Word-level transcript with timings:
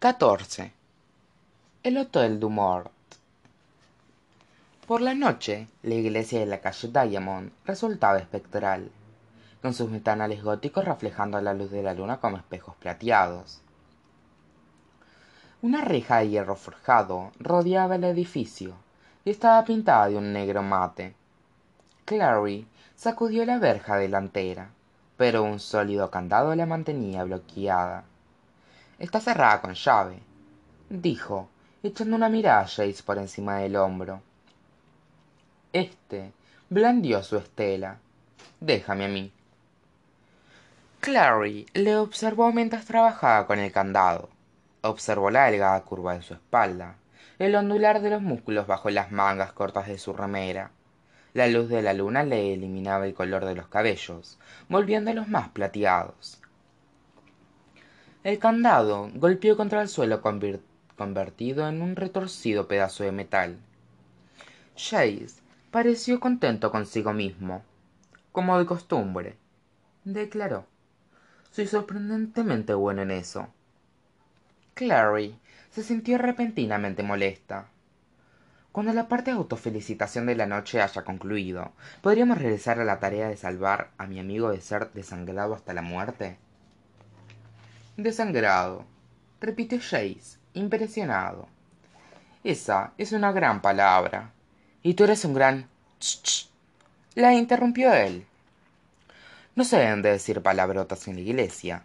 xiv 0.00 0.70
el 1.82 1.96
hotel 1.96 2.38
du 2.38 2.48
mort. 2.50 2.92
Por 4.86 5.00
la 5.00 5.12
noche 5.12 5.66
la 5.82 5.94
iglesia 5.94 6.38
de 6.38 6.46
la 6.46 6.60
calle 6.60 6.86
diamond 6.86 7.50
resultaba 7.64 8.18
espectral 8.18 8.92
con 9.60 9.74
sus 9.74 9.90
ventanales 9.90 10.44
góticos 10.44 10.84
reflejando 10.84 11.40
la 11.40 11.52
luz 11.52 11.72
de 11.72 11.82
la 11.82 11.94
luna 11.94 12.20
como 12.20 12.36
espejos 12.36 12.76
plateados. 12.76 13.60
Una 15.62 15.80
reja 15.80 16.18
de 16.18 16.28
hierro 16.28 16.54
forjado 16.54 17.32
rodeaba 17.40 17.96
el 17.96 18.04
edificio 18.04 18.76
y 19.24 19.30
estaba 19.30 19.64
pintada 19.64 20.10
de 20.10 20.16
un 20.16 20.32
negro 20.32 20.62
mate. 20.62 21.16
Clary 22.04 22.68
sacudió 22.94 23.44
la 23.44 23.58
verja 23.58 23.96
delantera 23.96 24.70
pero 25.16 25.42
un 25.42 25.58
sólido 25.58 26.08
candado 26.12 26.54
la 26.54 26.66
mantenía 26.66 27.24
bloqueada 27.24 28.04
está 28.98 29.20
cerrada 29.20 29.60
con 29.60 29.74
llave 29.74 30.20
dijo 30.88 31.48
echando 31.82 32.16
una 32.16 32.28
mirada 32.28 32.60
a 32.60 32.66
Jace 32.66 33.02
por 33.04 33.18
encima 33.18 33.58
del 33.58 33.76
hombro. 33.76 34.22
Este 35.72 36.32
blandió 36.68 37.22
su 37.22 37.36
estela. 37.36 37.98
Déjame 38.60 39.04
a 39.04 39.08
mí. 39.08 39.32
Clary 41.00 41.66
le 41.74 41.96
observó 41.96 42.52
mientras 42.52 42.86
trabajaba 42.86 43.46
con 43.46 43.58
el 43.58 43.70
candado. 43.70 44.28
Observó 44.82 45.30
la 45.30 45.44
delgada 45.44 45.80
curva 45.82 46.14
de 46.14 46.22
su 46.22 46.34
espalda 46.34 46.96
el 47.38 47.54
ondular 47.54 48.00
de 48.00 48.10
los 48.10 48.20
músculos 48.20 48.66
bajo 48.66 48.90
las 48.90 49.12
mangas 49.12 49.52
cortas 49.52 49.86
de 49.86 49.98
su 49.98 50.12
remera. 50.12 50.72
La 51.34 51.46
luz 51.46 51.68
de 51.68 51.82
la 51.82 51.92
luna 51.92 52.24
le 52.24 52.52
eliminaba 52.52 53.06
el 53.06 53.14
color 53.14 53.44
de 53.44 53.54
los 53.54 53.68
cabellos 53.68 54.38
volviéndolos 54.68 55.28
más 55.28 55.50
plateados 55.50 56.37
el 58.24 58.38
candado 58.38 59.10
golpeó 59.14 59.56
contra 59.56 59.82
el 59.82 59.88
suelo 59.88 60.20
convertido 60.96 61.68
en 61.68 61.82
un 61.82 61.96
retorcido 61.96 62.68
pedazo 62.68 63.04
de 63.04 63.12
metal. 63.12 63.58
Jace 64.76 65.40
pareció 65.70 66.20
contento 66.20 66.70
consigo 66.70 67.12
mismo 67.12 67.62
como 68.32 68.58
de 68.58 68.66
costumbre 68.66 69.36
declaró. 70.04 70.66
Soy 71.50 71.66
sorprendentemente 71.66 72.74
bueno 72.74 73.02
en 73.02 73.10
eso. 73.10 73.48
Clary 74.74 75.38
se 75.70 75.82
sintió 75.82 76.18
repentinamente 76.18 77.02
molesta. 77.02 77.66
Cuando 78.72 78.92
la 78.92 79.08
parte 79.08 79.30
de 79.30 79.36
autofelicitación 79.36 80.26
de 80.26 80.36
la 80.36 80.46
noche 80.46 80.80
haya 80.80 81.02
concluido 81.02 81.72
podríamos 82.00 82.38
regresar 82.38 82.78
a 82.80 82.84
la 82.84 83.00
tarea 83.00 83.28
de 83.28 83.36
salvar 83.36 83.90
a 83.98 84.06
mi 84.06 84.20
amigo 84.20 84.50
de 84.50 84.60
ser 84.60 84.92
desangrado 84.92 85.54
hasta 85.54 85.74
la 85.74 85.82
muerte 85.82 86.36
desangrado. 87.98 88.84
Repitió 89.40 89.78
Jace 89.78 90.38
impresionado. 90.54 91.48
Esa 92.44 92.92
es 92.96 93.12
una 93.12 93.32
gran 93.32 93.60
palabra. 93.60 94.32
Y 94.82 94.94
tú 94.94 95.04
eres 95.04 95.24
un 95.24 95.34
gran 95.34 95.68
ch 95.98 96.48
la 97.14 97.34
interrumpió 97.34 97.92
él. 97.92 98.24
No 99.56 99.64
se 99.64 99.76
deben 99.76 100.02
de 100.02 100.12
decir 100.12 100.40
palabrotas 100.40 101.08
en 101.08 101.16
la 101.16 101.20
iglesia. 101.22 101.82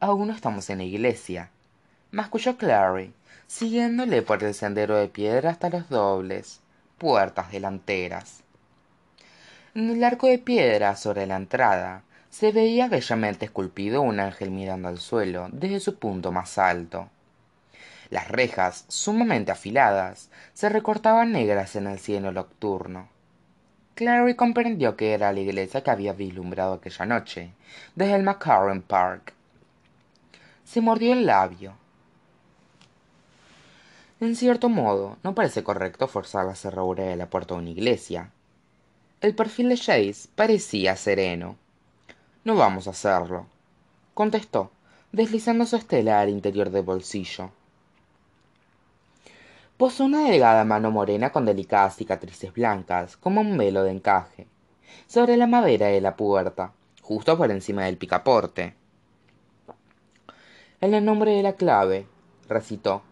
Aún 0.00 0.28
no 0.28 0.34
estamos 0.34 0.70
en 0.70 0.78
la 0.78 0.84
iglesia. 0.84 1.50
Masculló 2.10 2.56
clary 2.56 3.12
siguiéndole 3.46 4.22
por 4.22 4.42
el 4.42 4.54
sendero 4.54 4.96
de 4.96 5.08
piedra 5.08 5.50
hasta 5.50 5.68
los 5.68 5.90
dobles 5.90 6.60
puertas 6.96 7.52
delanteras. 7.52 8.42
En 9.74 9.90
el 9.90 10.02
arco 10.02 10.26
de 10.26 10.38
piedra 10.38 10.96
sobre 10.96 11.26
la 11.26 11.36
entrada 11.36 12.02
se 12.30 12.52
veía 12.52 12.88
bellamente 12.88 13.46
esculpido 13.46 14.02
un 14.02 14.20
ángel 14.20 14.50
mirando 14.50 14.88
al 14.88 14.98
suelo 14.98 15.48
desde 15.52 15.80
su 15.80 15.98
punto 15.98 16.30
más 16.32 16.58
alto. 16.58 17.08
Las 18.10 18.28
rejas 18.28 18.84
sumamente 18.88 19.52
afiladas 19.52 20.30
se 20.54 20.68
recortaban 20.68 21.32
negras 21.32 21.76
en 21.76 21.86
el 21.86 21.98
cielo 21.98 22.32
nocturno. 22.32 23.08
Clary 23.94 24.34
comprendió 24.34 24.96
que 24.96 25.12
era 25.12 25.32
la 25.32 25.40
iglesia 25.40 25.82
que 25.82 25.90
había 25.90 26.12
vislumbrado 26.12 26.74
aquella 26.74 27.04
noche 27.04 27.50
desde 27.96 28.14
el 28.14 28.22
McCarren 28.22 28.82
Park. 28.82 29.34
Se 30.64 30.80
mordió 30.80 31.12
el 31.12 31.26
labio. 31.26 31.74
En 34.20 34.36
cierto 34.36 34.68
modo 34.68 35.16
no 35.22 35.34
parece 35.34 35.62
correcto 35.62 36.08
forzar 36.08 36.46
la 36.46 36.54
cerradura 36.54 37.04
de 37.04 37.16
la 37.16 37.26
puerta 37.28 37.54
de 37.54 37.60
una 37.60 37.70
iglesia. 37.70 38.30
El 39.20 39.34
perfil 39.34 39.68
de 39.70 39.76
Jace 39.76 40.28
parecía 40.34 40.94
sereno 40.96 41.56
no 42.48 42.56
vamos 42.56 42.86
a 42.86 42.92
hacerlo 42.92 43.44
contestó 44.14 44.70
deslizando 45.12 45.66
su 45.66 45.76
estela 45.76 46.18
al 46.18 46.30
interior 46.30 46.70
del 46.70 46.82
bolsillo. 46.82 47.50
Posó 49.76 50.06
una 50.06 50.24
delgada 50.24 50.64
mano 50.64 50.90
morena 50.90 51.30
con 51.30 51.44
delicadas 51.44 51.96
cicatrices 51.96 52.54
blancas 52.54 53.18
como 53.18 53.42
un 53.42 53.58
velo 53.58 53.82
de 53.82 53.90
encaje 53.90 54.46
sobre 55.06 55.36
la 55.36 55.46
madera 55.46 55.88
de 55.88 56.00
la 56.00 56.16
puerta 56.16 56.72
justo 57.02 57.36
por 57.36 57.50
encima 57.50 57.84
del 57.84 57.98
picaporte. 57.98 58.74
En 60.80 60.94
el 60.94 61.04
nombre 61.04 61.32
de 61.32 61.42
la 61.42 61.52
clave 61.52 62.06
recitó 62.48 63.02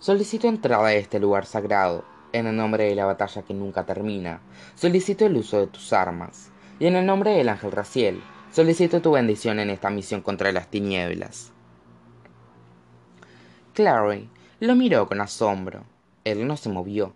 solicito 0.00 0.48
entrada 0.48 0.88
a 0.88 0.94
este 0.94 1.20
lugar 1.20 1.46
sagrado 1.46 2.04
en 2.32 2.48
el 2.48 2.56
nombre 2.56 2.82
de 2.86 2.96
la 2.96 3.04
batalla 3.04 3.42
que 3.42 3.54
nunca 3.54 3.86
termina 3.86 4.40
solicito 4.74 5.24
el 5.24 5.36
uso 5.36 5.60
de 5.60 5.68
tus 5.68 5.92
armas 5.92 6.50
y 6.80 6.88
en 6.88 6.96
el 6.96 7.06
nombre 7.06 7.30
del 7.30 7.48
ángel 7.48 7.70
raciel 7.70 8.20
solicito 8.52 9.02
tu 9.02 9.12
bendición 9.12 9.58
en 9.58 9.70
esta 9.70 9.90
misión 9.90 10.20
contra 10.20 10.52
las 10.52 10.68
tinieblas. 10.68 11.52
Clary 13.74 14.28
lo 14.60 14.76
miró 14.76 15.08
con 15.08 15.20
asombro. 15.20 15.84
Él 16.24 16.46
no 16.46 16.56
se 16.56 16.68
movió 16.68 17.14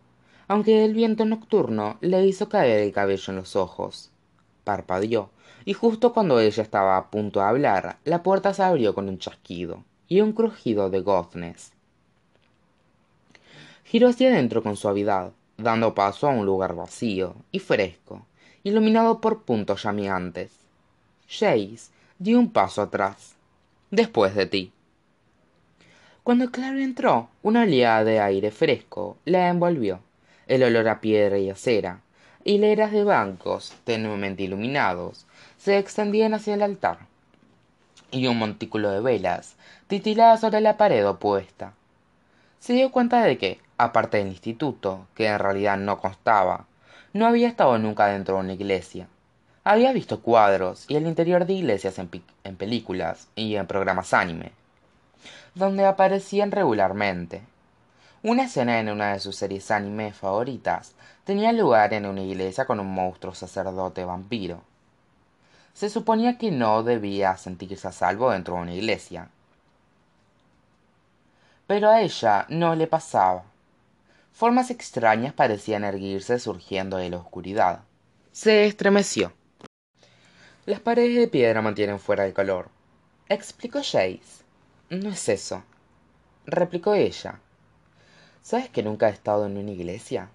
aunque 0.48 0.84
el 0.84 0.94
viento 0.94 1.25
nocturno 1.25 1.98
le 2.00 2.25
hizo 2.26 2.48
caer 2.48 2.80
el 2.80 2.92
cabello 2.92 3.25
en 3.28 3.36
los 3.36 3.56
ojos. 3.56 4.10
Parpadeó 4.64 5.30
y 5.64 5.72
justo 5.72 6.12
cuando 6.12 6.41
ella 6.41 6.62
estaba 6.62 6.96
a 6.96 7.10
punto 7.10 7.41
de 7.41 7.46
hablar 7.46 7.98
la 8.04 8.22
puerta 8.22 8.54
se 8.54 8.62
abrió 8.62 8.94
con 8.94 9.08
un 9.08 9.19
chasquido 9.19 9.84
y 10.08 10.20
un 10.20 10.32
crujido 10.32 10.91
de 10.91 11.00
goznes 11.00 11.72
giró 13.84 14.08
hacia 14.08 14.28
adentro 14.28 14.62
con 14.62 14.76
suavidad 14.76 15.32
dando 15.56 15.94
paso 15.94 16.28
a 16.28 16.30
un 16.30 16.46
lugar 16.46 16.75
vacío 16.75 17.34
y 17.50 17.58
fresco 17.58 18.26
iluminado 18.62 19.20
por 19.20 19.42
puntos 19.42 19.82
llameantes 19.82 20.66
Jace 21.28 21.91
dio 22.19 22.38
un 22.38 22.53
paso 22.53 22.82
atrás 22.82 23.34
después 23.91 24.34
de 24.34 24.47
ti. 24.47 24.72
Cuando 26.22 26.50
Clary 26.50 26.82
entró 26.82 27.28
una 27.42 27.62
oleada 27.62 28.04
de 28.04 28.20
aire 28.20 28.50
fresco 28.50 29.16
la 29.25 29.48
envolvió. 29.48 30.00
El 30.47 30.62
olor 30.62 30.88
a 30.88 31.00
piedra 31.00 31.38
y 31.38 31.50
acera 31.50 32.00
hileras 32.44 32.92
de 32.92 33.03
bancos 33.03 33.75
tenuemente 33.82 34.44
iluminados 34.44 35.26
se 35.59 35.78
extendían 35.78 36.32
hacia 36.32 36.54
el 36.54 36.62
altar. 36.62 36.98
Y 38.12 38.28
un 38.28 38.38
montículo 38.38 38.93
de 38.93 39.00
velas 39.00 39.56
titilaba 39.88 40.37
sobre 40.37 40.60
la 40.60 40.76
pared 40.76 41.06
opuesta. 41.08 41.72
Se 42.60 42.75
dio 42.75 42.93
cuenta 42.93 43.22
de 43.22 43.37
que 43.37 43.60
aparte 43.78 44.19
del 44.19 44.28
instituto 44.28 45.08
que 45.16 45.26
en 45.26 45.41
realidad 45.41 45.76
no 45.76 45.98
constaba 45.98 46.66
no 47.12 47.26
había 47.26 47.48
estado 47.48 47.78
nunca 47.78 48.06
dentro 48.06 48.37
de 48.37 48.41
una 48.43 48.53
iglesia 48.53 49.08
había 49.69 49.93
visto 49.93 50.21
cuadros 50.21 50.84
y 50.87 50.94
el 50.94 51.09
interior 51.09 51.44
de 51.44 51.54
iglesias 51.54 51.99
en, 51.99 52.56
películas 52.56 53.27
y 53.34 53.56
en 53.56 53.66
programas 53.66 54.15
anime 54.15 54.53
donde 55.56 55.84
aparecían 55.84 56.53
regularmente. 56.53 57.43
Una 58.22 58.44
escena 58.44 58.78
en 58.78 58.88
una 58.91 59.15
de 59.15 59.19
sus 59.19 59.34
series 59.34 59.72
anime 59.72 60.12
favoritas 60.12 60.93
tenía 61.25 61.50
lugar 61.50 61.94
en 61.94 62.06
una 62.06 62.22
iglesia 62.22 62.65
con 62.65 62.78
un 62.78 62.94
monstruo 62.94 63.34
sacerdote 63.34 64.05
vampiro. 64.05 64.62
Se 65.75 65.91
suponía 65.91 66.38
que 66.38 66.53
no 66.53 66.84
debía 66.84 67.37
sentirse 67.37 67.88
a 67.88 67.93
salvo 67.93 68.31
dentro 68.31 68.55
de 68.55 68.60
una 68.60 68.75
iglesia. 68.75 69.31
Pero 71.67 71.90
a 71.90 72.02
ella 72.02 72.46
no 72.50 72.76
le 72.76 72.87
pasaba. 72.87 73.43
Formas 74.32 74.70
extrañas 74.70 75.32
parecían 75.32 75.82
erguirse 75.82 76.38
surgiendo 76.38 76.99
de 76.99 77.11
la 77.11 77.17
oscuridad. 77.17 77.81
Se 78.31 78.67
estremeció 78.67 79.32
las 80.66 80.80
paredes 80.80 81.16
de 81.16 81.28
piedra 81.28 81.62
mantienen 81.62 82.00
fuera 82.00 82.26
el 82.26 82.34
calor 82.34 82.68
explicó 83.28 83.78
Jace. 83.78 84.44
No 84.90 85.10
es 85.10 85.28
eso 85.28 85.62
replicó 86.44 86.94
ella. 86.94 87.40
Sabes 88.42 88.68
que 88.70 88.82
nunca 88.82 89.08
he 89.08 89.12
estado 89.12 89.46
en 89.46 89.56
una 89.56 89.70
iglesia 89.70 90.28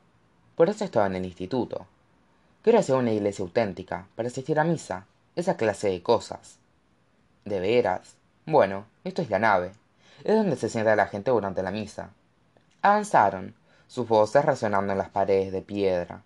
por 0.55 0.69
eso 0.69 0.85
estaba 0.85 1.07
en 1.07 1.15
el 1.15 1.25
instituto. 1.25 1.85
Quiero 2.61 2.79
hacer 2.79 2.95
una 2.95 3.11
iglesia 3.11 3.43
auténtica 3.43 4.07
para 4.15 4.27
asistir 4.27 4.59
a 4.59 4.63
misa 4.63 5.05
esa 5.35 5.57
clase 5.57 5.89
de 5.89 6.01
cosas. 6.01 6.59
De 7.43 7.59
veras 7.59 8.15
bueno 8.45 8.85
esto 9.03 9.21
es 9.21 9.29
la 9.29 9.39
nave. 9.39 9.71
Es 10.23 10.35
donde 10.35 10.55
se 10.55 10.69
sienta 10.69 10.95
la 10.95 11.07
gente 11.07 11.31
durante 11.31 11.63
la 11.63 11.71
misa. 11.71 12.11
Avanzaron 12.81 13.55
sus 13.87 14.07
voces 14.07 14.45
resonando 14.45 14.93
en 14.93 14.97
las 14.97 15.09
paredes 15.09 15.51
de 15.51 15.61
piedra. 15.61 16.23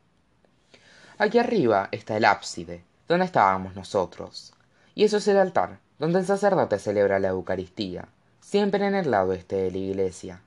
Aquí 1.17 1.39
arriba 1.39 1.89
está 1.91 2.17
el 2.17 2.25
ábside 2.25 2.83
donde 3.07 3.25
estábamos 3.25 3.75
nosotros 3.75 4.53
y 4.95 5.03
eso 5.03 5.17
es 5.17 5.27
el 5.27 5.37
altar 5.37 5.79
donde 5.99 6.19
el 6.19 6.25
sacerdote 6.25 6.79
celebra 6.79 7.19
la 7.19 7.29
eucaristía 7.29 8.07
siempre 8.45 8.85
en 8.85 8.93
el 8.93 9.09
lado 9.09 9.33
este 9.33 9.55
de 9.55 9.71
la 9.71 9.77
iglesia. 9.79 10.39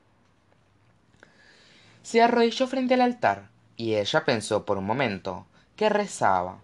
Se 2.04 2.22
arrodilló 2.22 2.68
frente 2.68 2.94
al 2.94 3.00
altar 3.00 3.48
y 3.76 3.96
ella 3.96 4.24
pensó 4.24 4.64
por 4.64 4.78
un 4.78 4.86
momento 4.86 5.46
que 5.74 5.88
rezaba. 5.88 6.58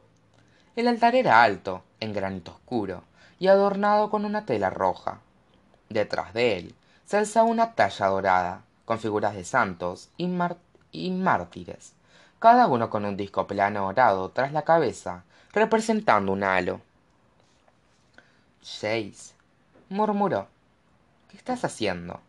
El 0.77 0.87
altar 0.87 1.17
era 1.17 1.43
alto, 1.43 1.83
en 1.99 2.13
granito 2.13 2.53
oscuro, 2.53 3.03
y 3.41 3.49
adornado 3.49 4.11
con 4.11 4.25
una 4.25 4.47
tela 4.47 4.71
roja. 4.71 5.19
Detrás 5.89 6.33
de 6.35 6.57
él 6.57 6.75
se 7.05 7.17
alzaba 7.17 7.49
una 7.49 7.75
talla 7.75 8.07
dorada, 8.07 8.63
con 8.85 9.01
figuras 9.01 9.35
de 9.35 9.45
santos 9.45 10.11
y, 10.17 10.31
y 10.93 11.11
mártires, 11.11 11.95
cada 12.39 12.69
uno 12.69 12.91
con 12.91 13.05
un 13.05 13.17
disco 13.17 13.49
plano 13.49 13.87
dorado 13.87 14.31
tras 14.31 14.53
la 14.53 14.63
cabeza, 14.63 15.25
representando 15.55 16.33
un 16.33 16.43
halo. 16.43 16.81
Jace, 18.61 19.35
murmuró, 19.89 20.49
¿qué 21.31 21.37
estás 21.37 21.65
haciendo? 21.65 22.21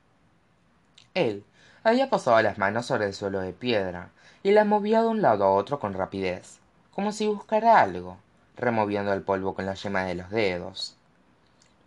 Él 1.15 1.43
había 1.83 2.09
posado 2.09 2.39
las 2.41 2.59
manos 2.59 2.85
sobre 2.85 3.05
el 3.05 3.13
suelo 3.13 3.39
de 3.39 3.53
piedra 3.53 4.11
y 4.43 4.51
las 4.51 4.67
movía 4.67 5.01
de 5.01 5.07
un 5.07 5.23
lado 5.23 5.43
a 5.43 5.51
otro 5.51 5.79
con 5.79 5.93
rapidez, 5.93 6.59
como 6.93 7.11
si 7.11 7.25
buscara 7.25 7.81
algo, 7.81 8.17
removiendo 8.55 9.11
el 9.11 9.23
polvo 9.23 9.55
con 9.55 9.65
la 9.65 9.73
yema 9.73 10.03
de 10.03 10.15
los 10.15 10.29
dedos. 10.29 10.95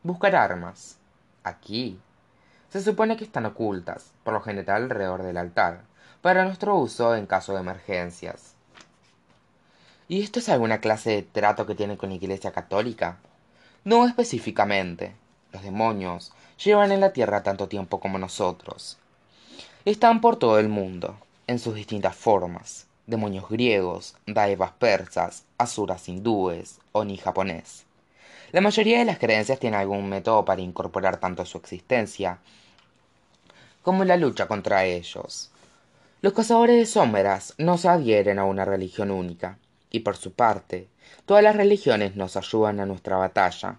Buscar 0.03 0.35
armas. 0.35 0.99
Aquí. 1.45 2.01
Se 2.71 2.81
supone 2.83 3.17
que 3.17 3.25
están 3.25 3.47
ocultas, 3.47 4.13
por 4.25 4.35
lo 4.35 4.41
general 4.41 4.83
alrededor 4.85 5.23
del 5.23 5.37
altar, 5.37 5.83
para 6.21 6.45
nuestro 6.45 6.77
uso 6.77 7.15
en 7.15 7.27
caso 7.27 7.55
de 7.55 7.61
emergencias. 7.61 8.58
¿Y 10.11 10.23
esto 10.23 10.39
es 10.39 10.49
alguna 10.49 10.81
clase 10.81 11.11
de 11.11 11.23
trato 11.23 11.67
que 11.67 11.75
tiene 11.75 11.99
con 11.99 12.09
la 12.09 12.15
Iglesia 12.15 12.51
Católica? 12.51 13.19
No 13.85 14.07
específicamente. 14.07 15.13
Los 15.53 15.63
demonios 15.63 16.33
llevan 16.65 16.93
en 16.93 17.01
la 17.01 17.13
tierra 17.13 17.43
tanto 17.43 17.69
tiempo 17.69 18.01
como 18.01 18.17
nosotros. 18.17 18.97
Están 19.85 20.23
por 20.23 20.37
todo 20.37 20.59
el 20.59 20.71
mundo, 20.71 21.19
en 21.47 21.59
sus 21.59 21.75
distintas 21.75 22.17
formas. 22.17 22.87
Demonios 23.07 23.51
griegos, 23.51 24.15
daevas 24.27 24.73
persas, 24.73 25.45
asuras 25.59 26.09
hindúes, 26.09 26.79
oni 26.93 27.19
japonés. 27.19 27.85
La 28.51 28.63
mayoría 28.63 29.01
de 29.01 29.05
las 29.05 29.19
creencias 29.19 29.59
tienen 29.59 29.79
algún 29.79 30.09
método 30.09 30.43
para 30.43 30.63
incorporar 30.63 31.19
tanto 31.21 31.45
su 31.45 31.59
existencia 31.59 32.39
como 33.83 34.05
la 34.05 34.17
lucha 34.17 34.49
contra 34.49 34.87
ellos. 34.87 35.51
Los 36.23 36.33
cazadores 36.33 36.77
de 36.79 36.87
sombras 36.87 37.53
no 37.59 37.77
se 37.77 37.89
adhieren 37.89 38.39
a 38.39 38.47
una 38.47 38.65
religión 38.65 39.11
única, 39.11 39.59
y 39.91 40.01
por 40.01 40.17
su 40.17 40.33
parte, 40.33 40.89
todas 41.27 41.43
las 41.43 41.57
religiones 41.57 42.17
nos 42.17 42.37
ayudan 42.37 42.81
a 42.81 42.87
nuestra 42.87 43.17
batalla. 43.17 43.79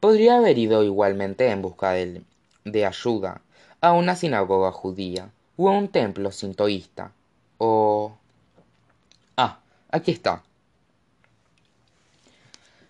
Podría 0.00 0.36
haber 0.36 0.58
ido 0.58 0.82
igualmente 0.82 1.48
en 1.48 1.62
busca 1.62 1.92
de, 1.92 2.22
de 2.64 2.86
ayuda 2.86 3.40
a 3.80 3.92
una 3.92 4.16
sinagoga 4.16 4.72
judía 4.72 5.30
o 5.56 5.68
a 5.68 5.72
un 5.72 5.88
templo 5.88 6.30
sintoísta 6.32 7.12
o... 7.58 8.16
Ah, 9.36 9.60
aquí 9.90 10.10
está. 10.10 10.42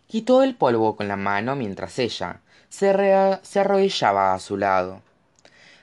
Quitó 0.07 0.43
el 0.43 0.55
polvo 0.55 0.97
con 0.97 1.09
la 1.09 1.17
mano 1.17 1.57
mientras 1.57 1.99
ella 1.99 2.41
se, 2.69 2.93
se 3.43 3.61
arrodillaba 3.61 4.35
a 4.35 4.39
su 4.39 4.57
lado. 4.57 5.03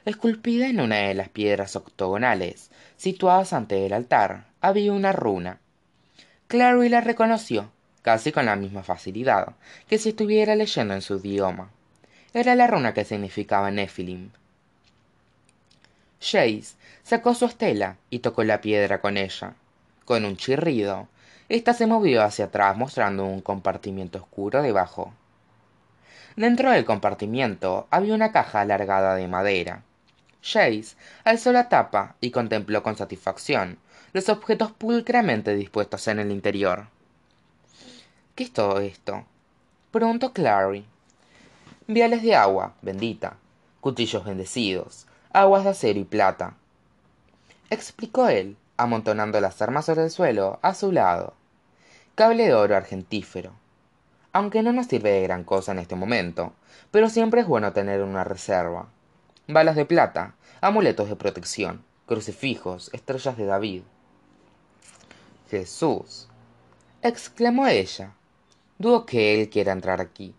Esculpida 0.05 0.67
en 0.67 0.79
una 0.79 0.97
de 0.97 1.13
las 1.13 1.29
piedras 1.29 1.75
octogonales 1.75 2.71
situadas 2.97 3.53
ante 3.53 3.85
el 3.85 3.93
altar 3.93 4.45
había 4.61 4.91
una 4.91 5.11
runa 5.11 5.59
Clary 6.49 6.89
la 6.89 6.99
reconoció, 6.99 7.69
casi 8.01 8.31
con 8.31 8.47
la 8.47 8.55
misma 8.55 8.81
facilidad 8.81 9.53
que 9.87 9.99
si 9.99 10.09
estuviera 10.09 10.55
leyendo 10.55 10.95
en 10.95 11.03
su 11.03 11.17
idioma. 11.17 11.69
Era 12.33 12.55
la 12.55 12.65
runa 12.65 12.91
que 12.91 13.05
significaba 13.05 13.69
Nephilim. 13.69 14.31
Jace 16.19 16.73
sacó 17.03 17.35
su 17.35 17.45
estela 17.45 17.97
y 18.09 18.17
tocó 18.17 18.43
la 18.43 18.61
piedra 18.61 18.99
con 18.99 19.17
ella. 19.17 19.53
Con 20.05 20.25
un 20.25 20.37
chirrido, 20.37 21.07
ésta 21.49 21.75
se 21.75 21.85
movió 21.85 22.23
hacia 22.23 22.45
atrás 22.45 22.75
mostrando 22.75 23.25
un 23.25 23.41
compartimiento 23.41 24.17
oscuro 24.17 24.63
debajo. 24.63 25.13
Dentro 26.35 26.71
del 26.71 26.83
compartimiento 26.83 27.87
había 27.91 28.15
una 28.15 28.31
caja 28.31 28.61
alargada 28.61 29.13
de 29.13 29.27
madera. 29.27 29.83
Jace 30.41 30.95
alzó 31.25 31.51
la 31.51 31.69
tapa 31.69 32.15
y 32.21 32.31
contempló 32.31 32.81
con 32.81 32.97
satisfacción 32.97 33.77
los 34.13 34.29
objetos 34.29 34.71
pulcramente 34.71 35.55
dispuestos 35.55 36.07
en 36.07 36.19
el 36.19 36.31
interior. 36.31 36.87
¿Qué 38.35 38.43
es 38.45 38.53
todo 38.53 38.79
esto? 38.79 39.25
preguntó 39.91 40.33
Clary. 40.33 40.85
Viales 41.87 42.21
de 42.21 42.35
agua, 42.35 42.73
bendita, 42.81 43.37
cuchillos 43.81 44.23
bendecidos, 44.23 45.07
aguas 45.31 45.63
de 45.63 45.71
acero 45.71 45.99
y 45.99 46.03
plata. 46.03 46.55
Explicó 47.69 48.27
él, 48.29 48.57
amontonando 48.77 49.39
las 49.41 49.61
armas 49.61 49.85
sobre 49.85 50.03
el 50.03 50.11
suelo 50.11 50.59
a 50.61 50.73
su 50.73 50.91
lado. 50.91 51.33
Cable 52.15 52.45
de 52.45 52.53
oro 52.53 52.75
argentífero. 52.75 53.51
Aunque 54.31 54.61
no 54.61 54.71
nos 54.71 54.87
sirve 54.87 55.11
de 55.11 55.23
gran 55.23 55.43
cosa 55.43 55.71
en 55.71 55.79
este 55.79 55.95
momento, 55.95 56.53
pero 56.91 57.09
siempre 57.09 57.41
es 57.41 57.47
bueno 57.47 57.73
tener 57.73 58.01
una 58.01 58.23
reserva. 58.23 58.87
Balas 59.47 59.75
de 59.75 59.85
plata, 59.85 60.35
amuletos 60.61 61.09
de 61.09 61.15
protección, 61.15 61.83
crucifijos, 62.05 62.89
estrellas 62.93 63.37
de 63.37 63.45
David. 63.45 63.83
Jesús. 65.49 66.27
exclamó 67.01 67.67
ella. 67.67 68.13
Dudo 68.77 69.05
que 69.05 69.33
él 69.33 69.49
quiera 69.49 69.71
entrar 69.71 69.99
aquí. 69.99 70.35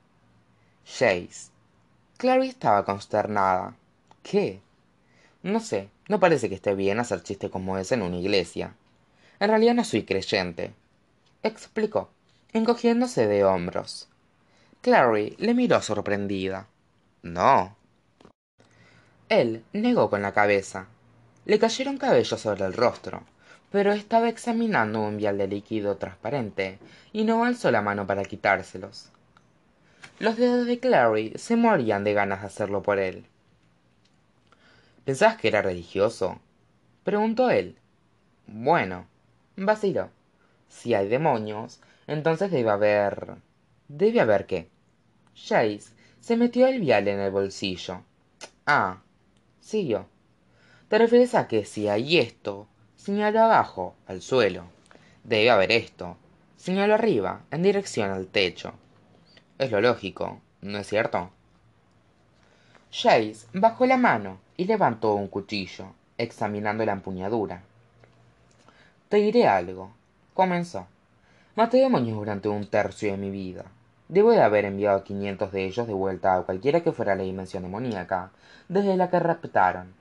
Jace. 0.87 1.51
Clary 2.17 2.49
estaba 2.49 2.85
consternada. 2.85 3.77
¿Qué? 4.23 4.61
No 5.43 5.61
sé, 5.61 5.89
no 6.09 6.21
parece 6.21 6.49
que 6.49 6.55
esté 6.55 6.75
bien 6.75 7.01
hacer 7.01 7.23
chistes 7.23 7.51
como 7.51 7.79
ese 7.79 7.95
en 7.95 8.03
una 8.03 8.19
iglesia. 8.19 8.75
En 9.41 9.49
realidad 9.49 9.75
no 9.75 9.85
soy 9.85 10.05
creyente, 10.05 10.75
explicó, 11.43 12.11
encogiéndose 12.53 13.27
de 13.27 13.45
hombros. 13.45 14.09
Clary 14.83 15.35
le 15.39 15.55
miró 15.55 15.81
sorprendida. 15.81 16.69
No. 17.23 17.75
Él 19.29 19.65
negó 19.73 20.11
con 20.11 20.23
la 20.23 20.33
cabeza. 20.33 20.89
Le 21.47 21.59
cayeron 21.59 21.97
cabellos 21.97 22.41
sobre 22.41 22.65
el 22.65 22.75
rostro, 22.75 23.23
pero 23.71 23.93
estaba 23.93 24.29
examinando 24.29 25.01
un 25.01 25.17
vial 25.17 25.39
de 25.39 25.49
líquido 25.49 25.97
transparente 25.97 26.79
y 27.13 27.25
no 27.25 27.45
alzó 27.45 27.71
la 27.71 27.83
mano 27.83 28.07
para 28.07 28.25
quitárselos. 28.25 29.11
Los 30.19 30.37
dedos 30.37 30.67
de 30.67 30.79
Clary 30.79 31.33
se 31.37 31.57
morían 31.57 32.05
de 32.05 32.13
ganas 32.13 32.41
de 32.41 32.47
hacerlo 32.49 32.83
por 32.83 32.99
él. 32.99 33.25
¿Pensabas 35.05 35.37
que 35.37 35.49
era 35.49 35.63
religioso? 35.63 36.41
preguntó 37.05 37.51
él. 37.51 37.77
Bueno, 38.47 39.07
vaciló. 39.57 40.11
Si 40.69 40.95
hay 40.95 41.09
demonios, 41.09 41.81
entonces 42.07 42.51
debe 42.51 42.71
haber. 42.71 43.37
¿Debe 43.89 44.21
haber 44.21 44.47
qué? 44.47 44.69
Jace 45.35 45.93
se 46.21 46.37
metió 46.37 46.67
el 46.67 46.81
vial 46.81 47.09
en 47.09 47.19
el 47.19 47.31
bolsillo. 47.31 48.03
Ah, 48.67 49.03
siguió. 49.61 50.07
¿Te 50.89 50.99
refieres 50.99 51.35
a 51.35 51.49
que 51.49 51.65
si 51.65 51.89
hay 51.89 52.19
esto, 52.19 52.69
Señaló 53.03 53.45
abajo, 53.45 53.95
al 54.07 54.21
suelo. 54.21 54.65
Debe 55.25 55.49
haber 55.49 55.73
esto. 55.73 56.19
Señaló 56.59 56.97
arriba, 56.97 57.41
en 57.51 57.63
dirección 57.63 58.11
al 58.11 58.27
techo. 58.27 58.75
Es 59.59 59.71
lo 59.71 59.81
lógico, 59.81 60.39
¿no 60.61 60.77
es 60.77 60.87
cierto? 60.87 61.31
Jace 62.93 63.47
bajó 63.55 63.87
la 63.87 63.97
mano 63.97 64.39
y 64.59 64.67
levantó 64.67 65.15
un 65.15 65.29
cuchillo, 65.29 65.87
examinando 66.19 66.85
la 66.85 66.93
empuñadura. 66.93 67.63
Te 69.09 69.17
diré 69.17 69.49
algo, 69.49 69.93
comenzó. 70.35 70.87
Maté 71.57 71.79
demonios 71.79 72.19
durante 72.19 72.51
un 72.51 72.67
tercio 72.67 73.13
de 73.13 73.17
mi 73.17 73.31
vida. 73.31 73.65
Debo 74.09 74.33
de 74.33 74.43
haber 74.43 74.67
enviado 74.67 74.99
a 74.99 75.05
quinientos 75.05 75.53
de 75.53 75.65
ellos 75.65 75.87
de 75.87 75.95
vuelta 75.95 76.37
a 76.37 76.43
cualquiera 76.43 76.83
que 76.83 76.93
fuera 76.93 77.15
la 77.15 77.23
dimensión 77.23 77.63
demoníaca, 77.63 78.31
desde 78.69 78.99
la 78.99 79.09
que 79.09 79.21
raptaron. 79.21 79.95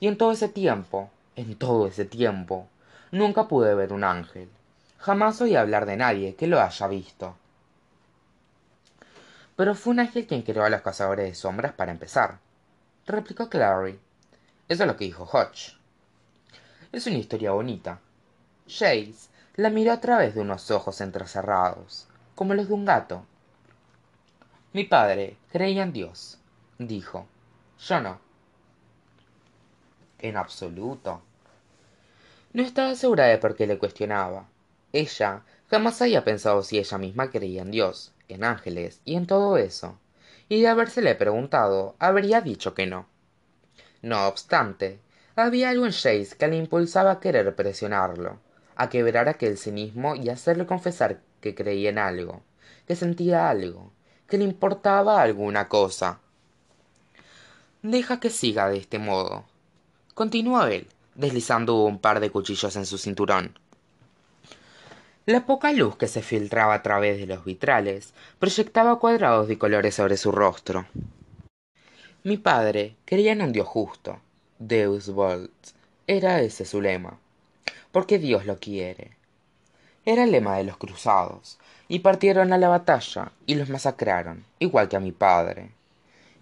Y 0.00 0.06
en 0.06 0.16
todo 0.16 0.32
ese 0.32 0.48
tiempo, 0.48 1.10
en 1.40 1.56
todo 1.56 1.86
ese 1.86 2.04
tiempo, 2.04 2.68
nunca 3.10 3.48
pude 3.48 3.74
ver 3.74 3.92
un 3.92 4.04
ángel. 4.04 4.48
Jamás 4.98 5.40
oí 5.40 5.56
hablar 5.56 5.86
de 5.86 5.96
nadie 5.96 6.34
que 6.34 6.46
lo 6.46 6.60
haya 6.60 6.86
visto. 6.86 7.34
Pero 9.56 9.74
fue 9.74 9.92
un 9.92 10.00
ángel 10.00 10.26
quien 10.26 10.42
creó 10.42 10.64
a 10.64 10.70
los 10.70 10.82
cazadores 10.82 11.26
de 11.26 11.34
sombras 11.34 11.72
para 11.72 11.92
empezar, 11.92 12.38
replicó 13.06 13.48
Clary. 13.48 13.98
Eso 14.68 14.82
es 14.82 14.86
lo 14.86 14.96
que 14.96 15.06
dijo 15.06 15.24
Hodge. 15.24 15.76
Es 16.92 17.06
una 17.06 17.16
historia 17.16 17.52
bonita. 17.52 17.98
Jace 18.66 19.30
la 19.56 19.70
miró 19.70 19.92
a 19.92 20.00
través 20.00 20.34
de 20.34 20.42
unos 20.42 20.70
ojos 20.70 21.00
entrecerrados, 21.00 22.06
como 22.34 22.54
los 22.54 22.68
de 22.68 22.74
un 22.74 22.84
gato. 22.84 23.24
Mi 24.72 24.84
padre 24.84 25.36
creía 25.50 25.82
en 25.82 25.92
Dios, 25.92 26.38
dijo. 26.78 27.26
Yo 27.80 28.00
no. 28.00 28.20
En 30.18 30.36
absoluto. 30.36 31.22
No 32.52 32.62
estaba 32.62 32.94
segura 32.94 33.26
de 33.26 33.38
por 33.38 33.54
qué 33.54 33.66
le 33.66 33.78
cuestionaba. 33.78 34.48
Ella 34.92 35.42
jamás 35.70 36.02
había 36.02 36.24
pensado 36.24 36.62
si 36.62 36.78
ella 36.78 36.98
misma 36.98 37.30
creía 37.30 37.62
en 37.62 37.70
Dios, 37.70 38.12
en 38.28 38.44
ángeles 38.44 39.00
y 39.04 39.14
en 39.14 39.26
todo 39.26 39.56
eso, 39.56 39.98
y 40.48 40.60
de 40.60 40.68
habérsele 40.68 41.14
preguntado 41.14 41.94
habría 41.98 42.40
dicho 42.40 42.74
que 42.74 42.86
no. 42.86 43.06
No 44.02 44.26
obstante 44.26 44.98
había 45.36 45.70
algo 45.70 45.86
en 45.86 45.92
Chase 45.92 46.36
que 46.36 46.48
le 46.48 46.56
impulsaba 46.56 47.12
a 47.12 47.20
querer 47.20 47.54
presionarlo 47.54 48.38
a 48.80 48.88
quebrar 48.88 49.28
aquel 49.28 49.58
cinismo 49.58 50.14
y 50.14 50.30
hacerle 50.30 50.64
confesar 50.64 51.20
que 51.42 51.54
creía 51.54 51.90
en 51.90 51.98
algo 51.98 52.40
que 52.86 52.96
sentía 52.96 53.50
algo 53.50 53.92
que 54.26 54.38
le 54.38 54.44
importaba 54.44 55.20
alguna 55.20 55.68
cosa. 55.68 56.18
Deja 57.82 58.20
que 58.20 58.30
siga 58.30 58.70
de 58.70 58.78
este 58.78 58.98
modo. 58.98 59.44
Continuó 60.14 60.64
él 60.64 60.86
deslizando 61.20 61.84
un 61.84 61.98
par 61.98 62.20
de 62.20 62.30
cuchillos 62.30 62.74
en 62.76 62.86
su 62.86 62.98
cinturón. 62.98 63.58
La 65.26 65.46
poca 65.46 65.72
luz 65.72 65.96
que 65.96 66.08
se 66.08 66.22
filtraba 66.22 66.74
a 66.74 66.82
través 66.82 67.18
de 67.18 67.26
los 67.26 67.44
vitrales 67.44 68.14
proyectaba 68.38 68.98
cuadrados 68.98 69.46
de 69.46 69.58
colores 69.58 69.94
sobre 69.94 70.16
su 70.16 70.32
rostro. 70.32 70.86
Mi 72.24 72.36
padre 72.36 72.96
creía 73.04 73.32
en 73.32 73.42
un 73.42 73.52
dios 73.52 73.68
justo. 73.68 74.18
Deus 74.58 75.10
vult 75.10 75.52
era 76.06 76.40
ese 76.40 76.64
su 76.64 76.80
lema 76.80 77.18
porque 77.92 78.18
dios 78.18 78.46
lo 78.46 78.58
quiere. 78.58 79.12
Era 80.04 80.24
el 80.24 80.32
lema 80.32 80.56
de 80.56 80.64
los 80.64 80.76
cruzados 80.76 81.58
y 81.88 82.00
partieron 82.00 82.52
a 82.52 82.58
la 82.58 82.68
batalla 82.68 83.32
y 83.46 83.54
los 83.54 83.68
masacraron 83.68 84.44
igual 84.58 84.88
que 84.88 84.96
a 84.96 85.00
mi 85.00 85.12
padre. 85.12 85.70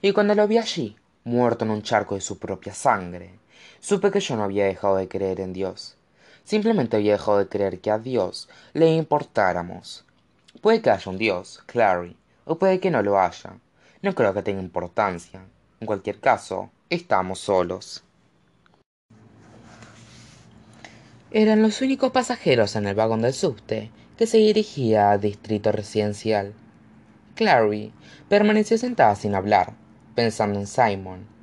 Y 0.00 0.12
cuando 0.12 0.34
lo 0.34 0.46
vi 0.46 0.58
allí 0.58 0.96
muerto 1.24 1.64
en 1.64 1.70
un 1.70 1.82
charco 1.82 2.14
de 2.14 2.20
su 2.20 2.38
propia 2.38 2.74
sangre 2.74 3.30
supe 3.80 4.10
que 4.10 4.20
yo 4.20 4.36
no 4.36 4.44
había 4.44 4.66
dejado 4.66 4.96
de 4.96 5.08
creer 5.08 5.40
en 5.40 5.52
dios. 5.52 5.96
Simplemente 6.44 6.96
había 6.96 7.12
dejado 7.12 7.38
de 7.38 7.48
creer 7.48 7.80
que 7.80 7.90
a 7.90 7.98
dios 7.98 8.48
le 8.72 8.88
importáramos. 8.94 10.04
Puede 10.60 10.80
que 10.80 10.90
haya 10.90 11.10
un 11.10 11.18
dios 11.18 11.62
clary 11.66 12.16
o 12.44 12.58
puede 12.58 12.80
que 12.80 12.90
no 12.90 13.02
lo 13.02 13.20
haya. 13.20 13.58
No 14.02 14.14
creo 14.14 14.32
que 14.32 14.42
tenga 14.42 14.62
importancia. 14.62 15.42
En 15.80 15.86
cualquier 15.86 16.20
caso 16.20 16.70
estamos 16.90 17.40
solos. 17.40 18.02
Eran 21.30 21.60
los 21.60 21.82
únicos 21.82 22.10
pasajeros 22.10 22.74
en 22.76 22.86
el 22.86 22.94
vagón 22.94 23.20
del 23.22 23.34
subte 23.34 23.90
que 24.16 24.26
se 24.26 24.38
dirigía 24.38 25.10
al 25.10 25.20
distrito 25.20 25.70
residencial. 25.70 26.54
Clary 27.34 27.92
permaneció 28.28 28.78
sentada 28.78 29.14
sin 29.14 29.34
hablar 29.34 29.74
pensando 30.14 30.58
en 30.58 30.66
simon 30.66 31.37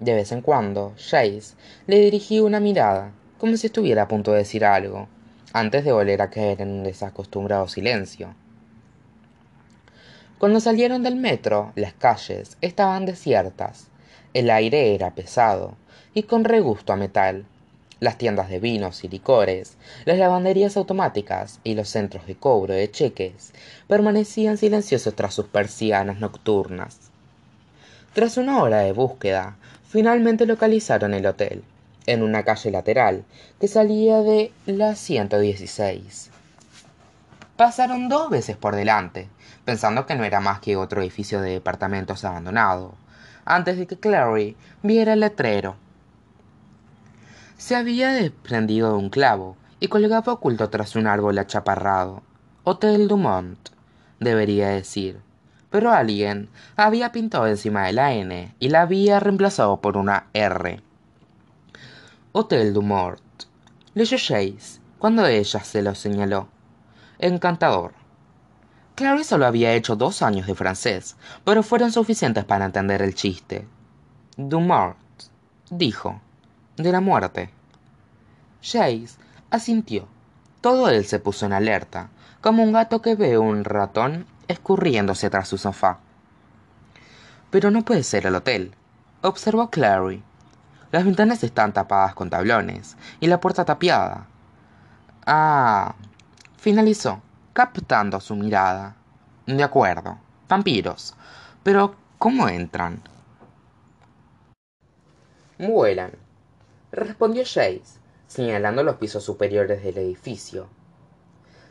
de 0.00 0.14
vez 0.14 0.32
en 0.32 0.42
cuando 0.42 0.94
Chase 0.96 1.54
le 1.86 1.98
dirigía 1.98 2.42
una 2.42 2.60
mirada 2.60 3.12
como 3.38 3.56
si 3.56 3.66
estuviera 3.66 4.02
a 4.02 4.08
punto 4.08 4.32
de 4.32 4.38
decir 4.38 4.64
algo 4.64 5.08
antes 5.52 5.84
de 5.84 5.92
volver 5.92 6.22
a 6.22 6.30
caer 6.30 6.60
en 6.60 6.70
un 6.70 6.84
desacostumbrado 6.84 7.68
silencio. 7.68 8.34
Cuando 10.38 10.60
salieron 10.60 11.02
del 11.02 11.16
metro 11.16 11.72
las 11.76 11.94
calles 11.94 12.56
estaban 12.60 13.06
desiertas 13.06 13.88
el 14.36 14.50
aire 14.50 14.94
era 14.94 15.14
pesado 15.14 15.76
y 16.12 16.24
con 16.24 16.44
regusto 16.44 16.92
a 16.92 16.96
metal. 16.96 17.46
Las 18.00 18.18
tiendas 18.18 18.50
de 18.50 18.60
vinos 18.60 19.02
y 19.02 19.08
licores 19.08 19.78
las 20.04 20.18
lavanderías 20.18 20.76
automáticas 20.76 21.58
y 21.64 21.74
los 21.74 21.88
centros 21.88 22.26
de 22.26 22.36
cobro 22.36 22.74
de 22.74 22.90
cheques 22.90 23.54
permanecían 23.88 24.58
silenciosos 24.58 25.14
tras 25.16 25.32
sus 25.32 25.46
persianas 25.46 26.20
nocturnas. 26.20 26.98
Tras 28.12 28.36
una 28.36 28.62
hora 28.62 28.80
de 28.80 28.92
búsqueda 28.92 29.56
finalmente 29.88 30.46
localizaron 30.46 31.14
el 31.14 31.26
hotel 31.26 31.62
en 32.06 32.22
una 32.22 32.44
calle 32.44 32.70
lateral 32.70 33.24
que 33.60 33.68
salía 33.68 34.20
de 34.20 34.52
la 34.66 34.94
116. 34.94 36.30
Pasaron 37.56 38.08
dos 38.08 38.30
veces 38.30 38.56
por 38.56 38.76
delante, 38.76 39.28
pensando 39.64 40.06
que 40.06 40.14
no 40.14 40.24
era 40.24 40.40
más 40.40 40.60
que 40.60 40.76
otro 40.76 41.00
edificio 41.00 41.40
de 41.40 41.52
departamentos 41.52 42.24
abandonado, 42.24 42.94
antes 43.44 43.78
de 43.78 43.86
que 43.86 43.98
Clary 43.98 44.56
viera 44.82 45.14
el 45.14 45.20
letrero. 45.20 45.76
Se 47.56 47.74
había 47.74 48.12
desprendido 48.12 48.90
de 48.90 48.98
un 48.98 49.08
clavo 49.08 49.56
y 49.80 49.88
colgaba 49.88 50.34
oculto 50.34 50.68
tras 50.68 50.96
un 50.96 51.06
árbol 51.06 51.38
achaparrado. 51.38 52.22
Hotel 52.64 53.08
Dumont, 53.08 53.58
debería 54.20 54.68
decir 54.68 55.25
pero 55.76 55.92
alguien 55.92 56.48
había 56.74 57.12
pintado 57.12 57.46
encima 57.46 57.84
de 57.84 57.92
la 57.92 58.14
N 58.14 58.54
y 58.58 58.70
la 58.70 58.80
había 58.80 59.20
reemplazado 59.20 59.82
por 59.82 59.98
una 59.98 60.28
R. 60.32 60.80
Hotel 62.32 62.72
du 62.72 62.80
Mort. 62.80 63.20
Leyó 63.92 64.16
Chase 64.16 64.80
cuando 64.98 65.26
ella 65.26 65.62
se 65.62 65.82
lo 65.82 65.94
señaló. 65.94 66.48
Encantador. 67.18 67.92
Clary 68.94 69.22
solo 69.22 69.44
había 69.44 69.74
hecho 69.74 69.96
dos 69.96 70.22
años 70.22 70.46
de 70.46 70.54
francés, 70.54 71.14
pero 71.44 71.62
fueron 71.62 71.92
suficientes 71.92 72.46
para 72.46 72.64
entender 72.64 73.02
el 73.02 73.14
chiste. 73.14 73.68
Du 74.38 74.60
Mort, 74.60 74.96
dijo, 75.68 76.22
de 76.78 76.90
la 76.90 77.02
muerte. 77.02 77.50
Chase 78.62 79.18
asintió. 79.50 80.08
Todo 80.62 80.88
él 80.88 81.04
se 81.04 81.18
puso 81.18 81.44
en 81.44 81.52
alerta, 81.52 82.08
como 82.40 82.62
un 82.62 82.72
gato 82.72 83.02
que 83.02 83.14
ve 83.14 83.36
un 83.36 83.62
ratón 83.62 84.24
escurriéndose 84.48 85.30
tras 85.30 85.48
su 85.48 85.58
sofá. 85.58 85.98
Pero 87.50 87.70
no 87.70 87.84
puede 87.84 88.02
ser 88.02 88.26
el 88.26 88.34
hotel 88.34 88.74
observó 89.22 89.70
clary. 89.70 90.22
Las 90.92 91.04
ventanas 91.04 91.42
están 91.42 91.72
tapadas 91.72 92.14
con 92.14 92.30
tablones 92.30 92.96
y 93.20 93.26
la 93.26 93.40
puerta 93.40 93.64
tapiada. 93.64 94.26
Ah 95.26 95.94
finalizó 96.56 97.22
captando 97.52 98.20
su 98.20 98.34
mirada. 98.34 98.96
De 99.46 99.62
acuerdo 99.62 100.18
vampiros. 100.48 101.14
Pero 101.62 101.94
cómo 102.18 102.48
entran 102.48 103.02
vuelan 105.58 106.12
respondió 106.92 107.44
Chase, 107.44 107.98
señalando 108.26 108.82
los 108.82 108.96
pisos 108.96 109.24
superiores 109.24 109.82
del 109.82 109.96
edificio. 109.98 110.68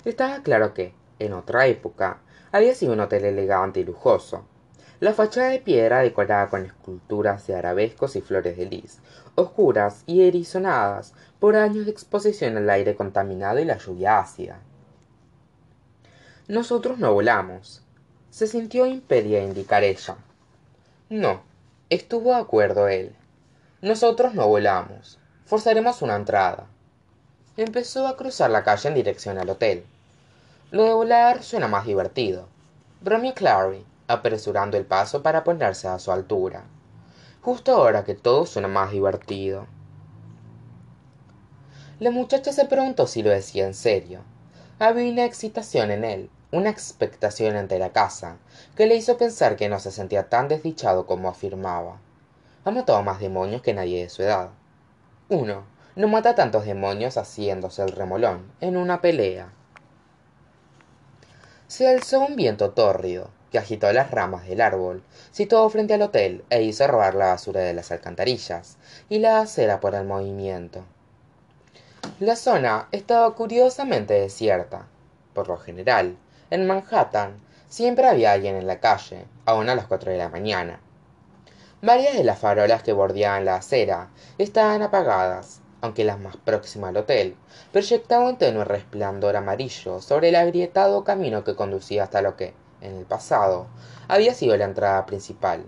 Estaba 0.03 0.41
claro 0.41 0.74
que 0.74 0.94
en 1.20 1.34
otra 1.34 1.67
época 1.67 2.20
había 2.55 2.74
sido 2.74 2.93
un 2.93 3.01
hotel 3.01 3.25
elegante 3.25 3.81
y 3.81 3.83
lujoso. 3.83 4.45
La 5.01 5.13
fachada 5.13 5.50
de 5.50 5.59
piedra 5.59 6.00
decorada 6.00 6.50
con 6.50 6.65
esculturas 6.65 7.45
de 7.47 7.53
arabescos 7.53 8.15
y 8.15 8.21
flores 8.21 8.55
de 8.55 8.65
lis, 8.65 9.00
oscuras 9.35 10.03
y 10.05 10.25
erizonadas 10.25 11.13
por 11.41 11.57
años 11.57 11.83
de 11.83 11.91
exposición 11.91 12.55
al 12.55 12.69
aire 12.69 12.95
contaminado 12.95 13.59
y 13.59 13.65
la 13.65 13.77
lluvia 13.77 14.19
ácida. 14.19 14.62
Nosotros 16.47 16.97
no 16.97 17.13
volamos. 17.13 17.83
Se 18.29 18.47
sintió 18.47 18.85
impedia 18.85 19.43
indicar 19.43 19.83
ella. 19.83 20.15
No, 21.09 21.41
estuvo 21.89 22.29
de 22.29 22.39
acuerdo 22.39 22.88
él. 22.88 23.13
Nosotros 23.81 24.33
no 24.33 24.47
volamos. 24.47 25.19
Forzaremos 25.45 26.01
una 26.01 26.15
entrada. 26.15 26.67
Empezó 27.57 28.07
a 28.07 28.15
cruzar 28.15 28.50
la 28.50 28.63
calle 28.63 28.88
en 28.88 28.95
dirección 28.95 29.39
al 29.39 29.50
hotel. 29.50 29.83
Lo 30.72 30.84
de 30.84 30.93
volar 30.93 31.43
suena 31.43 31.67
más 31.67 31.86
divertido. 31.86 32.48
Bromeó 33.01 33.36
Clary, 33.36 33.86
apresurando 34.07 34.77
el 34.77 34.86
paso 34.86 35.22
para 35.22 35.43
ponerse 35.43 35.88
a 35.88 36.00
su 36.00 36.12
altura. 36.12 36.63
Justo 37.43 37.72
ahora 37.72 38.03
que 38.03 38.15
todo 38.15 38.48
suena 38.48 38.67
más 38.67 38.89
divertido. 38.89 39.67
La 42.00 42.10
muchacha 42.10 42.51
se 42.51 42.65
preguntó 42.65 43.05
si 43.05 43.22
lo 43.22 43.29
decía 43.29 43.67
en 43.67 43.75
serio. 43.75 44.22
Había 44.79 45.12
una 45.12 45.25
excitación 45.25 45.91
en 45.91 46.03
él, 46.03 46.31
una 46.51 46.72
expectación 46.72 47.55
ante 47.55 47.77
la 47.77 47.91
casa, 47.91 48.38
que 48.75 48.88
le 48.88 48.95
hizo 48.95 49.17
pensar 49.17 49.57
que 49.57 49.69
no 49.69 49.79
se 49.79 49.91
sentía 49.91 50.29
tan 50.29 50.48
desdichado 50.48 51.05
como 51.05 51.29
afirmaba. 51.29 52.00
Ha 52.65 52.72
matado 52.72 53.03
más 53.03 53.19
demonios 53.19 53.62
que 53.62 53.75
nadie 53.75 54.01
de 54.01 54.10
su 54.10 54.24
edad. 54.24 54.50
Uno 55.29 55.63
no 55.95 56.07
mata 56.07 56.34
tantos 56.34 56.65
demonios 56.65 57.17
haciéndose 57.17 57.84
el 57.84 57.91
remolón 57.91 58.51
en 58.62 58.77
una 58.77 59.00
pelea 59.00 59.53
se 61.67 61.88
alzó 61.88 62.19
un 62.19 62.36
viento 62.36 62.72
tórrido 62.72 63.29
que 63.51 63.57
agitó 63.57 63.91
las 63.91 64.12
ramas 64.12 64.48
del 64.48 64.62
árbol 64.62 65.01
situado 65.31 65.69
frente 65.69 65.93
al 65.93 66.03
hotel 66.03 66.43
e 66.50 66.62
hizo 66.62 66.86
robar 66.88 67.15
la 67.15 67.27
basura 67.27 67.62
de 67.62 67.74
las 67.74 67.91
alcantarillas 67.91 68.77
y 69.10 69.19
la 69.19 69.39
acera 69.39 69.79
por 69.79 69.95
el 69.95 70.05
movimiento. 70.05 70.84
La 72.19 72.36
zona 72.36 72.88
estaba 72.91 73.34
curiosamente 73.34 74.13
desierta. 74.13 74.88
Por 75.34 75.48
lo 75.48 75.57
general 75.57 76.17
en 76.51 76.67
manhattan 76.67 77.41
siempre 77.67 78.07
había 78.07 78.31
alguien 78.31 78.55
en 78.55 78.67
la 78.67 78.79
calle 78.79 79.25
aún 79.45 79.69
a 79.69 79.75
las 79.75 79.88
cuatro 79.88 80.12
de 80.12 80.17
la 80.17 80.29
mañana. 80.29 80.79
Varias 81.81 82.15
de 82.15 82.24
las 82.24 82.39
farolas 82.39 82.84
que 82.84 82.93
bordeaban 82.93 83.45
la 83.45 83.55
acera 83.55 84.10
estaban 84.38 84.81
apagadas 84.81 85.62
aunque 85.85 86.03
la 86.03 86.17
más 86.17 86.35
próxima 86.37 86.89
al 86.89 86.97
hotel 86.97 87.35
proyectaba 87.71 88.27
un 88.27 88.37
tenue 88.37 88.65
resplandor 88.65 89.35
amarillo 89.35 90.01
sobre 90.01 90.29
el 90.29 90.35
agrietado 90.35 91.03
camino 91.03 91.43
que 91.43 91.55
conducía 91.55 92.03
hasta 92.03 92.21
lo 92.21 92.35
que 92.35 92.53
en 92.81 92.95
el 92.97 93.05
pasado 93.05 93.67
había 94.07 94.33
sido 94.33 94.57
la 94.57 94.65
entrada 94.65 95.05
principal 95.05 95.63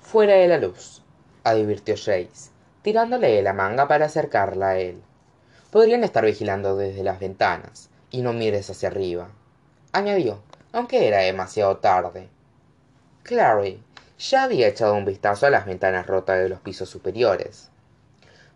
fuera 0.00 0.34
de 0.34 0.48
la 0.48 0.58
luz 0.58 1.02
advirtió 1.44 1.94
Chase, 1.94 2.50
tirándole 2.82 3.28
de 3.28 3.42
la 3.42 3.52
manga 3.52 3.88
para 3.88 4.06
acercarla 4.06 4.68
a 4.68 4.78
él 4.78 5.02
podrían 5.70 6.04
estar 6.04 6.24
vigilando 6.24 6.76
desde 6.76 7.02
las 7.02 7.18
ventanas 7.18 7.90
y 8.10 8.22
no 8.22 8.32
mires 8.32 8.70
hacia 8.70 8.88
arriba 8.88 9.28
añadió 9.92 10.42
aunque 10.72 11.08
era 11.08 11.20
demasiado 11.20 11.78
tarde. 11.78 12.28
Clary 13.22 13.82
ya 14.18 14.44
había 14.44 14.68
echado 14.68 14.94
un 14.94 15.04
vistazo 15.04 15.46
a 15.46 15.50
las 15.50 15.66
ventanas 15.66 16.06
rotas 16.06 16.38
de 16.38 16.48
los 16.48 16.60
pisos 16.60 16.88
superiores. 16.88 17.70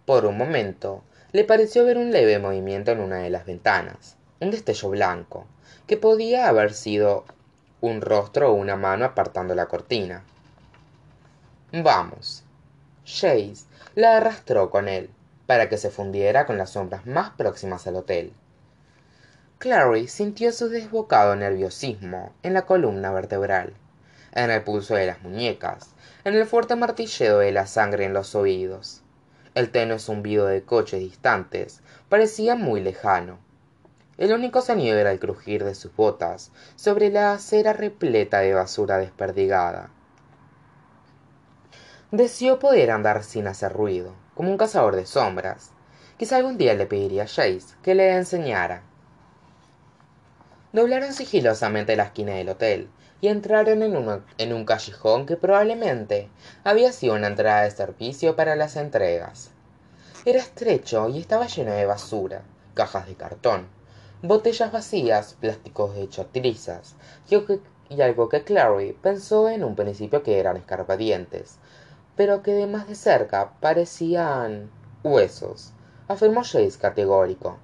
Por 0.06 0.24
un 0.24 0.36
momento, 0.36 1.02
le 1.32 1.44
pareció 1.44 1.84
ver 1.84 1.98
un 1.98 2.10
leve 2.10 2.38
movimiento 2.38 2.90
en 2.90 3.00
una 3.00 3.18
de 3.18 3.30
las 3.30 3.46
ventanas, 3.46 4.16
un 4.40 4.50
destello 4.50 4.90
blanco, 4.90 5.46
que 5.86 5.96
podía 5.96 6.48
haber 6.48 6.72
sido 6.72 7.24
un 7.80 8.00
rostro 8.00 8.50
o 8.50 8.54
una 8.54 8.76
mano 8.76 9.04
apartando 9.04 9.54
la 9.54 9.66
cortina. 9.66 10.24
Vamos. 11.72 12.44
Chase 13.04 13.66
la 13.94 14.16
arrastró 14.16 14.70
con 14.70 14.88
él, 14.88 15.10
para 15.46 15.68
que 15.68 15.78
se 15.78 15.90
fundiera 15.90 16.46
con 16.46 16.58
las 16.58 16.70
sombras 16.70 17.06
más 17.06 17.30
próximas 17.30 17.86
al 17.86 17.96
hotel. 17.96 18.32
Clary 19.58 20.08
sintió 20.08 20.52
su 20.52 20.68
desbocado 20.68 21.36
nerviosismo 21.36 22.32
en 22.42 22.54
la 22.54 22.62
columna 22.62 23.10
vertebral, 23.10 23.74
en 24.32 24.50
el 24.50 24.62
pulso 24.62 24.94
de 24.94 25.06
las 25.06 25.22
muñecas, 25.22 25.94
en 26.24 26.34
el 26.34 26.46
fuerte 26.46 26.76
martilleo 26.76 27.38
de 27.38 27.52
la 27.52 27.66
sangre 27.66 28.04
en 28.04 28.12
los 28.12 28.34
oídos. 28.34 29.02
El 29.54 29.70
tenue 29.70 29.98
zumbido 29.98 30.46
de 30.46 30.62
coches 30.62 31.00
distantes 31.00 31.80
parecía 32.08 32.54
muy 32.54 32.80
lejano. 32.80 33.38
El 34.16 34.32
único 34.32 34.60
sonido 34.60 34.98
era 34.98 35.10
el 35.10 35.18
crujir 35.18 35.64
de 35.64 35.74
sus 35.74 35.94
botas 35.96 36.52
sobre 36.76 37.10
la 37.10 37.32
acera 37.32 37.72
repleta 37.72 38.40
de 38.40 38.54
basura 38.54 38.98
desperdigada. 38.98 39.90
Deseó 42.10 42.58
poder 42.58 42.90
andar 42.90 43.24
sin 43.24 43.46
hacer 43.46 43.72
ruido, 43.72 44.14
como 44.34 44.50
un 44.50 44.58
cazador 44.58 44.94
de 44.94 45.06
sombras. 45.06 45.70
Quizá 46.16 46.36
algún 46.36 46.58
día 46.58 46.74
le 46.74 46.86
pediría 46.86 47.22
a 47.22 47.26
Jace 47.26 47.74
que 47.82 47.94
le 47.94 48.12
enseñara. 48.14 48.82
Doblaron 50.72 51.12
sigilosamente 51.12 51.96
la 51.96 52.04
esquina 52.04 52.34
del 52.34 52.50
hotel 52.50 52.90
y 53.20 53.28
entraron 53.28 53.82
en, 53.82 54.22
en 54.38 54.52
un 54.52 54.64
callejón 54.64 55.26
que 55.26 55.36
probablemente 55.36 56.28
había 56.64 56.92
sido 56.92 57.14
una 57.14 57.26
entrada 57.26 57.62
de 57.62 57.70
servicio 57.70 58.36
para 58.36 58.56
las 58.56 58.76
entregas. 58.76 59.50
Era 60.24 60.38
estrecho 60.38 61.08
y 61.08 61.18
estaba 61.18 61.46
lleno 61.46 61.72
de 61.72 61.86
basura, 61.86 62.42
cajas 62.74 63.06
de 63.06 63.14
cartón, 63.14 63.66
botellas 64.22 64.70
vacías, 64.70 65.34
plásticos 65.40 65.96
hechos 65.96 66.26
trizas 66.32 66.94
y 67.88 68.00
algo 68.02 68.28
que 68.28 68.44
Clary 68.44 68.92
pensó 69.00 69.48
en 69.48 69.64
un 69.64 69.74
principio 69.74 70.22
que 70.22 70.38
eran 70.38 70.56
escarpadientes, 70.56 71.58
pero 72.16 72.42
que 72.42 72.52
de 72.52 72.66
más 72.66 72.86
de 72.86 72.94
cerca 72.94 73.52
parecían 73.60 74.70
huesos, 75.02 75.72
afirmó 76.06 76.42
Jace 76.42 76.78
categórico. 76.78 77.58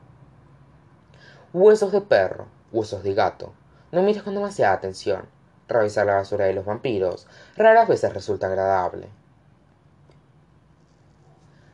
Huesos 1.52 1.92
de 1.92 2.00
perro, 2.00 2.46
huesos 2.72 3.02
de 3.02 3.14
gato. 3.14 3.52
No 3.92 4.02
mires 4.02 4.22
con 4.22 4.34
demasiada 4.34 4.72
atención. 4.72 5.26
Revisar 5.68 6.06
la 6.06 6.16
basura 6.16 6.46
de 6.46 6.52
los 6.54 6.64
vampiros 6.64 7.26
raras 7.56 7.88
veces 7.88 8.12
resulta 8.12 8.46
agradable. 8.46 9.08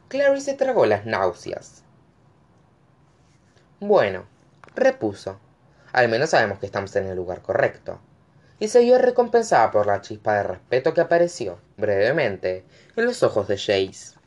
Clary 0.09 0.41
se 0.41 0.55
tragó 0.55 0.87
las 0.87 1.07
náuseas. 1.07 1.83
Bueno, 3.81 4.27
repuso. 4.75 5.39
Al 5.93 6.09
menos 6.09 6.31
sabemos 6.31 6.59
que 6.59 6.67
estamos 6.67 6.95
en 6.97 7.07
el 7.07 7.17
lugar 7.17 7.43
correcto. 7.43 7.99
Y 8.59 8.69
se 8.69 8.81
vio 8.81 8.99
recompensada 8.99 9.71
por 9.71 9.87
la 9.87 10.01
chispa 10.01 10.35
de 10.35 10.43
respeto 10.45 10.95
que 10.95 11.01
apareció, 11.01 11.59
brevemente, 11.77 12.65
en 12.95 13.05
los 13.07 13.23
ojos 13.23 13.49
de 13.49 13.57
Jace. 13.57 14.19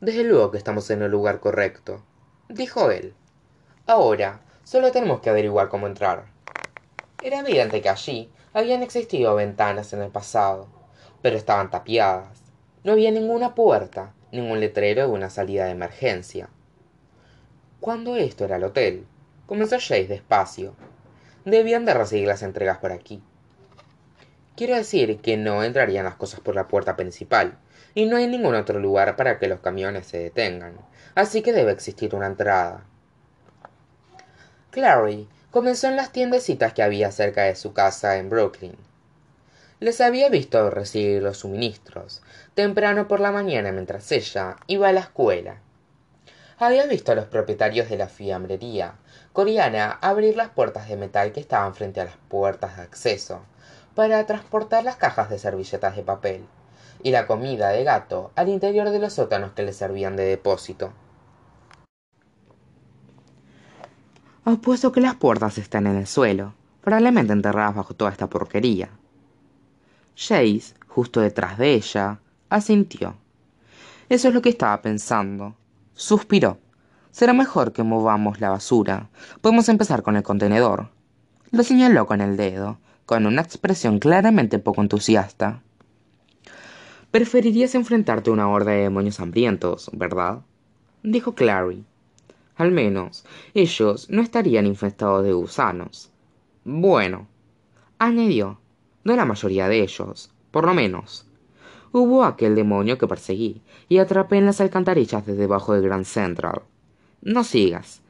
Desde 0.00 0.24
luego 0.24 0.50
que 0.50 0.58
estamos 0.58 0.90
en 0.90 1.02
el 1.02 1.10
lugar 1.10 1.38
correcto, 1.38 2.04
dijo 2.48 2.90
él. 2.90 3.14
Ahora, 3.86 4.40
Solo 4.64 4.92
tenemos 4.92 5.20
que 5.20 5.30
averiguar 5.30 5.68
cómo 5.68 5.86
entrar. 5.86 6.26
Era 7.22 7.40
evidente 7.40 7.80
que 7.80 7.88
allí 7.88 8.30
habían 8.52 8.82
existido 8.82 9.34
ventanas 9.34 9.92
en 9.92 10.02
el 10.02 10.10
pasado, 10.10 10.68
pero 11.20 11.36
estaban 11.36 11.70
tapiadas. 11.70 12.42
No 12.84 12.92
había 12.92 13.10
ninguna 13.10 13.54
puerta, 13.54 14.14
ningún 14.30 14.60
letrero 14.60 15.02
de 15.02 15.12
una 15.12 15.30
salida 15.30 15.64
de 15.64 15.72
emergencia. 15.72 16.48
Cuando 17.80 18.16
esto 18.16 18.44
era 18.44 18.56
el 18.56 18.64
hotel, 18.64 19.06
comenzó 19.46 19.76
Jace 19.76 20.06
despacio. 20.06 20.74
Debían 21.44 21.84
de 21.84 21.94
recibir 21.94 22.28
las 22.28 22.42
entregas 22.42 22.78
por 22.78 22.92
aquí. 22.92 23.22
Quiero 24.54 24.76
decir 24.76 25.18
que 25.20 25.36
no 25.36 25.64
entrarían 25.64 26.04
las 26.04 26.14
cosas 26.14 26.40
por 26.40 26.54
la 26.54 26.68
puerta 26.68 26.94
principal, 26.94 27.58
y 27.94 28.06
no 28.06 28.16
hay 28.16 28.26
ningún 28.26 28.54
otro 28.54 28.78
lugar 28.78 29.16
para 29.16 29.38
que 29.38 29.48
los 29.48 29.60
camiones 29.60 30.06
se 30.06 30.18
detengan, 30.18 30.76
así 31.14 31.42
que 31.42 31.52
debe 31.52 31.72
existir 31.72 32.14
una 32.14 32.26
entrada. 32.26 32.86
Clary 34.72 35.28
comenzó 35.50 35.88
en 35.88 35.96
las 35.96 36.12
tiendecitas 36.12 36.72
que 36.72 36.82
había 36.82 37.12
cerca 37.12 37.42
de 37.42 37.56
su 37.56 37.74
casa 37.74 38.16
en 38.16 38.30
Brooklyn. 38.30 38.74
Les 39.80 40.00
había 40.00 40.30
visto 40.30 40.70
recibir 40.70 41.22
los 41.22 41.36
suministros, 41.36 42.22
temprano 42.54 43.06
por 43.06 43.20
la 43.20 43.32
mañana 43.32 43.70
mientras 43.70 44.10
ella 44.12 44.56
iba 44.68 44.88
a 44.88 44.92
la 44.92 45.00
escuela. 45.00 45.56
Había 46.58 46.86
visto 46.86 47.12
a 47.12 47.14
los 47.14 47.26
propietarios 47.26 47.90
de 47.90 47.98
la 47.98 48.08
fiambrería 48.08 48.94
coreana 49.34 49.98
abrir 50.00 50.38
las 50.38 50.48
puertas 50.48 50.88
de 50.88 50.96
metal 50.96 51.32
que 51.32 51.40
estaban 51.40 51.74
frente 51.74 52.00
a 52.00 52.06
las 52.06 52.16
puertas 52.28 52.78
de 52.78 52.82
acceso 52.84 53.42
para 53.94 54.24
transportar 54.24 54.84
las 54.84 54.96
cajas 54.96 55.28
de 55.28 55.38
servilletas 55.38 55.96
de 55.96 56.02
papel 56.02 56.46
y 57.02 57.10
la 57.10 57.26
comida 57.26 57.68
de 57.68 57.84
gato 57.84 58.30
al 58.36 58.48
interior 58.48 58.88
de 58.88 59.00
los 59.00 59.12
sótanos 59.12 59.52
que 59.52 59.64
les 59.64 59.76
servían 59.76 60.16
de 60.16 60.24
depósito. 60.24 60.94
Apuesto 64.44 64.90
que 64.90 65.00
las 65.00 65.14
puertas 65.14 65.56
están 65.58 65.86
en 65.86 65.94
el 65.94 66.08
suelo, 66.08 66.54
probablemente 66.80 67.32
enterradas 67.32 67.76
bajo 67.76 67.94
toda 67.94 68.10
esta 68.10 68.28
porquería. 68.28 68.90
Jace, 70.16 70.74
justo 70.88 71.20
detrás 71.20 71.58
de 71.58 71.74
ella, 71.74 72.18
asintió. 72.50 73.14
Eso 74.08 74.28
es 74.28 74.34
lo 74.34 74.42
que 74.42 74.48
estaba 74.48 74.82
pensando. 74.82 75.54
Suspiró. 75.94 76.58
Será 77.12 77.32
mejor 77.32 77.72
que 77.72 77.84
movamos 77.84 78.40
la 78.40 78.50
basura. 78.50 79.10
Podemos 79.40 79.68
empezar 79.68 80.02
con 80.02 80.16
el 80.16 80.24
contenedor. 80.24 80.88
Lo 81.52 81.62
señaló 81.62 82.06
con 82.06 82.20
el 82.20 82.36
dedo, 82.36 82.78
con 83.06 83.26
una 83.26 83.42
expresión 83.42 84.00
claramente 84.00 84.58
poco 84.58 84.82
entusiasta. 84.82 85.62
Preferirías 87.12 87.76
enfrentarte 87.76 88.30
a 88.30 88.32
una 88.32 88.48
horda 88.48 88.72
de 88.72 88.82
demonios 88.82 89.20
hambrientos, 89.20 89.88
¿verdad? 89.92 90.40
dijo 91.04 91.34
Clary. 91.34 91.84
Al 92.56 92.70
menos, 92.70 93.24
ellos 93.54 94.08
no 94.10 94.22
estarían 94.22 94.66
infestados 94.66 95.24
de 95.24 95.32
gusanos. 95.32 96.10
Bueno, 96.64 97.26
añadió, 97.98 98.58
no 99.04 99.16
la 99.16 99.24
mayoría 99.24 99.68
de 99.68 99.82
ellos, 99.82 100.30
por 100.50 100.66
lo 100.66 100.74
menos. 100.74 101.26
Hubo 101.92 102.24
aquel 102.24 102.54
demonio 102.54 102.98
que 102.98 103.06
perseguí 103.06 103.62
y 103.88 103.98
atrapé 103.98 104.38
en 104.38 104.46
las 104.46 104.60
alcantarillas 104.60 105.26
de 105.26 105.34
debajo 105.34 105.74
del 105.74 105.82
Grand 105.82 106.04
Central. 106.04 106.62
No 107.20 107.44
sigas. 107.44 108.00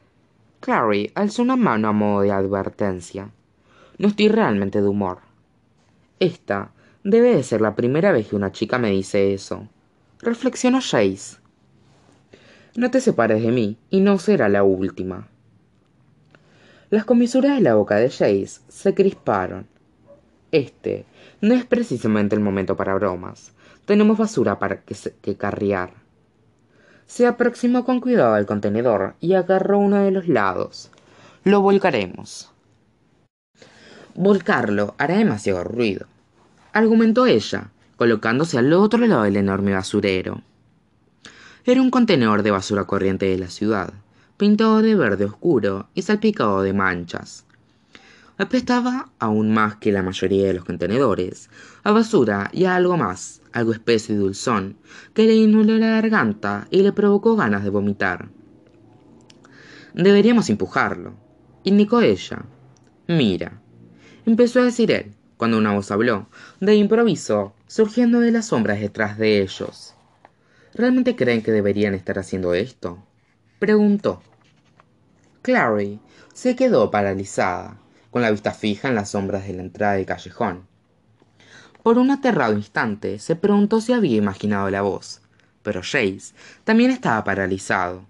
Clary 0.59 1.11
alzó 1.15 1.41
una 1.41 1.57
mano 1.57 1.89
a 1.89 1.91
modo 1.91 2.21
de 2.21 2.31
advertencia. 2.31 3.31
No 3.97 4.07
estoy 4.07 4.29
realmente 4.29 4.81
de 4.81 4.87
humor. 4.87 5.19
Esta 6.19 6.71
debe 7.03 7.35
de 7.35 7.43
ser 7.43 7.59
la 7.59 7.75
primera 7.75 8.11
vez 8.11 8.29
que 8.29 8.35
una 8.35 8.51
chica 8.51 8.77
me 8.77 8.89
dice 8.89 9.33
eso. 9.33 9.67
Reflexionó 10.19 10.79
Jace. 10.79 11.42
No 12.75 12.89
te 12.89 13.01
separes 13.01 13.43
de 13.43 13.51
mí, 13.51 13.77
y 13.89 14.01
no 14.01 14.17
será 14.17 14.49
la 14.49 14.63
última. 14.63 15.27
Las 16.89 17.05
comisuras 17.05 17.55
de 17.55 17.61
la 17.61 17.75
boca 17.75 17.95
de 17.95 18.09
Jace 18.09 18.61
se 18.67 18.93
crisparon. 18.93 19.67
Este 20.51 21.05
no 21.41 21.53
es 21.53 21.65
precisamente 21.65 22.35
el 22.35 22.41
momento 22.41 22.75
para 22.75 22.95
bromas. 22.95 23.51
Tenemos 23.85 24.17
basura 24.17 24.59
para 24.59 24.81
que, 24.81 24.95
que 25.21 25.35
carriar. 25.35 25.93
Se 27.05 27.27
aproximó 27.27 27.85
con 27.85 27.99
cuidado 27.99 28.33
al 28.33 28.45
contenedor 28.45 29.15
y 29.19 29.33
agarró 29.33 29.77
uno 29.77 29.97
de 29.97 30.11
los 30.11 30.27
lados. 30.27 30.89
Lo 31.43 31.61
volcaremos. 31.61 32.51
Volcarlo 34.15 34.95
hará 34.97 35.17
demasiado 35.17 35.63
ruido, 35.63 36.05
argumentó 36.71 37.25
ella, 37.25 37.71
colocándose 37.97 38.57
al 38.57 38.71
otro 38.73 39.05
lado 39.05 39.23
del 39.23 39.37
enorme 39.37 39.73
basurero. 39.73 40.41
Era 41.65 41.81
un 41.81 41.91
contenedor 41.91 42.43
de 42.43 42.51
basura 42.51 42.83
corriente 42.83 43.25
de 43.25 43.37
la 43.37 43.47
ciudad, 43.47 43.93
pintado 44.35 44.81
de 44.81 44.95
verde 44.95 45.23
oscuro 45.23 45.87
y 45.93 46.01
salpicado 46.01 46.61
de 46.61 46.73
manchas. 46.73 47.45
Apestaba 48.37 49.11
aún 49.17 49.53
más 49.53 49.77
que 49.77 49.93
la 49.93 50.03
mayoría 50.03 50.47
de 50.47 50.55
los 50.55 50.65
contenedores, 50.65 51.49
a 51.83 51.93
basura 51.93 52.49
y 52.51 52.65
a 52.65 52.75
algo 52.75 52.97
más, 52.97 53.41
algo 53.53 53.71
espeso 53.71 54.11
y 54.11 54.17
dulzón, 54.17 54.75
que 55.13 55.25
le 55.25 55.35
inundó 55.35 55.77
la 55.77 55.87
garganta 56.01 56.67
y 56.69 56.81
le 56.81 56.91
provocó 56.91 57.37
ganas 57.37 57.63
de 57.63 57.69
vomitar. 57.69 58.27
Deberíamos 59.93 60.49
empujarlo, 60.49 61.13
indicó 61.63 62.01
ella. 62.01 62.43
Mira, 63.07 63.61
empezó 64.25 64.59
a 64.59 64.65
decir 64.65 64.91
él, 64.91 65.13
cuando 65.37 65.59
una 65.59 65.73
voz 65.73 65.91
habló, 65.91 66.27
de 66.59 66.75
improviso, 66.75 67.53
surgiendo 67.67 68.19
de 68.19 68.31
las 68.31 68.47
sombras 68.47 68.81
detrás 68.81 69.17
de 69.17 69.41
ellos. 69.41 69.92
¿Realmente 70.75 71.15
creen 71.15 71.43
que 71.43 71.51
deberían 71.51 71.93
estar 71.93 72.17
haciendo 72.17 72.55
esto? 72.55 72.97
Preguntó. 73.59 74.23
Clary 75.43 75.99
se 76.33 76.55
quedó 76.55 76.89
paralizada, 76.89 77.77
con 78.09 78.23
la 78.23 78.31
vista 78.31 78.51
fija 78.51 78.87
en 78.87 78.95
las 78.95 79.11
sombras 79.11 79.45
de 79.45 79.53
la 79.53 79.61
entrada 79.61 79.93
del 79.93 80.07
callejón. 80.07 80.65
Por 81.83 81.99
un 81.99 82.09
aterrado 82.09 82.53
instante 82.53 83.19
se 83.19 83.35
preguntó 83.35 83.81
si 83.81 83.93
había 83.93 84.17
imaginado 84.17 84.69
la 84.71 84.81
voz, 84.81 85.21
pero 85.61 85.81
Jace 85.81 86.33
también 86.63 86.89
estaba 86.89 87.23
paralizado. 87.23 88.05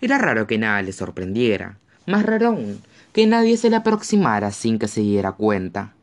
Era 0.00 0.16
raro 0.16 0.46
que 0.46 0.56
nada 0.56 0.80
le 0.80 0.92
sorprendiera, 0.92 1.78
más 2.06 2.24
raro 2.24 2.48
aún 2.48 2.82
que 3.12 3.26
nadie 3.26 3.56
se 3.56 3.68
le 3.68 3.76
aproximara 3.76 4.52
sin 4.52 4.78
que 4.78 4.88
se 4.88 5.02
diera 5.02 5.32
cuenta. 5.32 5.94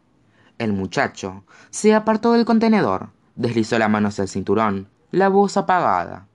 El 0.60 0.74
muchacho 0.74 1.44
se 1.72 1.94
apartó 1.96 2.34
del 2.34 2.46
contenedor, 2.46 3.10
deslizó 3.36 3.80
la 3.80 3.90
mano 3.90 4.10
hacia 4.10 4.22
el 4.22 4.30
cinturón, 4.30 4.88
la 5.12 5.28
voz 5.28 5.58
apagada. 5.58 6.28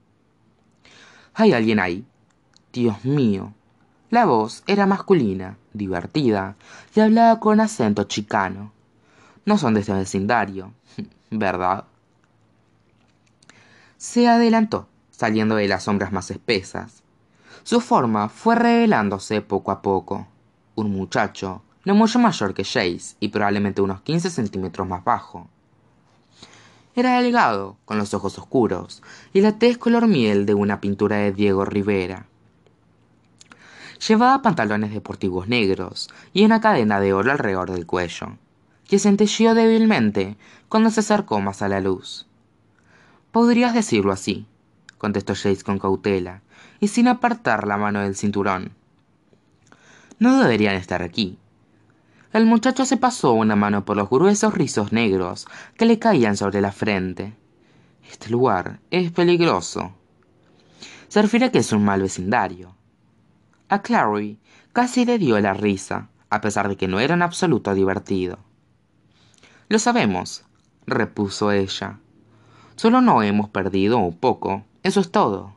¿Hay 1.34 1.52
alguien 1.52 1.80
ahí? 1.80 2.06
Dios 2.72 3.04
mío. 3.04 3.54
La 4.10 4.26
voz 4.26 4.62
era 4.66 4.86
masculina, 4.86 5.56
divertida, 5.72 6.56
y 6.94 7.00
hablaba 7.00 7.40
con 7.40 7.60
acento 7.60 8.04
chicano. 8.04 8.72
No 9.46 9.56
son 9.56 9.74
de 9.74 9.80
ese 9.80 9.94
vecindario, 9.94 10.72
¿verdad? 11.30 11.84
Se 13.96 14.28
adelantó, 14.28 14.88
saliendo 15.10 15.56
de 15.56 15.68
las 15.68 15.84
sombras 15.84 16.12
más 16.12 16.30
espesas. 16.30 17.02
Su 17.62 17.80
forma 17.80 18.28
fue 18.28 18.56
revelándose 18.56 19.40
poco 19.40 19.70
a 19.70 19.80
poco. 19.80 20.28
Un 20.74 20.90
muchacho, 20.90 21.62
no 21.86 21.94
mucho 21.94 22.18
mayor 22.18 22.52
que 22.52 22.64
Jace 22.64 23.16
y 23.20 23.28
probablemente 23.28 23.80
unos 23.80 24.02
15 24.02 24.28
centímetros 24.28 24.86
más 24.86 25.02
bajo. 25.02 25.48
Era 26.96 27.20
delgado, 27.20 27.76
con 27.84 27.98
los 27.98 28.14
ojos 28.14 28.38
oscuros, 28.38 29.02
y 29.34 29.42
la 29.42 29.58
tez 29.58 29.76
color 29.76 30.08
miel 30.08 30.46
de 30.46 30.54
una 30.54 30.80
pintura 30.80 31.16
de 31.16 31.30
Diego 31.30 31.66
Rivera. 31.66 32.24
Llevaba 34.08 34.40
pantalones 34.40 34.92
deportivos 34.92 35.46
negros 35.46 36.08
y 36.32 36.46
una 36.46 36.62
cadena 36.62 36.98
de 36.98 37.12
oro 37.12 37.30
alrededor 37.30 37.70
del 37.70 37.84
cuello, 37.84 38.38
que 38.88 38.98
centelleó 38.98 39.54
débilmente 39.54 40.38
cuando 40.70 40.88
se 40.88 41.00
acercó 41.00 41.38
más 41.38 41.60
a 41.60 41.68
la 41.68 41.80
luz. 41.80 42.26
Podrías 43.30 43.74
decirlo 43.74 44.10
así, 44.10 44.46
contestó 44.96 45.34
Jace 45.34 45.64
con 45.64 45.78
cautela 45.78 46.40
y 46.80 46.88
sin 46.88 47.08
apartar 47.08 47.66
la 47.66 47.76
mano 47.76 48.00
del 48.00 48.16
cinturón. 48.16 48.72
No 50.18 50.40
deberían 50.40 50.76
estar 50.76 51.02
aquí. 51.02 51.36
El 52.36 52.44
muchacho 52.44 52.84
se 52.84 52.98
pasó 52.98 53.32
una 53.32 53.56
mano 53.56 53.86
por 53.86 53.96
los 53.96 54.10
gruesos 54.10 54.52
rizos 54.52 54.92
negros 54.92 55.46
que 55.78 55.86
le 55.86 55.98
caían 55.98 56.36
sobre 56.36 56.60
la 56.60 56.70
frente. 56.70 57.34
Este 58.10 58.28
lugar 58.28 58.78
es 58.90 59.10
peligroso. 59.10 59.94
Se 61.08 61.22
refiere 61.22 61.46
a 61.46 61.50
que 61.50 61.60
es 61.60 61.72
un 61.72 61.82
mal 61.82 62.02
vecindario. 62.02 62.74
A 63.70 63.80
Clary 63.80 64.38
casi 64.74 65.06
le 65.06 65.16
dio 65.16 65.40
la 65.40 65.54
risa, 65.54 66.10
a 66.28 66.42
pesar 66.42 66.68
de 66.68 66.76
que 66.76 66.88
no 66.88 67.00
era 67.00 67.14
en 67.14 67.22
absoluto 67.22 67.72
divertido. 67.72 68.38
Lo 69.70 69.78
sabemos, 69.78 70.44
repuso 70.86 71.52
ella. 71.52 72.00
Solo 72.74 73.00
no 73.00 73.22
hemos 73.22 73.48
perdido 73.48 73.96
un 73.96 74.18
poco, 74.18 74.62
eso 74.82 75.00
es 75.00 75.10
todo. 75.10 75.54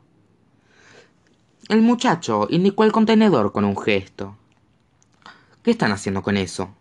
El 1.68 1.82
muchacho 1.82 2.48
indicó 2.50 2.86
el 2.86 2.94
contenedor 2.94 3.52
con 3.52 3.66
un 3.66 3.76
gesto. 3.78 4.38
¿Qué 5.70 5.74
están 5.74 5.92
haciendo 5.92 6.24
con 6.24 6.36
eso? 6.36 6.74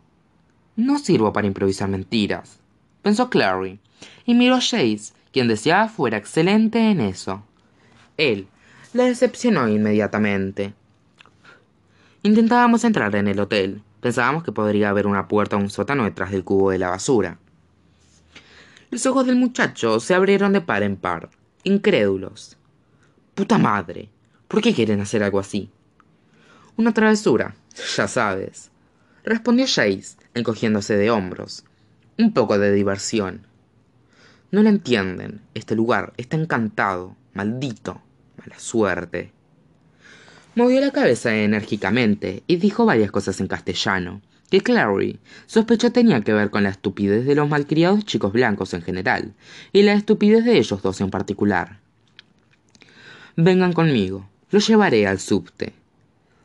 No 0.75 0.99
sirvo 0.99 1.31
para 1.31 1.47
improvisar 1.47 1.91
mentiras, 1.91 2.59
pensó 3.03 3.29
Clary, 3.29 3.81
y 4.25 4.33
miró 4.33 4.55
a 4.55 4.61
Chase, 4.61 5.13
quien 5.31 5.47
deseaba 5.47 5.91
fuera 5.91 6.17
excelente 6.17 6.91
en 6.91 7.03
eso. 7.03 7.43
Él 8.17 8.49
la 8.95 9.05
decepcionó 9.05 9.69
inmediatamente. 9.69 10.73
Intentábamos 12.23 12.83
entrar 12.83 13.15
en 13.15 13.29
el 13.29 13.39
hotel. 13.41 13.83
Pensábamos 14.01 14.43
que 14.43 14.53
podría 14.53 14.89
haber 14.89 15.07
una 15.07 15.29
puerta 15.29 15.57
o 15.57 15.59
un 15.59 15.69
sótano 15.69 16.05
detrás 16.05 16.31
del 16.31 16.45
cubo 16.45 16.71
de 16.71 16.79
la 16.79 16.89
basura. 16.89 17.37
Los 18.89 19.05
ojos 19.05 19.27
del 19.27 19.37
muchacho 19.37 20.01
se 20.01 20.15
abrieron 20.15 20.55
de 20.55 20.63
par 20.63 20.83
en 20.83 20.97
par, 20.97 21.29
incrédulos. 21.63 22.57
¡Puta 23.35 23.59
madre! 23.59 24.09
¿Por 24.49 24.63
qué 24.63 24.73
quieren 24.73 25.03
hacer 25.03 25.23
algo 25.23 25.41
así? 25.41 25.71
Una 26.79 26.95
travesura, 26.95 27.55
ya 27.95 28.09
sabes, 28.09 28.71
respondió 29.29 29.67
Jace, 29.67 30.17
encogiéndose 30.35 30.97
de 30.97 31.11
hombros. 31.11 31.65
Un 32.17 32.33
poco 32.33 32.59
de 32.59 32.73
diversión. 32.73 33.47
No 34.51 34.63
lo 34.63 34.69
entienden. 34.69 35.43
Este 35.55 35.77
lugar 35.77 36.13
está 36.17 36.37
encantado. 36.37 37.15
Maldito. 37.35 38.01
Mala 38.39 38.59
suerte. 38.59 39.33
Movió 40.55 40.81
la 40.81 40.91
cabeza 40.91 41.37
enérgicamente 41.37 42.43
y 42.47 42.57
dijo 42.57 42.85
varias 42.85 43.13
cosas 43.13 43.41
en 43.41 43.47
castellano, 43.47 44.23
que 44.51 44.61
Clary 44.61 45.21
sospechó 45.47 45.93
tenía 45.93 46.23
que 46.23 46.33
ver 46.33 46.51
con 46.51 46.65
la 46.65 46.71
estupidez 46.71 47.27
de 47.27 47.37
los 47.37 47.49
malcriados 47.49 48.05
chicos 48.05 48.33
blancos 48.33 48.75
en 48.75 48.83
general, 48.83 49.35
y 49.73 49.83
la 49.83 49.93
estupidez 49.93 50.45
de 50.45 50.59
ellos 50.59 50.83
dos 50.83 51.01
en 51.01 51.11
particular. 51.11 51.79
Vengan 53.37 53.73
conmigo, 53.73 54.29
los 54.51 54.67
llevaré 54.67 55.07
al 55.07 55.21
subte. 55.21 55.75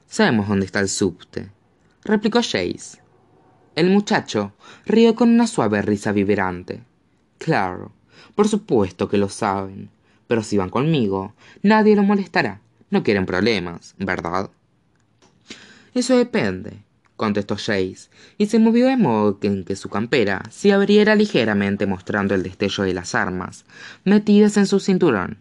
Sabemos 0.06 0.48
dónde 0.48 0.67
está 0.67 0.80
el 0.80 0.89
subte, 0.89 1.50
replicó 2.06 2.39
Jace. 2.39 3.02
El 3.76 3.89
muchacho 3.89 4.54
rió 4.86 5.16
con 5.16 5.30
una 5.30 5.48
suave 5.48 5.82
risa 5.82 6.12
vibrante. 6.12 6.84
Claro, 7.38 7.92
por 8.36 8.48
supuesto 8.48 9.10
que 9.10 9.18
lo 9.18 9.30
saben, 9.30 9.89
pero 10.28 10.44
si 10.44 10.58
van 10.58 10.70
conmigo, 10.70 11.34
nadie 11.62 11.96
los 11.96 12.06
molestará. 12.06 12.62
No 12.89 13.04
quieren 13.04 13.26
problemas, 13.26 13.96
¿verdad? 13.98 14.52
Eso 15.94 16.18
depende, 16.18 16.84
contestó 17.16 17.56
Jace, 17.56 18.10
y 18.38 18.48
se 18.48 18.60
movió 18.60 18.88
de 18.88 18.98
modo 18.98 19.39
en 19.42 19.63
que 19.63 19.76
su 19.76 19.89
campera 19.89 20.44
se 20.50 20.74
abriera 20.74 21.16
ligeramente 21.16 21.86
mostrando 21.86 22.36
el 22.36 22.44
destello 22.44 22.84
de 22.84 22.94
las 22.94 23.16
armas, 23.16 23.66
metidas 24.04 24.58
en 24.58 24.68
su 24.68 24.80
cinturón. 24.80 25.38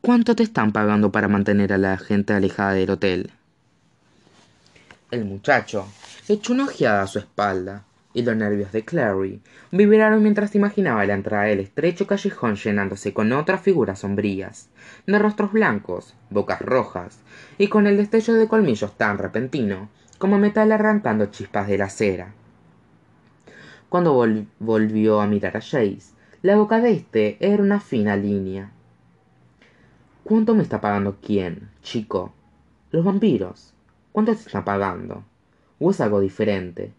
¿Cuánto 0.00 0.34
te 0.34 0.42
están 0.42 0.72
pagando 0.72 1.12
para 1.12 1.28
mantener 1.28 1.72
a 1.72 1.78
la 1.78 1.96
gente 1.96 2.32
alejada 2.32 2.72
del 2.72 2.90
hotel? 2.90 3.30
El 5.12 5.26
muchacho 5.26 5.86
echó 6.26 6.54
una 6.54 6.64
ojeada 6.64 7.02
a 7.02 7.06
su 7.06 7.18
espalda, 7.18 7.84
y 8.14 8.22
los 8.22 8.34
nervios 8.34 8.72
de 8.72 8.82
Clary 8.82 9.42
vibraron 9.70 10.22
mientras 10.22 10.54
imaginaba 10.54 11.04
la 11.04 11.12
entrada 11.12 11.44
del 11.44 11.60
estrecho 11.60 12.06
callejón 12.06 12.56
llenándose 12.56 13.12
con 13.12 13.30
otras 13.32 13.60
figuras 13.60 13.98
sombrías, 13.98 14.70
de 15.06 15.18
rostros 15.18 15.52
blancos, 15.52 16.14
bocas 16.30 16.62
rojas, 16.62 17.18
y 17.58 17.68
con 17.68 17.86
el 17.86 17.98
destello 17.98 18.32
de 18.32 18.48
colmillos 18.48 18.96
tan 18.96 19.18
repentino 19.18 19.90
como 20.16 20.38
metal 20.38 20.72
arrancando 20.72 21.26
chispas 21.26 21.68
de 21.68 21.76
la 21.76 21.90
cera. 21.90 22.32
Cuando 23.90 24.14
volvió 24.60 25.20
a 25.20 25.26
mirar 25.26 25.58
a 25.58 25.60
Jace, 25.60 26.14
la 26.40 26.56
boca 26.56 26.80
de 26.80 26.90
éste 26.90 27.36
era 27.38 27.62
una 27.62 27.80
fina 27.80 28.16
línea. 28.16 28.70
¿Cuánto 30.24 30.54
me 30.54 30.62
está 30.62 30.80
pagando 30.80 31.18
quién, 31.20 31.68
chico? 31.82 32.32
Los 32.90 33.04
vampiros. 33.04 33.71
¿Cuánto 34.12 34.34
te 34.34 34.42
están 34.42 34.64
pagando? 34.64 35.24
¿O 35.78 35.90
es 35.90 36.00
algo 36.02 36.20
diferente? 36.20 36.92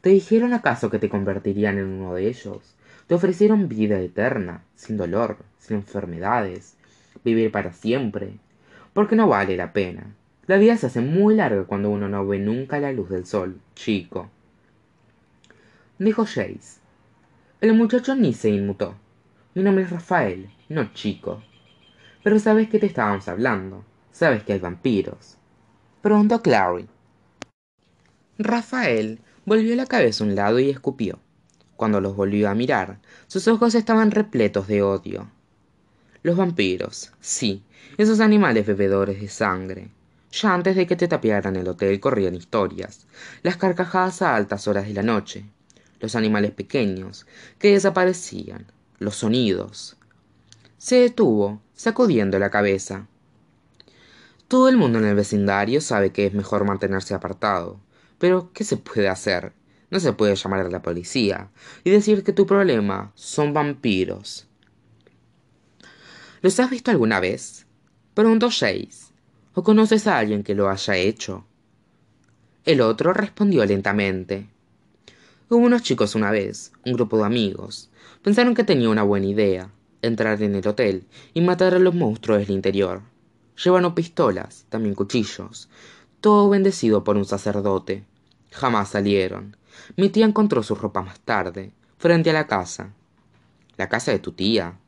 ¿Te 0.00 0.08
dijeron 0.08 0.54
acaso 0.54 0.90
que 0.90 0.98
te 0.98 1.10
convertirían 1.10 1.78
en 1.78 1.84
uno 1.84 2.14
de 2.14 2.26
ellos? 2.26 2.74
Te 3.06 3.14
ofrecieron 3.14 3.68
vida 3.68 4.00
eterna, 4.00 4.64
sin 4.74 4.96
dolor, 4.96 5.36
sin 5.58 5.76
enfermedades, 5.76 6.78
vivir 7.22 7.52
para 7.52 7.74
siempre. 7.74 8.38
Porque 8.94 9.14
no 9.14 9.28
vale 9.28 9.58
la 9.58 9.74
pena. 9.74 10.14
La 10.46 10.56
vida 10.56 10.78
se 10.78 10.86
hace 10.86 11.02
muy 11.02 11.34
larga 11.34 11.64
cuando 11.64 11.90
uno 11.90 12.08
no 12.08 12.26
ve 12.26 12.38
nunca 12.38 12.80
la 12.80 12.92
luz 12.92 13.10
del 13.10 13.26
sol, 13.26 13.60
chico. 13.74 14.30
Dijo 15.98 16.24
Jace. 16.24 16.80
El 17.60 17.74
muchacho 17.74 18.16
ni 18.16 18.32
se 18.32 18.48
inmutó. 18.48 18.94
Mi 19.54 19.62
nombre 19.62 19.84
es 19.84 19.90
Rafael, 19.90 20.48
no 20.70 20.94
chico. 20.94 21.42
Pero 22.22 22.38
sabes 22.38 22.70
que 22.70 22.78
te 22.78 22.86
estábamos 22.86 23.28
hablando. 23.28 23.84
Sabes 24.10 24.42
que 24.44 24.54
hay 24.54 24.58
vampiros. 24.58 25.36
Preguntó 26.02 26.42
Clary. 26.42 26.88
Rafael 28.36 29.20
volvió 29.44 29.76
la 29.76 29.86
cabeza 29.86 30.24
a 30.24 30.26
un 30.26 30.34
lado 30.34 30.58
y 30.58 30.68
escupió. 30.68 31.20
Cuando 31.76 32.00
los 32.00 32.16
volvió 32.16 32.50
a 32.50 32.56
mirar, 32.56 32.98
sus 33.28 33.46
ojos 33.46 33.76
estaban 33.76 34.10
repletos 34.10 34.66
de 34.66 34.82
odio. 34.82 35.30
Los 36.24 36.36
vampiros, 36.36 37.12
sí, 37.20 37.62
esos 37.98 38.18
animales 38.18 38.66
bebedores 38.66 39.20
de 39.20 39.28
sangre. 39.28 39.90
Ya 40.32 40.52
antes 40.52 40.74
de 40.74 40.88
que 40.88 40.96
te 40.96 41.06
tapiaran 41.06 41.54
el 41.54 41.68
hotel 41.68 42.00
corrían 42.00 42.34
historias, 42.34 43.06
las 43.44 43.56
carcajadas 43.56 44.22
a 44.22 44.34
altas 44.34 44.66
horas 44.66 44.88
de 44.88 44.94
la 44.94 45.04
noche, 45.04 45.44
los 46.00 46.16
animales 46.16 46.50
pequeños 46.50 47.26
que 47.60 47.74
desaparecían, 47.74 48.66
los 48.98 49.14
sonidos. 49.14 49.96
Se 50.78 50.96
detuvo, 50.96 51.62
sacudiendo 51.74 52.40
la 52.40 52.50
cabeza. 52.50 53.06
Todo 54.52 54.68
el 54.68 54.76
mundo 54.76 54.98
en 54.98 55.06
el 55.06 55.14
vecindario 55.14 55.80
sabe 55.80 56.12
que 56.12 56.26
es 56.26 56.34
mejor 56.34 56.66
mantenerse 56.66 57.14
apartado, 57.14 57.80
pero 58.18 58.52
¿qué 58.52 58.64
se 58.64 58.76
puede 58.76 59.08
hacer? 59.08 59.54
No 59.90 59.98
se 59.98 60.12
puede 60.12 60.36
llamar 60.36 60.60
a 60.60 60.68
la 60.68 60.82
policía 60.82 61.48
y 61.84 61.90
decir 61.90 62.22
que 62.22 62.34
tu 62.34 62.44
problema 62.44 63.12
son 63.14 63.54
vampiros. 63.54 64.46
¿Los 66.42 66.60
has 66.60 66.68
visto 66.68 66.90
alguna 66.90 67.18
vez? 67.18 67.64
Preguntó 68.12 68.50
Jace. 68.50 69.14
¿O 69.54 69.62
conoces 69.62 70.06
a 70.06 70.18
alguien 70.18 70.42
que 70.42 70.54
lo 70.54 70.68
haya 70.68 70.96
hecho? 70.96 71.46
El 72.66 72.82
otro 72.82 73.14
respondió 73.14 73.64
lentamente. 73.64 74.50
Hubo 75.48 75.64
unos 75.64 75.80
chicos 75.80 76.14
una 76.14 76.30
vez, 76.30 76.72
un 76.84 76.92
grupo 76.92 77.16
de 77.16 77.24
amigos. 77.24 77.90
Pensaron 78.20 78.54
que 78.54 78.64
tenía 78.64 78.90
una 78.90 79.02
buena 79.02 79.28
idea, 79.28 79.70
entrar 80.02 80.42
en 80.42 80.54
el 80.56 80.68
hotel 80.68 81.06
y 81.32 81.40
matar 81.40 81.74
a 81.74 81.78
los 81.78 81.94
monstruos 81.94 82.40
del 82.40 82.50
interior. 82.50 83.11
Llevaron 83.56 83.94
pistolas, 83.94 84.66
también 84.68 84.94
cuchillos, 84.94 85.68
todo 86.20 86.48
bendecido 86.48 87.04
por 87.04 87.16
un 87.16 87.24
sacerdote. 87.24 88.04
Jamás 88.50 88.90
salieron. 88.90 89.56
Mi 89.96 90.08
tía 90.08 90.26
encontró 90.26 90.62
su 90.62 90.74
ropa 90.74 91.02
más 91.02 91.20
tarde, 91.20 91.72
frente 91.98 92.30
a 92.30 92.34
la 92.34 92.46
casa. 92.46 92.92
¿La 93.76 93.88
casa 93.88 94.12
de 94.12 94.18
tu 94.18 94.32
tía? 94.32 94.78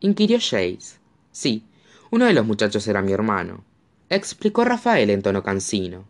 inquirió 0.00 0.38
Chase. 0.38 0.98
Sí, 1.32 1.64
uno 2.10 2.24
de 2.24 2.32
los 2.32 2.46
muchachos 2.46 2.86
era 2.88 3.02
mi 3.02 3.12
hermano, 3.12 3.62
explicó 4.08 4.64
Rafael 4.64 5.10
en 5.10 5.22
tono 5.22 5.42
cansino. 5.42 6.04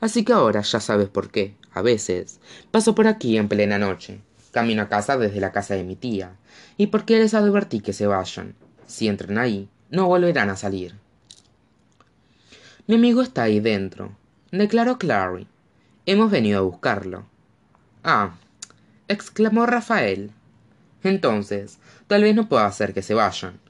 Así 0.00 0.24
que 0.24 0.32
ahora 0.32 0.62
ya 0.62 0.80
sabes 0.80 1.08
por 1.08 1.30
qué, 1.30 1.56
a 1.72 1.82
veces, 1.82 2.40
paso 2.70 2.94
por 2.94 3.06
aquí 3.06 3.36
en 3.36 3.48
plena 3.48 3.78
noche, 3.78 4.20
camino 4.50 4.82
a 4.82 4.88
casa 4.88 5.16
desde 5.16 5.40
la 5.40 5.52
casa 5.52 5.74
de 5.74 5.84
mi 5.84 5.96
tía, 5.96 6.36
y 6.76 6.88
por 6.88 7.04
qué 7.04 7.18
les 7.18 7.34
advertí 7.34 7.80
que 7.80 7.92
se 7.92 8.06
vayan. 8.06 8.54
Si 8.86 9.06
entran 9.06 9.38
ahí, 9.38 9.68
no 9.90 10.06
volverán 10.06 10.50
a 10.50 10.56
salir. 10.56 10.94
Mi 12.86 12.94
amigo 12.94 13.22
está 13.22 13.42
ahí 13.42 13.60
dentro, 13.60 14.16
declaró 14.50 14.98
Clary. 14.98 15.46
Hemos 16.06 16.30
venido 16.30 16.58
a 16.58 16.62
buscarlo. 16.62 17.26
Ah, 18.02 18.34
exclamó 19.08 19.66
Rafael. 19.66 20.30
Entonces, 21.02 21.78
tal 22.06 22.22
vez 22.22 22.34
no 22.34 22.48
pueda 22.48 22.66
hacer 22.66 22.94
que 22.94 23.02
se 23.02 23.14
vayan. 23.14 23.60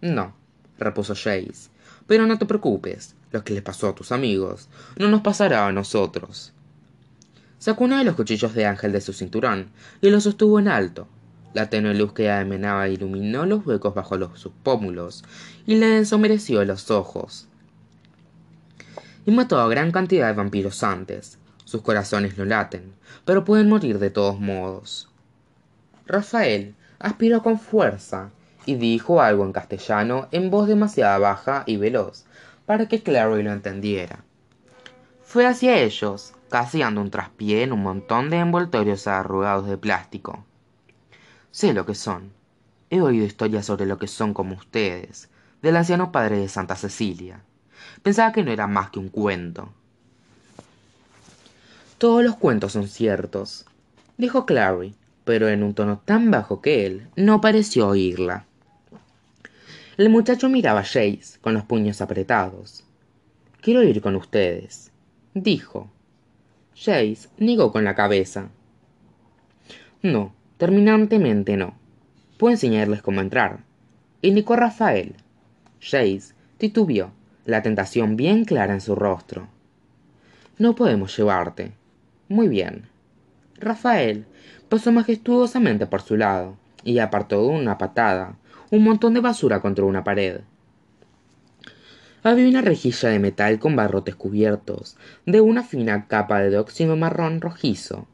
No, 0.00 0.34
repuso 0.78 1.14
Jace. 1.14 1.70
Pero 2.06 2.26
no 2.26 2.38
te 2.38 2.46
preocupes, 2.46 3.14
lo 3.30 3.44
que 3.44 3.54
les 3.54 3.62
pasó 3.62 3.88
a 3.88 3.94
tus 3.94 4.12
amigos 4.12 4.68
no 4.96 5.08
nos 5.08 5.22
pasará 5.22 5.66
a 5.66 5.72
nosotros. 5.72 6.52
Sacó 7.58 7.84
uno 7.84 7.96
de 7.96 8.04
los 8.04 8.14
cuchillos 8.14 8.54
de 8.54 8.66
ángel 8.66 8.92
de 8.92 9.00
su 9.00 9.12
cinturón 9.12 9.70
y 10.02 10.10
lo 10.10 10.20
sostuvo 10.20 10.58
en 10.58 10.68
alto. 10.68 11.08
La 11.54 11.70
tenue 11.70 11.94
luz 11.94 12.12
que 12.12 12.30
amenaba 12.30 12.88
iluminó 12.88 13.46
los 13.46 13.64
huecos 13.64 13.94
bajo 13.94 14.16
los, 14.16 14.40
sus 14.40 14.52
pómulos 14.64 15.24
y 15.66 15.76
le 15.76 15.98
ensombreció 15.98 16.64
los 16.64 16.90
ojos. 16.90 17.46
Y 19.24 19.30
mató 19.30 19.60
a 19.60 19.68
gran 19.68 19.92
cantidad 19.92 20.26
de 20.26 20.34
vampiros 20.34 20.82
antes. 20.82 21.38
Sus 21.64 21.82
corazones 21.82 22.36
no 22.36 22.44
laten, 22.44 22.92
pero 23.24 23.44
pueden 23.44 23.68
morir 23.68 24.00
de 24.00 24.10
todos 24.10 24.40
modos. 24.40 25.08
Rafael 26.06 26.74
aspiró 26.98 27.42
con 27.44 27.60
fuerza 27.60 28.30
y 28.66 28.74
dijo 28.74 29.22
algo 29.22 29.44
en 29.44 29.52
castellano 29.52 30.26
en 30.32 30.50
voz 30.50 30.66
demasiado 30.66 31.20
baja 31.20 31.62
y 31.66 31.76
veloz 31.76 32.24
para 32.66 32.88
que 32.88 33.00
Clary 33.00 33.44
lo 33.44 33.52
entendiera. 33.52 34.24
Fue 35.22 35.46
hacia 35.46 35.78
ellos, 35.78 36.34
casi 36.50 36.80
dando 36.80 37.00
un 37.00 37.10
traspié 37.10 37.62
en 37.62 37.72
un 37.72 37.82
montón 37.82 38.28
de 38.28 38.38
envoltorios 38.38 39.06
arrugados 39.06 39.68
de 39.68 39.78
plástico. 39.78 40.44
Sé 41.54 41.72
lo 41.72 41.86
que 41.86 41.94
son. 41.94 42.32
He 42.90 43.00
oído 43.00 43.24
historias 43.24 43.66
sobre 43.66 43.86
lo 43.86 43.96
que 43.96 44.08
son 44.08 44.34
como 44.34 44.56
ustedes, 44.56 45.28
del 45.62 45.76
anciano 45.76 46.10
padre 46.10 46.36
de 46.36 46.48
Santa 46.48 46.74
Cecilia. 46.74 47.44
Pensaba 48.02 48.32
que 48.32 48.42
no 48.42 48.50
era 48.50 48.66
más 48.66 48.90
que 48.90 48.98
un 48.98 49.08
cuento. 49.08 49.72
Todos 51.96 52.24
los 52.24 52.34
cuentos 52.34 52.72
son 52.72 52.88
ciertos, 52.88 53.66
dijo 54.18 54.46
Clary, 54.46 54.96
pero 55.22 55.48
en 55.48 55.62
un 55.62 55.74
tono 55.74 56.02
tan 56.04 56.28
bajo 56.32 56.60
que 56.60 56.86
él 56.86 57.06
no 57.14 57.40
pareció 57.40 57.86
oírla. 57.86 58.46
El 59.96 60.10
muchacho 60.10 60.48
miraba 60.48 60.80
a 60.80 60.84
Jace 60.84 61.38
con 61.40 61.54
los 61.54 61.62
puños 61.62 62.00
apretados. 62.00 62.82
Quiero 63.60 63.84
ir 63.84 64.00
con 64.00 64.16
ustedes, 64.16 64.90
dijo. 65.34 65.88
Jace 66.74 67.28
negó 67.38 67.70
con 67.70 67.84
la 67.84 67.94
cabeza. 67.94 68.48
No, 70.02 70.34
terminantemente 70.56 71.56
no. 71.56 71.74
Puedo 72.38 72.52
enseñarles 72.52 73.02
cómo 73.02 73.20
entrar, 73.20 73.60
indicó 74.22 74.56
Rafael. 74.56 75.14
Jace 75.80 76.34
titubeó, 76.58 77.12
la 77.44 77.62
tentación 77.62 78.16
bien 78.16 78.44
clara 78.44 78.72
en 78.74 78.80
su 78.80 78.94
rostro. 78.94 79.48
No 80.58 80.74
podemos 80.74 81.16
llevarte. 81.16 81.72
Muy 82.28 82.48
bien. 82.48 82.88
Rafael 83.58 84.24
pasó 84.68 84.92
majestuosamente 84.92 85.86
por 85.86 86.02
su 86.02 86.16
lado 86.16 86.56
y 86.84 86.98
apartó 86.98 87.42
de 87.42 87.48
una 87.48 87.78
patada 87.78 88.36
un 88.70 88.82
montón 88.82 89.14
de 89.14 89.20
basura 89.20 89.60
contra 89.60 89.84
una 89.84 90.04
pared. 90.04 90.40
Había 92.22 92.48
una 92.48 92.62
rejilla 92.62 93.10
de 93.10 93.18
metal 93.18 93.58
con 93.58 93.76
barrotes 93.76 94.14
cubiertos 94.14 94.96
de 95.26 95.40
una 95.40 95.62
fina 95.62 96.06
capa 96.06 96.40
de 96.40 96.56
óxido 96.56 96.96
marrón 96.96 97.40
rojizo. 97.40 98.06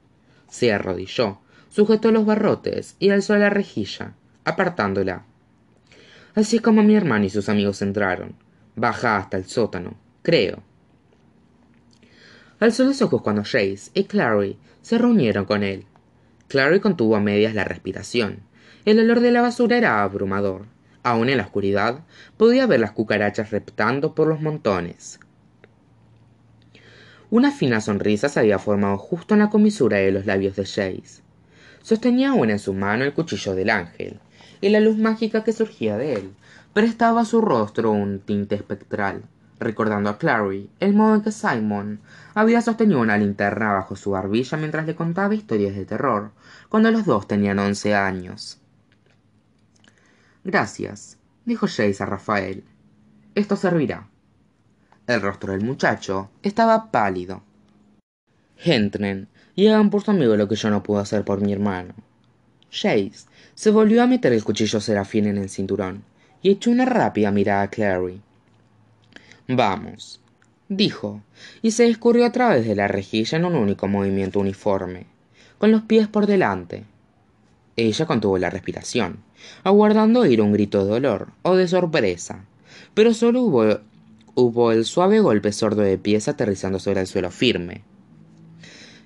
Se 0.48 0.72
arrodilló, 0.72 1.38
sujetó 1.70 2.12
los 2.12 2.26
barrotes 2.26 2.96
y 2.98 3.10
alzó 3.10 3.36
la 3.36 3.48
rejilla, 3.48 4.12
apartándola. 4.44 5.24
Así 6.34 6.56
es 6.56 6.62
como 6.62 6.82
mi 6.82 6.94
hermano 6.94 7.24
y 7.24 7.30
sus 7.30 7.48
amigos 7.48 7.80
entraron. 7.82 8.34
Baja 8.76 9.16
hasta 9.16 9.36
el 9.36 9.46
sótano, 9.46 9.94
creo. 10.22 10.62
Alzó 12.58 12.84
los 12.84 13.00
ojos 13.00 13.22
cuando 13.22 13.42
Jace 13.42 13.90
y 13.94 14.04
Clary 14.04 14.58
se 14.82 14.98
reunieron 14.98 15.44
con 15.44 15.62
él. 15.62 15.86
Clary 16.48 16.80
contuvo 16.80 17.16
a 17.16 17.20
medias 17.20 17.54
la 17.54 17.64
respiración. 17.64 18.40
El 18.84 18.98
olor 18.98 19.20
de 19.20 19.30
la 19.30 19.40
basura 19.40 19.78
era 19.78 20.02
abrumador. 20.02 20.66
Aún 21.02 21.30
en 21.30 21.38
la 21.38 21.44
oscuridad 21.44 22.00
podía 22.36 22.66
ver 22.66 22.80
las 22.80 22.92
cucarachas 22.92 23.50
reptando 23.50 24.14
por 24.14 24.28
los 24.28 24.40
montones. 24.40 25.20
Una 27.30 27.52
fina 27.52 27.80
sonrisa 27.80 28.28
se 28.28 28.40
había 28.40 28.58
formado 28.58 28.98
justo 28.98 29.34
en 29.34 29.40
la 29.40 29.50
comisura 29.50 29.98
de 29.98 30.10
los 30.10 30.26
labios 30.26 30.56
de 30.56 30.64
Jace. 30.64 31.22
Sostenía 31.82 32.30
aún 32.30 32.50
en 32.50 32.58
su 32.58 32.74
mano 32.74 33.04
el 33.04 33.14
cuchillo 33.14 33.54
del 33.54 33.70
ángel, 33.70 34.20
y 34.60 34.68
la 34.68 34.80
luz 34.80 34.98
mágica 34.98 35.44
que 35.44 35.52
surgía 35.52 35.96
de 35.96 36.14
él 36.14 36.34
prestaba 36.72 37.22
a 37.22 37.24
su 37.24 37.40
rostro 37.40 37.90
un 37.90 38.20
tinte 38.20 38.54
espectral, 38.54 39.22
recordando 39.58 40.10
a 40.10 40.18
Clary 40.18 40.70
el 40.80 40.94
modo 40.94 41.16
en 41.16 41.22
que 41.22 41.32
Simon 41.32 42.00
había 42.34 42.60
sostenido 42.60 43.00
una 43.00 43.18
linterna 43.18 43.72
bajo 43.72 43.96
su 43.96 44.10
barbilla 44.10 44.56
mientras 44.56 44.86
le 44.86 44.94
contaba 44.94 45.34
historias 45.34 45.74
de 45.74 45.84
terror, 45.84 46.32
cuando 46.68 46.90
los 46.90 47.04
dos 47.04 47.26
tenían 47.26 47.58
once 47.58 47.94
años. 47.94 48.60
Gracias, 50.44 51.18
dijo 51.44 51.66
Jace 51.66 52.02
a 52.02 52.06
Rafael. 52.06 52.64
Esto 53.34 53.56
servirá. 53.56 54.08
El 55.06 55.20
rostro 55.20 55.52
del 55.52 55.64
muchacho 55.64 56.30
estaba 56.42 56.90
pálido. 56.90 57.42
Entren 58.56 59.28
y 59.54 59.66
hagan 59.66 59.90
por 59.90 60.02
su 60.02 60.10
amigo 60.10 60.36
lo 60.36 60.48
que 60.48 60.56
yo 60.56 60.70
no 60.70 60.82
puedo 60.82 61.00
hacer 61.00 61.24
por 61.24 61.40
mi 61.40 61.52
hermano. 61.52 61.94
Jace 62.70 63.26
se 63.54 63.70
volvió 63.70 64.02
a 64.02 64.06
meter 64.06 64.32
el 64.32 64.44
cuchillo 64.44 64.80
serafín 64.80 65.26
en 65.26 65.38
el 65.38 65.50
cinturón 65.50 66.04
y 66.42 66.50
echó 66.50 66.70
una 66.70 66.84
rápida 66.84 67.30
mirada 67.30 67.62
a 67.62 67.70
Clary. 67.70 68.20
Vamos, 69.48 70.20
dijo, 70.68 71.22
y 71.60 71.72
se 71.72 71.88
escurrió 71.88 72.24
a 72.24 72.32
través 72.32 72.66
de 72.66 72.76
la 72.76 72.88
rejilla 72.88 73.36
en 73.36 73.44
un 73.44 73.56
único 73.56 73.88
movimiento 73.88 74.38
uniforme, 74.38 75.06
con 75.58 75.72
los 75.72 75.82
pies 75.82 76.08
por 76.08 76.26
delante. 76.26 76.84
Ella 77.76 78.06
contuvo 78.06 78.38
la 78.38 78.50
respiración, 78.50 79.18
aguardando 79.64 80.20
oír 80.20 80.40
un 80.40 80.52
grito 80.52 80.84
de 80.84 80.90
dolor 80.90 81.28
o 81.42 81.56
de 81.56 81.66
sorpresa, 81.66 82.44
pero 82.94 83.12
solo 83.14 83.42
hubo, 83.42 83.80
hubo 84.34 84.72
el 84.72 84.84
suave 84.84 85.20
golpe 85.20 85.52
sordo 85.52 85.82
de 85.82 85.98
pies 85.98 86.28
aterrizando 86.28 86.78
sobre 86.78 87.00
el 87.00 87.06
suelo 87.06 87.30
firme. 87.30 87.82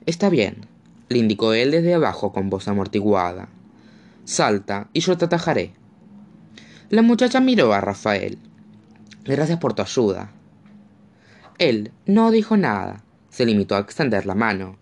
Está 0.06 0.28
bien, 0.28 0.66
le 1.08 1.18
indicó 1.18 1.54
él 1.54 1.70
desde 1.70 1.94
abajo 1.94 2.32
con 2.32 2.50
voz 2.50 2.68
amortiguada. 2.68 3.48
Salta 4.24 4.88
y 4.92 5.00
yo 5.00 5.16
te 5.16 5.24
atajaré. 5.24 5.72
La 6.90 7.02
muchacha 7.02 7.40
miró 7.40 7.72
a 7.72 7.80
Rafael. 7.80 8.38
Gracias 9.24 9.58
por 9.58 9.72
tu 9.72 9.82
ayuda. 9.82 10.30
Él 11.58 11.92
no 12.04 12.30
dijo 12.30 12.56
nada, 12.56 13.02
se 13.30 13.46
limitó 13.46 13.76
a 13.76 13.80
extender 13.80 14.26
la 14.26 14.34
mano, 14.34 14.76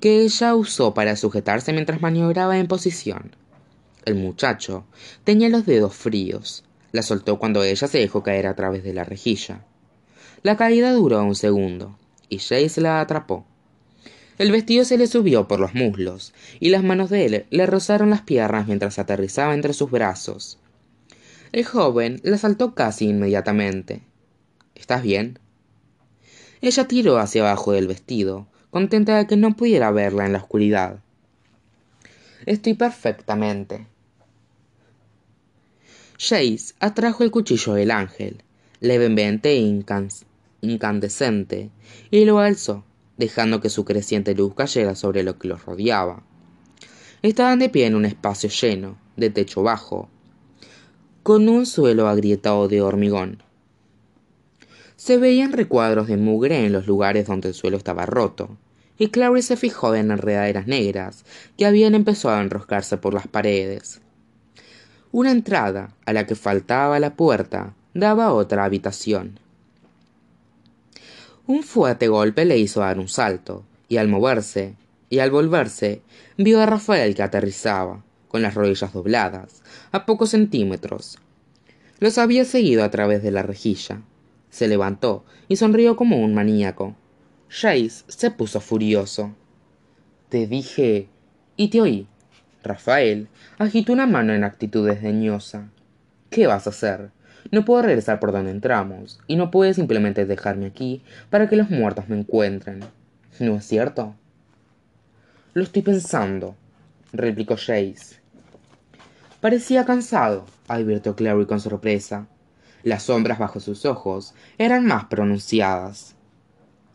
que 0.00 0.22
ella 0.22 0.54
usó 0.54 0.94
para 0.94 1.16
sujetarse 1.16 1.72
mientras 1.72 2.00
maniobraba 2.00 2.58
en 2.58 2.68
posición. 2.68 3.34
El 4.04 4.14
muchacho 4.14 4.84
tenía 5.24 5.48
los 5.48 5.66
dedos 5.66 5.94
fríos. 5.94 6.62
La 6.92 7.02
soltó 7.02 7.38
cuando 7.40 7.64
ella 7.64 7.88
se 7.88 7.98
dejó 7.98 8.22
caer 8.22 8.46
a 8.46 8.54
través 8.54 8.84
de 8.84 8.92
la 8.92 9.02
rejilla. 9.02 9.64
La 10.42 10.56
caída 10.56 10.92
duró 10.92 11.24
un 11.24 11.34
segundo, 11.34 11.98
y 12.28 12.38
Jace 12.38 12.80
la 12.80 13.00
atrapó. 13.00 13.46
El 14.36 14.50
vestido 14.50 14.84
se 14.84 14.98
le 14.98 15.06
subió 15.06 15.46
por 15.46 15.60
los 15.60 15.74
muslos, 15.74 16.34
y 16.58 16.70
las 16.70 16.82
manos 16.82 17.08
de 17.10 17.26
él 17.26 17.46
le 17.50 17.66
rozaron 17.66 18.10
las 18.10 18.22
piernas 18.22 18.66
mientras 18.66 18.98
aterrizaba 18.98 19.54
entre 19.54 19.72
sus 19.72 19.90
brazos. 19.90 20.58
El 21.52 21.64
joven 21.64 22.20
la 22.24 22.36
saltó 22.36 22.74
casi 22.74 23.06
inmediatamente. 23.06 24.02
¿Estás 24.74 25.02
bien? 25.04 25.38
Ella 26.60 26.88
tiró 26.88 27.18
hacia 27.18 27.42
abajo 27.42 27.72
del 27.72 27.86
vestido, 27.86 28.48
contenta 28.70 29.18
de 29.18 29.26
que 29.28 29.36
no 29.36 29.54
pudiera 29.54 29.92
verla 29.92 30.26
en 30.26 30.32
la 30.32 30.38
oscuridad. 30.38 30.98
Estoy 32.44 32.74
perfectamente. 32.74 33.86
Jace 36.18 36.74
atrajo 36.80 37.22
el 37.22 37.30
cuchillo 37.30 37.74
del 37.74 37.92
ángel. 37.92 38.42
levemente 38.80 39.54
incandescente, 40.60 41.70
y 42.10 42.24
lo 42.24 42.38
alzó, 42.38 42.84
dejando 43.16 43.60
que 43.60 43.70
su 43.70 43.84
creciente 43.84 44.34
luz 44.34 44.54
cayera 44.54 44.94
sobre 44.94 45.22
lo 45.22 45.38
que 45.38 45.48
los 45.48 45.64
rodeaba. 45.64 46.22
Estaban 47.22 47.58
de 47.58 47.68
pie 47.68 47.86
en 47.86 47.94
un 47.94 48.04
espacio 48.04 48.50
lleno, 48.50 48.98
de 49.16 49.30
techo 49.30 49.62
bajo, 49.62 50.08
con 51.22 51.48
un 51.48 51.66
suelo 51.66 52.08
agrietado 52.08 52.68
de 52.68 52.82
hormigón. 52.82 53.42
Se 54.96 55.16
veían 55.16 55.52
recuadros 55.52 56.06
de 56.06 56.16
mugre 56.16 56.66
en 56.66 56.72
los 56.72 56.86
lugares 56.86 57.26
donde 57.26 57.48
el 57.48 57.54
suelo 57.54 57.76
estaba 57.76 58.06
roto, 58.06 58.56
y 58.98 59.08
Clary 59.08 59.42
se 59.42 59.56
fijó 59.56 59.94
en 59.94 60.10
enredaderas 60.10 60.66
negras 60.66 61.24
que 61.56 61.66
habían 61.66 61.94
empezado 61.94 62.34
a 62.36 62.42
enroscarse 62.42 62.96
por 62.96 63.14
las 63.14 63.26
paredes. 63.26 64.00
Una 65.10 65.30
entrada, 65.30 65.94
a 66.06 66.12
la 66.12 66.26
que 66.26 66.34
faltaba 66.34 67.00
la 67.00 67.14
puerta, 67.16 67.74
daba 67.94 68.26
a 68.26 68.32
otra 68.32 68.64
habitación. 68.64 69.40
Un 71.46 71.62
fuerte 71.62 72.08
golpe 72.08 72.46
le 72.46 72.56
hizo 72.56 72.80
dar 72.80 72.98
un 72.98 73.08
salto, 73.08 73.64
y 73.88 73.98
al 73.98 74.08
moverse, 74.08 74.76
y 75.10 75.18
al 75.18 75.30
volverse, 75.30 76.00
vio 76.38 76.60
a 76.60 76.66
Rafael 76.66 77.14
que 77.14 77.22
aterrizaba, 77.22 78.02
con 78.28 78.40
las 78.40 78.54
rodillas 78.54 78.94
dobladas, 78.94 79.62
a 79.92 80.06
pocos 80.06 80.30
centímetros. 80.30 81.18
Los 82.00 82.16
había 82.16 82.46
seguido 82.46 82.82
a 82.82 82.90
través 82.90 83.22
de 83.22 83.30
la 83.30 83.42
rejilla. 83.42 84.00
Se 84.48 84.68
levantó 84.68 85.24
y 85.46 85.56
sonrió 85.56 85.96
como 85.96 86.18
un 86.18 86.34
maníaco. 86.34 86.96
Jace 87.48 88.04
se 88.08 88.30
puso 88.30 88.60
furioso. 88.60 89.34
Te 90.30 90.46
dije... 90.46 91.08
y 91.56 91.68
te 91.68 91.80
oí. 91.80 92.06
Rafael 92.62 93.28
agitó 93.58 93.92
una 93.92 94.06
mano 94.06 94.32
en 94.32 94.44
actitud 94.44 94.88
desdeñosa. 94.88 95.68
¿Qué 96.30 96.46
vas 96.46 96.66
a 96.66 96.70
hacer? 96.70 97.10
No 97.50 97.64
puedo 97.64 97.82
regresar 97.82 98.20
por 98.20 98.32
donde 98.32 98.50
entramos, 98.50 99.20
y 99.26 99.36
no 99.36 99.50
puedes 99.50 99.76
simplemente 99.76 100.26
dejarme 100.26 100.66
aquí 100.66 101.02
para 101.30 101.48
que 101.48 101.56
los 101.56 101.70
muertos 101.70 102.08
me 102.08 102.18
encuentren. 102.18 102.80
¿No 103.38 103.56
es 103.56 103.66
cierto? 103.66 104.14
Lo 105.52 105.62
estoy 105.62 105.82
pensando, 105.82 106.56
replicó 107.12 107.56
Jace. 107.56 108.16
Parecía 109.40 109.84
cansado, 109.84 110.46
advirtió 110.68 111.14
Clary 111.14 111.46
con 111.46 111.60
sorpresa. 111.60 112.26
Las 112.82 113.04
sombras 113.04 113.38
bajo 113.38 113.60
sus 113.60 113.84
ojos 113.84 114.34
eran 114.58 114.86
más 114.86 115.04
pronunciadas. 115.04 116.16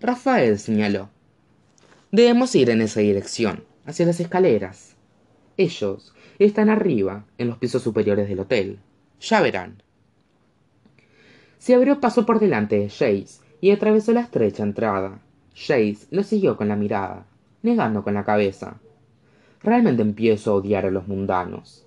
Rafael 0.01 0.59
señaló. 0.59 1.09
Debemos 2.11 2.55
ir 2.55 2.69
en 2.69 2.81
esa 2.81 3.01
dirección, 3.01 3.63
hacia 3.85 4.05
las 4.05 4.19
escaleras. 4.19 4.95
Ellos 5.57 6.13
están 6.39 6.69
arriba, 6.69 7.25
en 7.37 7.49
los 7.49 7.57
pisos 7.57 7.83
superiores 7.83 8.27
del 8.29 8.39
hotel. 8.39 8.79
Ya 9.19 9.41
verán. 9.41 9.83
Se 11.59 11.75
abrió 11.75 11.99
paso 11.99 12.25
por 12.25 12.39
delante 12.39 12.79
de 12.79 12.89
Jace 12.89 13.41
y 13.61 13.71
atravesó 13.71 14.13
la 14.13 14.21
estrecha 14.21 14.63
entrada. 14.63 15.19
Jace 15.53 16.07
lo 16.09 16.23
siguió 16.23 16.55
con 16.55 16.69
la 16.69 16.77
mirada, 16.77 17.25
negando 17.61 18.01
con 18.01 18.13
la 18.13 18.23
cabeza. 18.23 18.79
Realmente 19.61 20.01
empiezo 20.01 20.51
a 20.51 20.55
odiar 20.55 20.85
a 20.85 20.91
los 20.91 21.07
mundanos, 21.07 21.85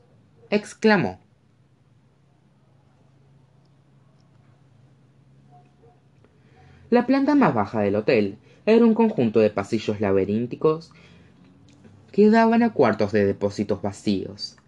exclamó. 0.51 1.19
La 6.91 7.07
planta 7.07 7.35
más 7.35 7.55
baja 7.55 7.81
del 7.81 7.97
hotel 7.97 8.37
era 8.67 8.85
un 8.85 8.93
conjunto 8.93 9.41
de 9.41 9.49
pasillos 9.49 10.03
laberínticos 10.03 10.93
que 12.13 12.29
daban 12.29 12.63
a 12.63 12.75
cuartos 12.75 13.11
de 13.11 13.25
depósitos 13.25 13.81
vacíos 13.81 14.59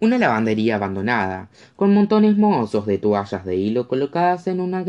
una 0.00 0.18
lavandería 0.18 0.76
abandonada, 0.76 1.48
con 1.76 1.94
montones 1.94 2.36
mozos 2.36 2.86
de 2.86 2.98
toallas 2.98 3.44
de 3.44 3.56
hilo 3.56 3.88
colocadas 3.88 4.46
en 4.46 4.60
una 4.60 4.84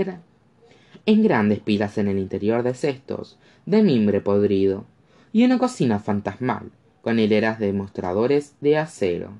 en 1.05 1.23
grandes 1.23 1.59
pilas 1.59 1.97
en 1.97 2.07
el 2.07 2.17
interior 2.17 2.63
de 2.63 2.73
cestos 2.73 3.37
de 3.65 3.83
mimbre 3.83 4.21
podrido, 4.21 4.85
y 5.31 5.43
una 5.43 5.57
cocina 5.57 5.99
fantasmal, 5.99 6.71
con 7.01 7.19
hileras 7.19 7.59
de 7.59 7.73
mostradores 7.73 8.55
de 8.61 8.77
acero, 8.77 9.31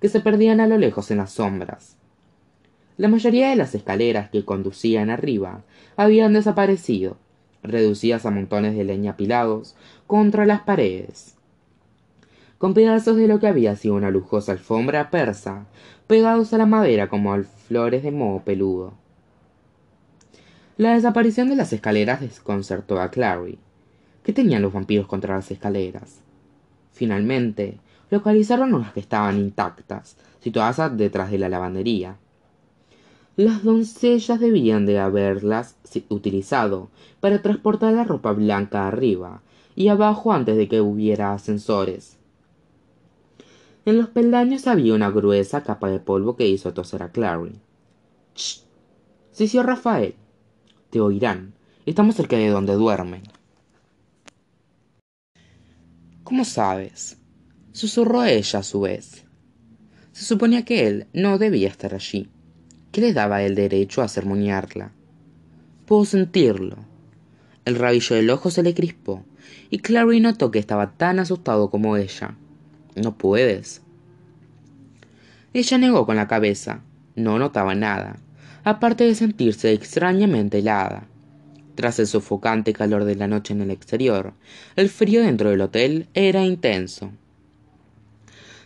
que 0.00 0.08
se 0.08 0.20
perdían 0.20 0.60
a 0.60 0.66
lo 0.66 0.78
lejos 0.78 1.10
en 1.10 1.18
las 1.18 1.32
sombras. 1.32 1.96
La 2.96 3.08
mayoría 3.08 3.48
de 3.50 3.56
las 3.56 3.74
escaleras 3.74 4.30
que 4.30 4.44
conducían 4.44 5.10
arriba 5.10 5.62
habían 5.96 6.34
desaparecido, 6.34 7.16
reducidas 7.62 8.26
a 8.26 8.30
montones 8.30 8.76
de 8.76 8.84
leña 8.84 9.12
apilados 9.12 9.74
contra 10.06 10.44
las 10.44 10.60
paredes 10.60 11.34
con 12.58 12.74
pedazos 12.74 13.16
de 13.16 13.28
lo 13.28 13.40
que 13.40 13.46
había 13.46 13.76
sido 13.76 13.94
una 13.94 14.10
lujosa 14.10 14.52
alfombra 14.52 15.10
persa, 15.10 15.66
pegados 16.06 16.52
a 16.52 16.58
la 16.58 16.66
madera 16.66 17.08
como 17.08 17.36
flores 17.42 18.02
de 18.02 18.12
moho 18.12 18.40
peludo. 18.40 18.94
La 20.76 20.94
desaparición 20.94 21.48
de 21.48 21.56
las 21.56 21.72
escaleras 21.72 22.20
desconcertó 22.20 23.00
a 23.00 23.10
Clary. 23.10 23.58
¿Qué 24.22 24.32
tenían 24.32 24.62
los 24.62 24.72
vampiros 24.72 25.06
contra 25.06 25.36
las 25.36 25.50
escaleras? 25.50 26.20
Finalmente, 26.92 27.78
localizaron 28.10 28.74
unas 28.74 28.92
que 28.92 29.00
estaban 29.00 29.38
intactas, 29.38 30.16
situadas 30.40 30.96
detrás 30.96 31.30
de 31.30 31.38
la 31.38 31.48
lavandería. 31.48 32.16
Las 33.36 33.64
doncellas 33.64 34.38
debían 34.38 34.86
de 34.86 34.98
haberlas 34.98 35.76
utilizado 36.08 36.88
para 37.20 37.42
transportar 37.42 37.92
la 37.92 38.04
ropa 38.04 38.32
blanca 38.32 38.86
arriba 38.86 39.42
y 39.74 39.88
abajo 39.88 40.32
antes 40.32 40.56
de 40.56 40.68
que 40.68 40.80
hubiera 40.80 41.32
ascensores. 41.32 42.16
En 43.86 43.98
los 43.98 44.08
peldaños 44.08 44.66
había 44.66 44.94
una 44.94 45.10
gruesa 45.10 45.62
capa 45.62 45.90
de 45.90 46.00
polvo 46.00 46.36
que 46.36 46.48
hizo 46.48 46.72
toser 46.72 47.02
a 47.02 47.12
Clary. 47.12 47.52
¡Shh! 48.34 48.62
sí, 49.32 49.60
Rafael. 49.60 50.14
Te 50.88 51.00
oirán. 51.00 51.52
Estamos 51.84 52.14
cerca 52.14 52.36
de 52.36 52.48
donde 52.48 52.74
duermen. 52.74 53.22
¿Cómo 56.22 56.46
sabes? 56.46 57.18
Susurró 57.72 58.24
ella 58.24 58.60
a 58.60 58.62
su 58.62 58.80
vez. 58.80 59.24
Se 60.12 60.24
suponía 60.24 60.64
que 60.64 60.86
él 60.86 61.06
no 61.12 61.36
debía 61.36 61.68
estar 61.68 61.94
allí. 61.94 62.30
¿Qué 62.90 63.02
le 63.02 63.12
daba 63.12 63.42
el 63.42 63.54
derecho 63.54 64.00
a 64.00 64.08
sermonearla? 64.08 64.92
Puedo 65.84 66.06
sentirlo. 66.06 66.76
El 67.66 67.76
rabillo 67.76 68.16
del 68.16 68.30
ojo 68.30 68.50
se 68.50 68.62
le 68.62 68.72
crispó, 68.72 69.24
y 69.68 69.78
Clary 69.78 70.20
notó 70.20 70.50
que 70.50 70.58
estaba 70.58 70.92
tan 70.92 71.18
asustado 71.18 71.68
como 71.68 71.98
ella. 71.98 72.36
No 72.94 73.16
puedes. 73.16 73.82
Ella 75.52 75.78
negó 75.78 76.06
con 76.06 76.16
la 76.16 76.28
cabeza. 76.28 76.82
No 77.16 77.38
notaba 77.38 77.74
nada, 77.74 78.16
aparte 78.64 79.04
de 79.04 79.14
sentirse 79.14 79.72
extrañamente 79.72 80.58
helada. 80.58 81.06
Tras 81.76 81.98
el 81.98 82.06
sofocante 82.06 82.72
calor 82.72 83.04
de 83.04 83.14
la 83.14 83.28
noche 83.28 83.52
en 83.52 83.60
el 83.60 83.70
exterior, 83.70 84.32
el 84.74 84.88
frío 84.88 85.22
dentro 85.22 85.50
del 85.50 85.60
hotel 85.60 86.08
era 86.14 86.44
intenso. 86.44 87.12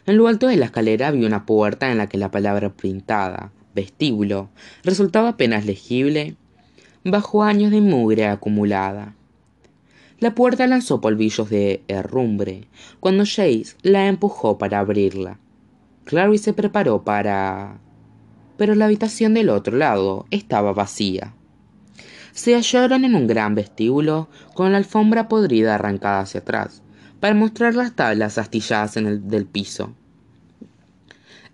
En 0.07 0.17
lo 0.17 0.29
alto 0.29 0.47
de 0.47 0.57
la 0.57 0.65
escalera 0.65 1.09
había 1.09 1.27
una 1.27 1.45
puerta 1.45 1.93
en 1.93 1.99
la 1.99 2.09
que 2.09 2.17
la 2.17 2.31
palabra 2.31 2.71
pintada, 2.71 3.53
vestíbulo, 3.75 4.49
resultaba 4.83 5.31
apenas 5.31 5.67
legible 5.67 6.37
bajo 7.05 7.43
años 7.43 7.71
de 7.71 7.83
mugre 7.83 8.27
acumulada. 8.27 9.15
La 10.21 10.35
puerta 10.35 10.67
lanzó 10.67 11.01
polvillos 11.01 11.49
de 11.49 11.85
herrumbre 11.87 12.67
cuando 12.99 13.25
Jace 13.25 13.77
la 13.83 14.09
empujó 14.09 14.59
para 14.59 14.81
abrirla. 14.81 15.39
Clary 16.07 16.39
se 16.39 16.53
preparó 16.53 17.05
para... 17.05 17.79
Pero 18.57 18.75
la 18.75 18.87
habitación 18.87 19.35
del 19.35 19.49
otro 19.49 19.77
lado 19.77 20.27
estaba 20.33 20.73
vacía. 20.73 21.35
Se 22.33 22.55
hallaron 22.55 23.05
en 23.05 23.15
un 23.15 23.29
gran 23.29 23.55
vestíbulo 23.55 24.29
con 24.55 24.73
la 24.73 24.79
alfombra 24.79 25.29
podrida 25.29 25.77
arrancada 25.77 26.21
hacia 26.21 26.41
atrás, 26.41 26.83
para 27.21 27.35
mostrar 27.35 27.77
las 27.77 27.95
tablas 27.95 28.39
astilladas 28.39 28.97
en 28.97 29.07
el 29.07 29.29
del 29.29 29.47
piso. 29.47 29.95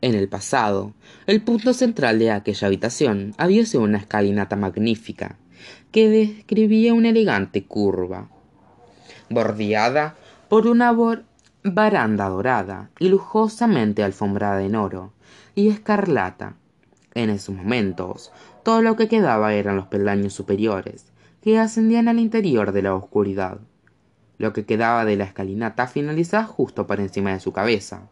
En 0.01 0.15
el 0.15 0.29
pasado, 0.29 0.95
el 1.27 1.43
punto 1.43 1.75
central 1.75 2.19
de 2.19 2.31
aquella 2.31 2.67
habitación 2.69 3.35
había 3.37 3.67
sido 3.67 3.83
una 3.83 3.99
escalinata 3.99 4.57
magnífica, 4.57 5.37
que 5.91 6.09
describía 6.09 6.95
una 6.95 7.11
elegante 7.11 7.65
curva 7.65 8.31
bordeada 9.31 10.15
por 10.49 10.67
una 10.67 10.95
baranda 11.63 12.29
dorada 12.29 12.91
y 12.99 13.09
lujosamente 13.09 14.05
alfombrada 14.05 14.63
en 14.63 14.77
oro 14.77 15.13
y 15.55 15.69
escarlata. 15.69 16.55
En 17.15 17.31
esos 17.31 17.55
momentos, 17.55 18.33
todo 18.65 18.83
lo 18.83 18.97
que 18.97 19.09
quedaba 19.09 19.55
eran 19.55 19.77
los 19.77 19.87
peldaños 19.87 20.33
superiores, 20.33 21.07
que 21.43 21.59
ascendían 21.59 22.09
al 22.09 22.19
interior 22.19 22.73
de 22.73 22.83
la 22.83 22.95
oscuridad. 22.95 23.59
Lo 24.39 24.53
que 24.53 24.65
quedaba 24.65 25.05
de 25.05 25.17
la 25.17 25.25
escalinata 25.25 25.87
finalizaba 25.87 26.45
justo 26.45 26.87
por 26.87 27.01
encima 27.01 27.33
de 27.33 27.41
su 27.41 27.53
cabeza, 27.53 28.09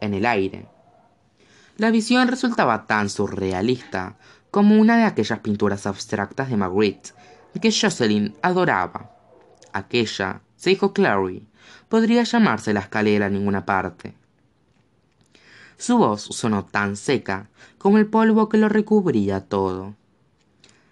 en 0.00 0.14
el 0.14 0.26
aire. 0.26 0.66
La 1.76 1.90
visión 1.90 2.28
resultaba 2.28 2.86
tan 2.86 3.08
surrealista 3.08 4.16
como 4.50 4.80
una 4.80 4.96
de 4.96 5.04
aquellas 5.04 5.40
pinturas 5.40 5.86
abstractas 5.86 6.48
de 6.48 6.56
Magritte 6.56 7.10
que 7.60 7.72
Jocelyn 7.72 8.34
adoraba. 8.42 9.13
Aquella 9.74 10.40
se 10.54 10.70
dijo 10.70 10.92
Clary, 10.92 11.48
podría 11.88 12.22
llamarse 12.22 12.72
la 12.72 12.78
escalera 12.78 13.26
a 13.26 13.28
ninguna 13.28 13.66
parte. 13.66 14.14
Su 15.76 15.98
voz 15.98 16.22
sonó 16.22 16.64
tan 16.64 16.96
seca 16.96 17.48
como 17.76 17.98
el 17.98 18.06
polvo 18.06 18.48
que 18.48 18.56
lo 18.56 18.68
recubría 18.68 19.40
todo. 19.40 19.96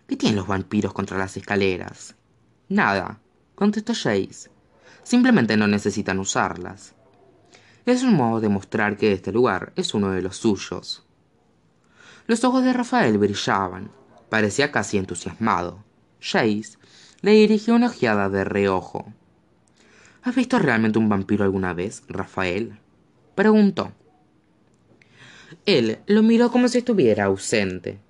¿Qué 0.09 0.17
tienen 0.17 0.37
los 0.37 0.49
vampiros 0.49 0.93
contra 0.93 1.17
las 1.17 1.37
escaleras? 1.37 2.17
Nada, 2.69 3.21
contestó 3.55 3.95
Jace. 3.95 4.51
Simplemente 5.05 5.57
no 5.57 5.69
necesitan 5.69 6.19
usarlas. 6.19 6.93
Es 7.87 8.03
un 8.03 8.15
modo 8.15 8.41
de 8.41 8.49
mostrar 8.49 8.97
que 8.97 9.13
este 9.13 9.31
lugar 9.31 9.73
es 9.77 9.95
uno 9.95 10.11
de 10.11 10.23
los 10.23 10.39
suyos. 10.39 11.05
Los 12.27 12.43
ojos 12.43 12.65
de 12.65 12.73
Rafael 12.73 13.17
brillaban. 13.17 13.93
Parecía 14.29 14.73
casi 14.73 14.99
entusiasmado. 14.99 15.85
Jace 16.21 16.79
le 17.23 17.31
dirigió 17.33 17.77
una 17.77 17.87
ojeada 17.87 18.29
de 18.29 18.43
reojo. 18.43 19.07
¿Has 20.25 20.35
visto 20.35 20.59
realmente 20.59 20.99
un 20.99 21.09
vampiro 21.09 21.45
alguna 21.45 21.73
vez, 21.73 22.03
Rafael? 22.09 22.79
preguntó. 23.37 23.93
Él 25.65 26.01
lo 26.07 26.25
miró 26.25 26.51
como 26.51 26.67
si 26.67 26.79
estuviera 26.79 27.25
ausente. 27.25 28.01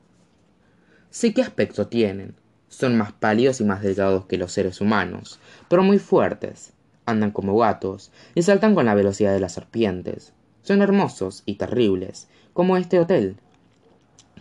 Sé 1.11 1.35
qué 1.35 1.43
aspecto 1.43 1.89
tienen. 1.89 2.35
Son 2.69 2.97
más 2.97 3.13
pálidos 3.13 3.61
y 3.61 3.65
más 3.65 3.83
delgados 3.83 4.25
que 4.25 4.39
los 4.39 4.53
seres 4.53 4.81
humanos, 4.81 5.39
pero 5.69 5.83
muy 5.83 5.99
fuertes. 5.99 6.73
Andan 7.05 7.33
como 7.33 7.59
gatos 7.59 8.11
y 8.35 8.43
saltan 8.43 8.75
con 8.75 8.87
la 8.87 8.95
velocidad 8.95 9.35
de 9.35 9.41
las 9.41 9.53
serpientes. 9.53 10.33
Son 10.63 10.81
hermosos 10.81 11.43
y 11.45 11.57
terribles, 11.57 12.29
como 12.55 12.79
este 12.79 12.99
hotel. 12.99 13.37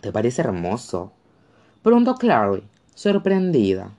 ¿Te 0.00 0.12
parece 0.12 0.40
hermoso? 0.40 1.12
Preguntó 1.82 2.14
Clary, 2.14 2.62
sorprendida. 2.94 3.92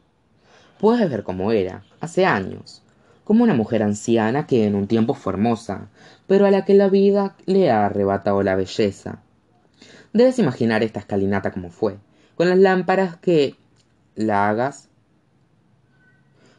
Puedes 0.84 1.09
ver 1.09 1.23
cómo 1.23 1.53
era, 1.53 1.86
hace 2.01 2.25
años 2.25 2.84
como 3.23 3.45
una 3.45 3.53
mujer 3.53 3.84
anciana 3.84 4.45
que 4.45 4.65
en 4.65 4.75
un 4.75 4.88
tiempo 4.88 5.13
fue 5.13 5.31
hermosa, 5.31 5.88
pero 6.27 6.45
a 6.45 6.51
la 6.51 6.65
que 6.65 6.73
la 6.73 6.89
vida 6.89 7.38
le 7.45 7.71
ha 7.71 7.86
arrebatado 7.86 8.43
la 8.43 8.57
belleza. 8.57 9.19
Debes 10.11 10.39
imaginar 10.39 10.84
esta 10.84 10.99
escalinata 10.99 11.51
como 11.51 11.69
fue, 11.69 11.99
con 12.36 12.49
las 12.49 12.57
lámparas 12.57 13.15
que 13.15 13.55
la 14.15 14.49
hagas, 14.49 14.89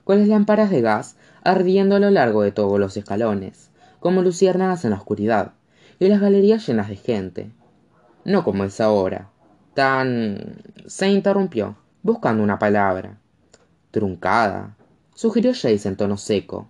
con 0.05 0.19
las 0.19 0.29
lámparas 0.29 0.71
de 0.71 0.81
gas 0.81 1.17
ardiendo 1.43 1.97
a 1.97 2.01
lo 2.01 2.09
largo 2.09 2.41
de 2.41 2.51
todos 2.51 2.81
los 2.81 2.97
escalones, 2.97 3.69
como 4.01 4.23
luciérnagas 4.23 4.87
en 4.87 4.93
la 4.93 4.97
oscuridad, 4.97 5.53
y 5.99 6.09
las 6.09 6.23
galerías 6.23 6.67
llenas 6.67 6.89
de 6.89 6.97
gente. 6.97 7.51
No 8.25 8.43
como 8.43 8.65
es 8.65 8.81
ahora. 8.81 9.29
Tan. 9.75 10.63
se 10.87 11.09
interrumpió, 11.09 11.77
buscando 12.03 12.43
una 12.43 12.59
palabra. 12.59 13.19
Truncada, 13.95 14.77
sugirió 15.15 15.53
Jace 15.53 15.87
en 15.87 15.97
tono 15.97 16.17
seco. 16.17 16.69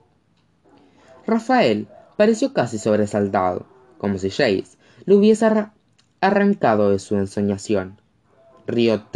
Rafael 1.26 1.88
pareció 2.18 2.52
casi 2.52 2.76
sobresaltado, 2.76 3.64
como 3.96 4.18
si 4.18 4.28
Jace 4.28 4.76
lo 5.06 5.16
hubiese 5.16 5.46
arrancado 6.20 6.90
de 6.90 6.98
su 6.98 7.16
ensoñación. 7.16 7.98
Rió 8.66 9.06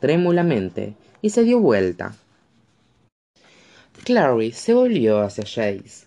trémulamente 0.00 0.96
y 1.20 1.28
se 1.28 1.44
dio 1.44 1.60
vuelta. 1.60 2.14
Clary 4.04 4.52
se 4.52 4.72
volvió 4.72 5.20
hacia 5.20 5.44
Jace. 5.44 6.06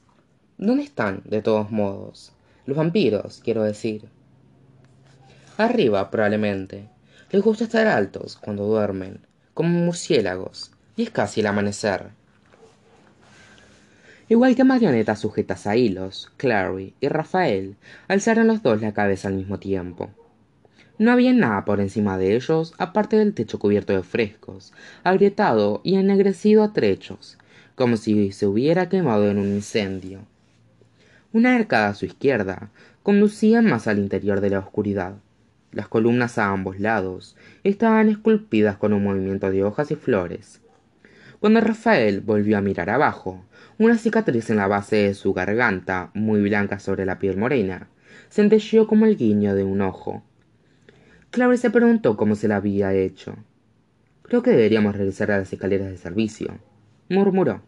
¿Dónde 0.58 0.84
están, 0.84 1.22
de 1.26 1.44
todos 1.44 1.70
modos? 1.70 2.32
Los 2.66 2.76
vampiros, 2.76 3.40
quiero 3.44 3.62
decir. 3.62 4.10
Arriba, 5.58 6.10
probablemente. 6.10 6.90
Les 7.30 7.44
gusta 7.44 7.66
estar 7.66 7.86
altos 7.86 8.36
cuando 8.36 8.66
duermen, 8.66 9.28
como 9.54 9.70
murciélagos, 9.70 10.72
y 10.96 11.04
es 11.04 11.10
casi 11.10 11.42
el 11.42 11.48
amanecer. 11.48 12.10
Igual 14.28 14.56
que 14.56 14.64
marionetas 14.64 15.20
sujetas 15.20 15.68
a 15.68 15.76
hilos, 15.76 16.32
Clary 16.38 16.96
y 17.00 17.10
Rafael 17.10 17.76
alzaron 18.08 18.48
los 18.48 18.64
dos 18.64 18.82
la 18.82 18.94
cabeza 18.94 19.28
al 19.28 19.36
mismo 19.36 19.60
tiempo. 19.60 20.10
No 20.98 21.12
había 21.12 21.34
nada 21.34 21.66
por 21.66 21.80
encima 21.80 22.18
de 22.18 22.36
ellos 22.36 22.74
aparte 22.78 23.18
del 23.18 23.34
techo 23.34 23.60
cubierto 23.60 23.94
de 23.94 24.02
frescos, 24.02 24.74
agrietado 25.04 25.82
y 25.84 25.96
ennegrecido 25.96 26.64
a 26.64 26.74
trechos, 26.74 27.38
como 27.76 27.98
si 27.98 28.32
se 28.32 28.48
hubiera 28.48 28.90
quemado 28.90 29.30
en 29.30 29.38
un 29.38 29.48
incendio. 29.48 30.22
Una 31.34 31.56
arcada 31.56 31.90
a 31.90 31.96
su 31.96 32.06
izquierda 32.06 32.70
conducía 33.04 33.62
más 33.62 33.88
al 33.88 34.00
interior 34.00 34.40
de 34.40 34.52
la 34.52 34.60
oscuridad. 34.60 35.16
Las 35.72 35.90
columnas 35.90 36.38
a 36.38 36.48
ambos 36.48 36.80
lados 36.80 37.36
estaban 37.64 38.08
esculpidas 38.08 38.78
con 38.78 38.94
un 38.94 39.04
movimiento 39.04 39.52
de 39.52 39.64
hojas 39.66 39.92
y 39.92 39.96
flores. 39.96 40.62
Cuando 41.40 41.62
Rafael 41.62 42.22
volvió 42.22 42.58
a 42.58 42.62
mirar 42.62 42.90
abajo, 42.90 43.44
una 43.78 43.98
cicatriz 43.98 44.50
en 44.50 44.58
la 44.58 44.68
base 44.68 44.96
de 44.96 45.14
su 45.14 45.34
garganta, 45.34 46.12
muy 46.14 46.42
blanca 46.42 46.80
sobre 46.80 47.06
la 47.06 47.20
piel 47.20 47.38
morena, 47.38 47.90
centelleó 48.30 48.88
como 48.88 49.06
el 49.06 49.18
guiño 49.18 49.54
de 49.54 49.64
un 49.64 49.82
ojo. 49.82 50.24
Clary 51.32 51.58
se 51.58 51.70
preguntó 51.70 52.16
cómo 52.16 52.36
se 52.36 52.48
la 52.48 52.58
había 52.58 52.94
hecho. 52.94 53.36
Creo 54.22 54.42
que 54.42 54.52
deberíamos 54.52 54.96
regresar 54.96 55.32
a 55.32 55.38
las 55.38 55.52
escaleras 55.52 55.90
de 55.90 55.98
servicio, 55.98 56.58
murmuró. 57.10 57.62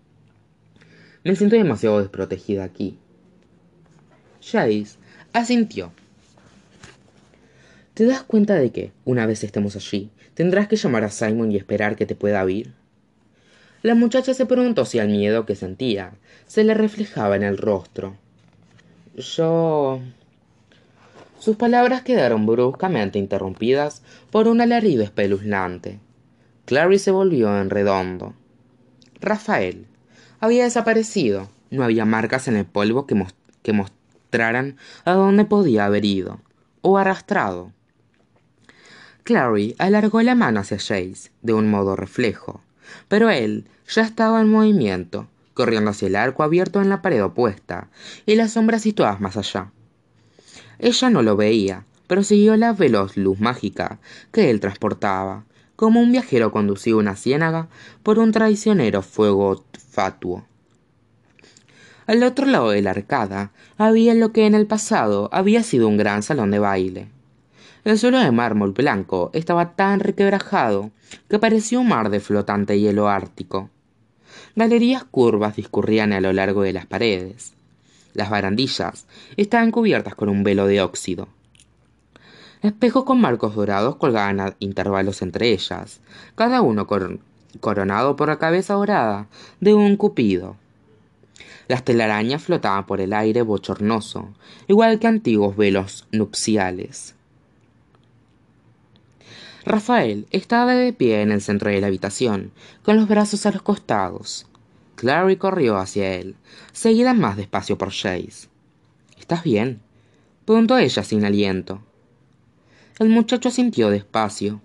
Me 1.23 1.35
siento 1.35 1.57
demasiado 1.57 1.99
desprotegida 1.99 2.63
aquí. 2.63 2.97
Jace 4.41 4.97
asintió. 5.33 5.91
¿Te 7.93 8.05
das 8.05 8.23
cuenta 8.23 8.55
de 8.55 8.71
que, 8.71 8.91
una 9.03 9.25
vez 9.25 9.43
estemos 9.43 9.75
allí, 9.75 10.09
tendrás 10.35 10.67
que 10.67 10.77
llamar 10.77 11.03
a 11.03 11.09
Simon 11.09 11.51
y 11.51 11.57
esperar 11.57 11.95
que 11.95 12.05
te 12.05 12.15
pueda 12.15 12.43
oír? 12.43 12.71
La 13.87 13.95
muchacha 13.95 14.33
se 14.33 14.45
preguntó 14.45 14.83
si 14.83 14.99
el 14.99 15.07
miedo 15.07 15.45
que 15.45 15.55
sentía 15.55 16.11
se 16.45 16.65
le 16.65 16.73
reflejaba 16.73 17.37
en 17.37 17.43
el 17.43 17.57
rostro. 17.57 18.17
Yo. 19.15 20.01
Sus 21.39 21.55
palabras 21.55 22.01
quedaron 22.01 22.45
bruscamente 22.45 23.17
interrumpidas 23.17 24.03
por 24.29 24.49
un 24.49 24.59
alarido 24.59 25.05
espeluznante. 25.05 26.01
Clary 26.65 26.99
se 26.99 27.11
volvió 27.11 27.61
en 27.61 27.69
redondo. 27.69 28.33
Rafael 29.21 29.87
había 30.41 30.65
desaparecido. 30.65 31.47
No 31.69 31.85
había 31.85 32.03
marcas 32.03 32.49
en 32.49 32.57
el 32.57 32.65
polvo 32.65 33.07
que, 33.07 33.25
que 33.61 33.71
mostraran 33.71 34.75
a 35.05 35.13
dónde 35.13 35.45
podía 35.45 35.85
haber 35.85 36.03
ido 36.03 36.41
o 36.81 36.97
arrastrado. 36.97 37.71
Clary 39.23 39.75
alargó 39.79 40.21
la 40.23 40.35
mano 40.35 40.59
hacia 40.59 40.77
Jace 40.77 41.31
de 41.41 41.53
un 41.53 41.69
modo 41.69 41.95
reflejo 41.95 42.66
pero 43.07 43.29
él 43.29 43.65
ya 43.87 44.03
estaba 44.03 44.41
en 44.41 44.49
movimiento, 44.49 45.27
corriendo 45.53 45.91
hacia 45.91 46.07
el 46.07 46.15
arco 46.15 46.43
abierto 46.43 46.81
en 46.81 46.89
la 46.89 47.01
pared 47.01 47.23
opuesta 47.23 47.89
y 48.25 48.35
las 48.35 48.51
sombras 48.51 48.81
situadas 48.81 49.19
más 49.21 49.37
allá. 49.37 49.71
Ella 50.79 51.09
no 51.09 51.23
lo 51.23 51.35
veía, 51.35 51.85
pero 52.07 52.23
siguió 52.23 52.55
la 52.57 52.73
veloz 52.73 53.17
luz 53.17 53.39
mágica 53.39 53.99
que 54.31 54.49
él 54.49 54.59
transportaba, 54.59 55.45
como 55.75 56.01
un 56.01 56.11
viajero 56.11 56.51
conducía 56.51 56.95
una 56.95 57.15
ciénaga 57.15 57.67
por 58.03 58.19
un 58.19 58.31
traicionero 58.31 59.01
fuego 59.01 59.63
fatuo. 59.91 60.45
Al 62.07 62.23
otro 62.23 62.45
lado 62.45 62.69
de 62.69 62.81
la 62.81 62.91
arcada 62.91 63.51
había 63.77 64.13
lo 64.13 64.31
que 64.31 64.45
en 64.45 64.55
el 64.55 64.65
pasado 64.65 65.29
había 65.33 65.61
sido 65.61 65.87
un 65.87 65.97
gran 65.97 66.23
salón 66.23 66.51
de 66.51 66.59
baile. 66.59 67.09
El 67.83 67.97
suelo 67.97 68.19
de 68.19 68.31
mármol 68.31 68.73
blanco 68.73 69.29
estaba 69.33 69.75
tan 69.75 69.99
requebrajado 69.99 70.91
que 71.29 71.39
parecía 71.39 71.79
un 71.79 71.87
mar 71.87 72.09
de 72.09 72.19
flotante 72.19 72.79
hielo 72.79 73.07
ártico. 73.07 73.69
Galerías 74.55 75.03
curvas 75.03 75.55
discurrían 75.55 76.13
a 76.13 76.21
lo 76.21 76.33
largo 76.33 76.63
de 76.63 76.73
las 76.73 76.85
paredes. 76.85 77.53
Las 78.13 78.29
barandillas 78.29 79.05
estaban 79.37 79.71
cubiertas 79.71 80.15
con 80.15 80.29
un 80.29 80.43
velo 80.43 80.65
de 80.65 80.81
óxido. 80.81 81.29
Espejos 82.63 83.03
con 83.03 83.21
marcos 83.21 83.53
dorados 83.55 83.97
colgaban 83.97 84.39
a 84.39 84.55
intervalos 84.59 85.21
entre 85.21 85.51
ellas, 85.51 86.01
cada 86.35 86.61
uno 86.61 86.87
coronado 87.59 88.15
por 88.15 88.29
la 88.29 88.39
cabeza 88.39 88.73
dorada 88.73 89.27
de 89.59 89.75
un 89.75 89.95
cupido. 89.95 90.55
Las 91.67 91.83
telarañas 91.83 92.41
flotaban 92.41 92.85
por 92.87 92.99
el 92.99 93.13
aire 93.13 93.43
bochornoso, 93.43 94.29
igual 94.67 94.99
que 94.99 95.07
antiguos 95.07 95.55
velos 95.55 96.07
nupciales. 96.11 97.16
Rafael 99.67 100.27
estaba 100.31 100.73
de 100.75 100.93
pie 100.93 101.21
en 101.21 101.31
el 101.31 101.41
centro 101.41 101.69
de 101.69 101.81
la 101.81 101.87
habitación, 101.87 102.51
con 102.83 102.95
los 102.95 103.09
brazos 103.09 103.45
a 103.45 103.51
los 103.51 103.61
costados. 103.61 104.47
Clary 104.95 105.35
corrió 105.35 105.77
hacia 105.77 106.13
él, 106.13 106.37
seguida 106.71 107.13
más 107.13 107.35
despacio 107.35 107.77
por 107.77 107.89
Jace. 107.89 108.47
¿Estás 109.19 109.43
bien? 109.43 109.81
preguntó 110.45 110.77
ella 110.77 111.03
sin 111.03 111.25
aliento. 111.25 111.81
El 112.97 113.09
muchacho 113.09 113.51
sintió 113.51 113.89
despacio. 113.89 114.61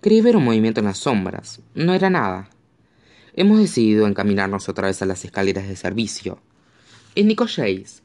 Creí 0.00 0.20
ver 0.20 0.36
un 0.36 0.44
movimiento 0.44 0.78
en 0.78 0.86
las 0.86 0.98
sombras. 0.98 1.60
No 1.74 1.92
era 1.92 2.08
nada. 2.08 2.48
Hemos 3.34 3.58
decidido 3.58 4.06
encaminarnos 4.06 4.68
otra 4.68 4.86
vez 4.86 5.02
a 5.02 5.06
las 5.06 5.24
escaleras 5.24 5.66
de 5.66 5.74
servicio. 5.74 6.38
Indicó 7.16 7.46
Jace. 7.46 8.02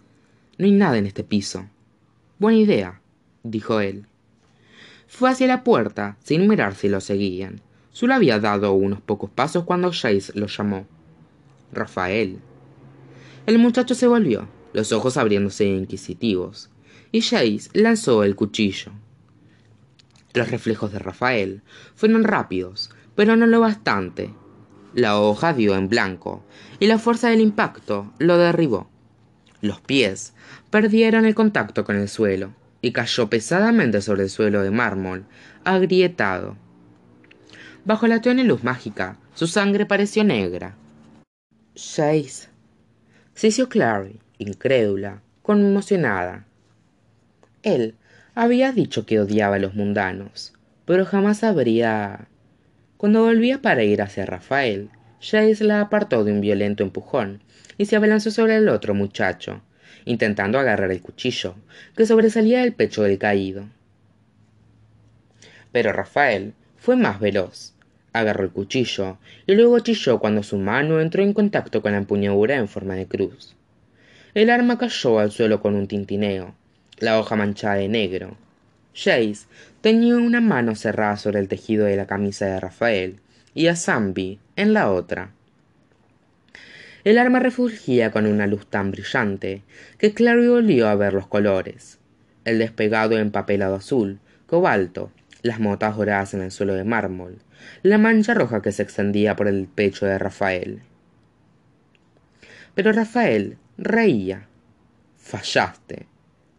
No 0.57 0.65
hay 0.65 0.71
nada 0.71 0.97
en 0.97 1.05
este 1.05 1.23
piso. 1.23 1.67
Buena 2.39 2.57
idea, 2.57 3.01
dijo 3.43 3.79
él. 3.79 4.07
Fue 5.11 5.29
hacia 5.29 5.45
la 5.45 5.65
puerta, 5.65 6.15
sin 6.23 6.47
mirar 6.47 6.73
si 6.73 6.87
lo 6.87 7.01
seguían. 7.01 7.59
Solo 7.91 8.13
había 8.13 8.39
dado 8.39 8.71
unos 8.71 9.01
pocos 9.01 9.29
pasos 9.29 9.65
cuando 9.65 9.91
Jace 9.91 10.31
lo 10.35 10.47
llamó. 10.47 10.87
Rafael. 11.73 12.39
El 13.45 13.59
muchacho 13.59 13.93
se 13.93 14.07
volvió, 14.07 14.47
los 14.71 14.93
ojos 14.93 15.17
abriéndose 15.17 15.65
inquisitivos, 15.65 16.69
y 17.11 17.21
Jace 17.21 17.69
lanzó 17.73 18.23
el 18.23 18.37
cuchillo. 18.37 18.93
Los 20.33 20.49
reflejos 20.49 20.93
de 20.93 20.99
Rafael 20.99 21.61
fueron 21.93 22.23
rápidos, 22.23 22.89
pero 23.13 23.35
no 23.35 23.47
lo 23.47 23.59
bastante. 23.59 24.33
La 24.93 25.19
hoja 25.19 25.53
dio 25.53 25.75
en 25.75 25.89
blanco, 25.89 26.41
y 26.79 26.87
la 26.87 26.97
fuerza 26.97 27.29
del 27.29 27.41
impacto 27.41 28.13
lo 28.17 28.37
derribó. 28.37 28.89
Los 29.59 29.81
pies 29.81 30.33
perdieron 30.69 31.25
el 31.25 31.35
contacto 31.35 31.83
con 31.83 31.97
el 31.97 32.07
suelo, 32.07 32.53
y 32.81 32.91
cayó 32.91 33.29
pesadamente 33.29 34.01
sobre 34.01 34.23
el 34.23 34.29
suelo 34.29 34.61
de 34.61 34.71
mármol, 34.71 35.25
agrietado. 35.63 36.57
Bajo 37.85 38.07
la 38.07 38.21
tenue 38.21 38.43
luz 38.43 38.63
mágica, 38.63 39.17
su 39.33 39.47
sangre 39.47 39.85
pareció 39.85 40.23
negra. 40.23 40.75
Seis. 41.75 42.49
Sisió 43.33 43.69
Clary, 43.69 44.19
incrédula, 44.37 45.21
conmocionada. 45.41 46.45
Él 47.63 47.95
había 48.35 48.71
dicho 48.71 49.05
que 49.05 49.19
odiaba 49.19 49.55
a 49.55 49.59
los 49.59 49.75
mundanos, 49.75 50.53
pero 50.85 51.05
jamás 51.05 51.43
habría... 51.43 52.27
Cuando 52.97 53.23
volvía 53.23 53.61
para 53.61 53.83
ir 53.83 54.01
hacia 54.01 54.25
Rafael, 54.25 54.89
Jace 55.21 55.63
la 55.63 55.81
apartó 55.81 56.23
de 56.23 56.31
un 56.31 56.41
violento 56.41 56.83
empujón 56.83 57.41
y 57.77 57.85
se 57.85 57.95
abalanzó 57.95 58.31
sobre 58.31 58.57
el 58.57 58.69
otro 58.69 58.93
muchacho, 58.93 59.61
intentando 60.05 60.59
agarrar 60.59 60.91
el 60.91 61.01
cuchillo 61.01 61.55
que 61.95 62.05
sobresalía 62.05 62.61
del 62.61 62.73
pecho 62.73 63.03
del 63.03 63.17
caído. 63.17 63.65
Pero 65.71 65.93
Rafael 65.93 66.53
fue 66.77 66.95
más 66.95 67.19
veloz. 67.19 67.73
Agarró 68.13 68.43
el 68.43 68.51
cuchillo 68.51 69.17
y 69.47 69.53
luego 69.53 69.79
chilló 69.79 70.19
cuando 70.19 70.43
su 70.43 70.57
mano 70.57 70.99
entró 70.99 71.23
en 71.23 71.33
contacto 71.33 71.81
con 71.81 71.93
la 71.93 71.99
empuñadura 71.99 72.55
en 72.55 72.67
forma 72.67 72.95
de 72.95 73.07
cruz. 73.07 73.55
El 74.33 74.49
arma 74.49 74.77
cayó 74.77 75.19
al 75.19 75.31
suelo 75.31 75.61
con 75.61 75.75
un 75.75 75.87
tintineo, 75.87 76.53
la 76.99 77.19
hoja 77.19 77.35
manchada 77.35 77.75
de 77.75 77.87
negro. 77.87 78.37
Jace 78.93 79.45
tenía 79.81 80.17
una 80.17 80.41
mano 80.41 80.75
cerrada 80.75 81.17
sobre 81.17 81.39
el 81.39 81.47
tejido 81.47 81.85
de 81.85 81.95
la 81.95 82.05
camisa 82.05 82.45
de 82.45 82.59
Rafael 82.59 83.19
y 83.53 83.67
a 83.67 83.75
Zambi 83.75 84.39
en 84.55 84.73
la 84.73 84.91
otra. 84.91 85.31
El 87.03 87.17
arma 87.17 87.39
refulgía 87.39 88.11
con 88.11 88.27
una 88.27 88.45
luz 88.45 88.67
tan 88.67 88.91
brillante 88.91 89.63
que 89.97 90.13
Clary 90.13 90.47
volvió 90.47 90.87
a 90.87 90.95
ver 90.95 91.13
los 91.13 91.27
colores. 91.27 91.99
El 92.45 92.59
despegado 92.59 93.17
empapelado 93.17 93.75
azul, 93.75 94.19
cobalto, 94.45 95.11
las 95.41 95.59
motas 95.59 95.97
doradas 95.97 96.33
en 96.33 96.41
el 96.41 96.51
suelo 96.51 96.73
de 96.73 96.83
mármol, 96.83 97.39
la 97.81 97.97
mancha 97.97 98.33
roja 98.33 98.61
que 98.61 98.71
se 98.71 98.83
extendía 98.83 99.35
por 99.35 99.47
el 99.47 99.67
pecho 99.67 100.05
de 100.05 100.17
Rafael. 100.17 100.81
Pero 102.75 102.91
Rafael 102.91 103.57
reía. 103.77 104.47
Fallaste, 105.17 106.07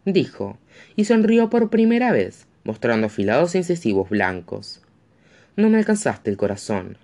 dijo, 0.05 0.59
y 0.97 1.05
sonrió 1.05 1.51
por 1.51 1.71
primera 1.71 2.13
vez, 2.13 2.47
mostrando 2.65 3.07
afilados 3.07 3.55
incisivos 3.55 4.09
blancos. 4.09 4.83
No 5.57 5.69
me 5.69 5.79
alcanzaste 5.79 6.31
el 6.31 6.37
corazón. 6.37 6.97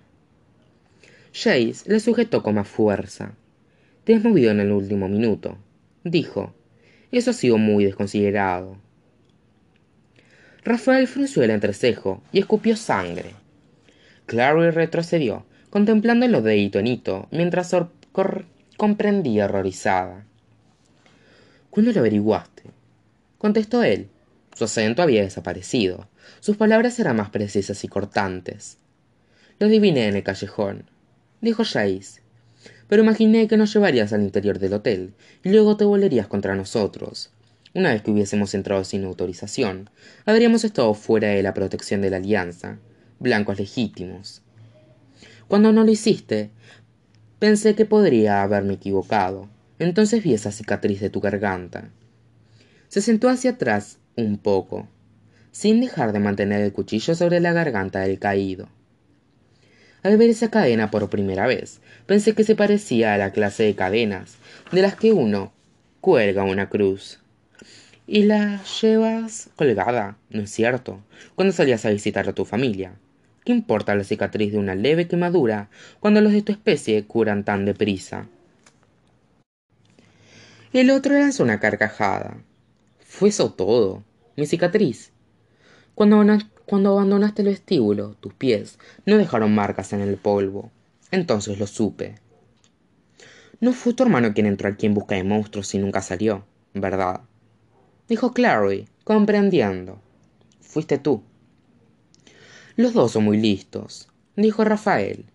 Jace 1.33 1.83
le 1.85 1.99
sujetó 1.99 2.41
con 2.41 2.55
más 2.55 2.67
fuerza. 2.67 3.33
Te 4.03 4.15
has 4.15 4.23
movido 4.23 4.51
en 4.51 4.59
el 4.59 4.71
último 4.71 5.07
minuto, 5.07 5.57
dijo. 6.03 6.53
Eso 7.11 7.31
ha 7.31 7.33
sido 7.33 7.57
muy 7.57 7.85
desconsiderado. 7.85 8.77
Rafael 10.63 11.07
frunció 11.07 11.43
el 11.43 11.51
entrecejo 11.51 12.21
y 12.31 12.39
escupió 12.39 12.75
sangre. 12.75 13.33
Clary 14.25 14.71
retrocedió, 14.71 15.45
contemplando 15.69 16.41
de 16.41 16.57
hito 16.57 16.79
en 16.79 16.87
hito, 16.87 17.27
mientras 17.31 17.75
comprendía 18.77 19.45
horrorizada. 19.45 20.25
¿Cuándo 21.69 21.91
lo 21.91 21.99
averiguaste? 21.99 22.63
contestó 23.37 23.83
él. 23.83 24.09
Su 24.55 24.65
acento 24.65 25.01
había 25.01 25.21
desaparecido. 25.21 26.09
Sus 26.41 26.57
palabras 26.57 26.99
eran 26.99 27.15
más 27.15 27.29
precisas 27.29 27.83
y 27.83 27.87
cortantes. 27.87 28.77
Lo 29.59 29.67
adiviné 29.67 30.07
en 30.07 30.15
el 30.15 30.23
callejón 30.23 30.85
dijo 31.41 31.63
Jace. 31.63 32.21
Pero 32.87 33.03
imaginé 33.03 33.47
que 33.47 33.57
nos 33.57 33.73
llevarías 33.73 34.13
al 34.13 34.23
interior 34.23 34.59
del 34.59 34.73
hotel 34.73 35.13
y 35.43 35.49
luego 35.49 35.77
te 35.77 35.85
volverías 35.85 36.27
contra 36.27 36.55
nosotros. 36.55 37.31
Una 37.73 37.93
vez 37.93 38.01
que 38.01 38.11
hubiésemos 38.11 38.55
entrado 38.55 38.83
sin 38.83 39.03
autorización, 39.03 39.89
habríamos 40.25 40.63
estado 40.63 40.93
fuera 40.95 41.27
de 41.29 41.43
la 41.43 41.53
protección 41.53 42.01
de 42.01 42.09
la 42.09 42.17
alianza, 42.17 42.79
blancos 43.19 43.59
legítimos. 43.59 44.41
Cuando 45.47 45.71
no 45.71 45.83
lo 45.83 45.91
hiciste, 45.91 46.49
pensé 47.37 47.75
que 47.75 47.85
podría 47.85 48.41
haberme 48.41 48.73
equivocado. 48.73 49.49
Entonces 49.77 50.23
vi 50.23 50.33
esa 50.33 50.51
cicatriz 50.51 50.99
de 50.99 51.09
tu 51.09 51.21
garganta. 51.21 51.89
Se 52.87 53.01
sentó 53.01 53.29
hacia 53.29 53.51
atrás 53.51 53.99
un 54.15 54.37
poco, 54.37 54.87
sin 55.51 55.79
dejar 55.79 56.11
de 56.11 56.19
mantener 56.19 56.61
el 56.61 56.73
cuchillo 56.73 57.15
sobre 57.15 57.39
la 57.39 57.53
garganta 57.53 57.99
del 57.99 58.19
caído. 58.19 58.67
Al 60.01 60.17
ver 60.17 60.29
esa 60.29 60.49
cadena 60.49 60.91
por 60.91 61.09
primera 61.09 61.45
vez, 61.45 61.81
pensé 62.05 62.33
que 62.33 62.45
se 62.45 62.55
parecía 62.55 63.13
a 63.13 63.17
la 63.17 63.31
clase 63.31 63.63
de 63.63 63.75
cadenas 63.75 64.37
de 64.71 64.81
las 64.81 64.95
que 64.95 65.11
uno 65.11 65.51
cuelga 65.99 66.43
una 66.43 66.69
cruz. 66.69 67.19
Y 68.07 68.23
la 68.23 68.63
llevas 68.81 69.49
colgada, 69.57 70.17
¿no 70.29 70.41
es 70.41 70.51
cierto? 70.51 71.01
Cuando 71.35 71.53
salías 71.53 71.85
a 71.85 71.89
visitar 71.89 72.29
a 72.29 72.33
tu 72.33 72.45
familia. 72.45 72.93
¿Qué 73.43 73.51
importa 73.51 73.93
la 73.93 74.03
cicatriz 74.03 74.53
de 74.53 74.57
una 74.57 74.73
leve 74.73 75.07
quemadura 75.07 75.69
cuando 75.99 76.21
los 76.21 76.31
de 76.31 76.43
tu 76.43 76.51
especie 76.51 77.05
curan 77.05 77.43
tan 77.43 77.65
deprisa? 77.65 78.27
El 80.71 80.91
otro 80.91 81.13
lanzó 81.13 81.43
una 81.43 81.59
carcajada. 81.59 82.37
Fue 82.99 83.29
eso 83.29 83.51
todo. 83.51 84.03
Mi 84.37 84.45
cicatriz. 84.45 85.11
Cuando, 85.93 86.23
cuando 86.69 86.91
abandonaste 86.91 87.41
el 87.41 87.47
vestíbulo, 87.47 88.15
tus 88.19 88.31
pies 88.35 88.77
no 89.07 89.17
dejaron 89.17 89.55
marcas 89.55 89.91
en 89.91 90.01
el 90.01 90.17
polvo. 90.17 90.69
Entonces 91.09 91.57
lo 91.57 91.65
supe. 91.65 92.19
No 93.59 93.73
fue 93.73 93.95
tu 93.95 94.03
hermano 94.03 94.35
quien 94.35 94.45
entró 94.45 94.69
aquí 94.69 94.85
en 94.85 94.93
busca 94.93 95.15
de 95.15 95.23
monstruos 95.23 95.73
y 95.73 95.79
nunca 95.79 96.03
salió, 96.03 96.45
¿verdad? 96.75 97.21
Dijo 98.07 98.33
Clary, 98.33 98.87
comprendiendo. 99.03 99.99
Fuiste 100.61 100.99
tú. 100.99 101.23
Los 102.75 102.93
dos 102.93 103.13
son 103.13 103.23
muy 103.23 103.39
listos, 103.39 104.07
dijo 104.35 104.63
Rafael, 104.63 105.25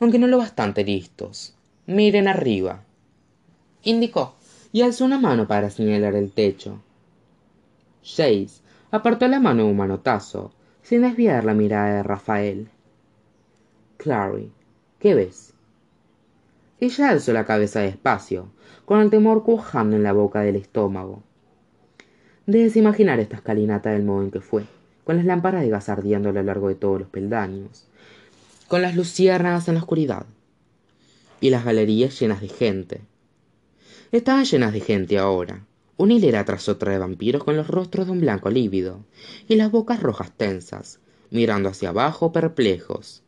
aunque 0.00 0.18
no 0.18 0.26
lo 0.26 0.36
bastante 0.36 0.84
listos. 0.84 1.54
Miren 1.86 2.28
arriba. 2.28 2.84
Indicó, 3.84 4.34
y 4.70 4.82
alzó 4.82 5.06
una 5.06 5.18
mano 5.18 5.48
para 5.48 5.70
señalar 5.70 6.14
el 6.14 6.30
techo. 6.30 6.82
Jace 8.02 8.60
apartó 8.90 9.26
la 9.28 9.40
mano 9.40 9.66
un 9.66 9.78
manotazo 9.78 10.52
sin 10.84 11.00
desviar 11.00 11.44
la 11.44 11.54
mirada 11.54 11.96
de 11.96 12.02
Rafael. 12.02 12.68
Clary, 13.96 14.52
¿qué 14.98 15.14
ves? 15.14 15.54
Ella 16.78 17.08
alzó 17.08 17.32
la 17.32 17.46
cabeza 17.46 17.80
despacio, 17.80 18.50
con 18.84 19.00
el 19.00 19.08
temor 19.08 19.44
cuajando 19.44 19.96
en 19.96 20.02
la 20.02 20.12
boca 20.12 20.42
del 20.42 20.56
estómago. 20.56 21.22
Debes 22.46 22.76
imaginar 22.76 23.18
esta 23.18 23.36
escalinata 23.36 23.90
del 23.90 24.04
modo 24.04 24.24
en 24.24 24.30
que 24.30 24.42
fue, 24.42 24.64
con 25.04 25.16
las 25.16 25.24
lámparas 25.24 25.62
de 25.62 25.70
gas 25.70 25.88
ardiendo 25.88 26.28
a 26.28 26.32
lo 26.32 26.42
largo 26.42 26.68
de 26.68 26.74
todos 26.74 27.00
los 27.00 27.08
peldaños, 27.08 27.88
con 28.68 28.82
las 28.82 28.94
luciérnagas 28.94 29.66
en 29.68 29.74
la 29.74 29.80
oscuridad, 29.80 30.26
y 31.40 31.48
las 31.48 31.64
galerías 31.64 32.20
llenas 32.20 32.42
de 32.42 32.48
gente. 32.48 33.00
Estaban 34.12 34.44
llenas 34.44 34.74
de 34.74 34.80
gente 34.80 35.18
ahora, 35.18 35.64
una 35.96 36.14
hilera 36.14 36.44
tras 36.44 36.68
otra 36.68 36.92
de 36.92 36.98
vampiros 36.98 37.44
con 37.44 37.56
los 37.56 37.68
rostros 37.68 38.06
de 38.06 38.12
un 38.12 38.20
blanco 38.20 38.50
lívido 38.50 39.04
y 39.48 39.56
las 39.56 39.70
bocas 39.70 40.00
rojas 40.00 40.32
tensas, 40.36 40.98
mirando 41.30 41.68
hacia 41.68 41.90
abajo 41.90 42.32
perplejos. 42.32 43.22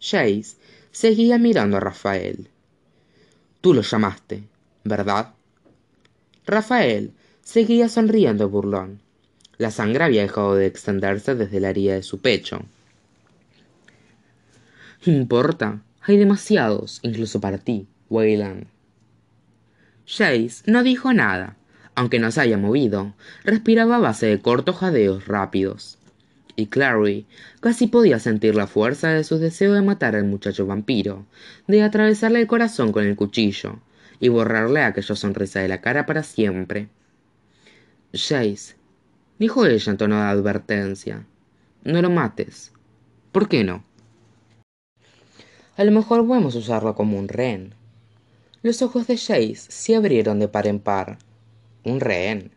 Jace 0.00 0.56
seguía 0.90 1.38
mirando 1.38 1.76
a 1.76 1.80
Rafael. 1.80 2.48
Tú 3.60 3.74
lo 3.74 3.82
llamaste, 3.82 4.44
¿verdad? 4.84 5.34
Rafael 6.46 7.12
seguía 7.42 7.88
sonriendo 7.88 8.48
burlón. 8.48 9.00
La 9.58 9.70
sangre 9.70 10.04
había 10.04 10.22
dejado 10.22 10.54
de 10.54 10.66
extenderse 10.66 11.34
desde 11.34 11.60
la 11.60 11.70
herida 11.70 11.94
de 11.94 12.02
su 12.02 12.18
pecho. 12.20 12.62
Importa, 15.04 15.82
hay 16.00 16.16
demasiados, 16.16 16.98
incluso 17.02 17.40
para 17.40 17.58
ti, 17.58 17.86
Wayland. 18.08 18.66
Jace 20.12 20.64
no 20.66 20.82
dijo 20.82 21.12
nada, 21.12 21.56
aunque 21.94 22.18
no 22.18 22.32
se 22.32 22.40
haya 22.40 22.58
movido, 22.58 23.14
respiraba 23.44 23.96
a 23.96 24.00
base 24.00 24.26
de 24.26 24.40
cortos 24.40 24.76
jadeos 24.78 25.28
rápidos. 25.28 25.98
Y 26.56 26.66
Clary 26.66 27.26
casi 27.60 27.86
podía 27.86 28.18
sentir 28.18 28.56
la 28.56 28.66
fuerza 28.66 29.10
de 29.10 29.22
su 29.22 29.38
deseo 29.38 29.72
de 29.72 29.82
matar 29.82 30.16
al 30.16 30.24
muchacho 30.24 30.66
vampiro, 30.66 31.26
de 31.68 31.84
atravesarle 31.84 32.40
el 32.40 32.48
corazón 32.48 32.90
con 32.90 33.06
el 33.06 33.14
cuchillo 33.14 33.78
y 34.18 34.28
borrarle 34.28 34.82
aquella 34.82 35.14
sonrisa 35.14 35.60
de 35.60 35.68
la 35.68 35.80
cara 35.80 36.06
para 36.06 36.24
siempre. 36.24 36.88
Jace, 38.12 38.74
dijo 39.38 39.64
ella 39.64 39.92
en 39.92 39.96
tono 39.96 40.16
de 40.16 40.22
advertencia, 40.22 41.24
no 41.84 42.02
lo 42.02 42.10
mates. 42.10 42.72
¿Por 43.30 43.48
qué 43.48 43.62
no? 43.62 43.84
A 45.76 45.84
lo 45.84 45.92
mejor 45.92 46.26
podemos 46.26 46.56
usarlo 46.56 46.96
como 46.96 47.16
un 47.16 47.28
rehén, 47.28 47.74
los 48.62 48.82
ojos 48.82 49.06
de 49.06 49.16
Jace 49.16 49.56
se 49.56 49.96
abrieron 49.96 50.38
de 50.38 50.48
par 50.48 50.66
en 50.66 50.80
par. 50.80 51.18
Un 51.82 51.98
rehén. 51.98 52.50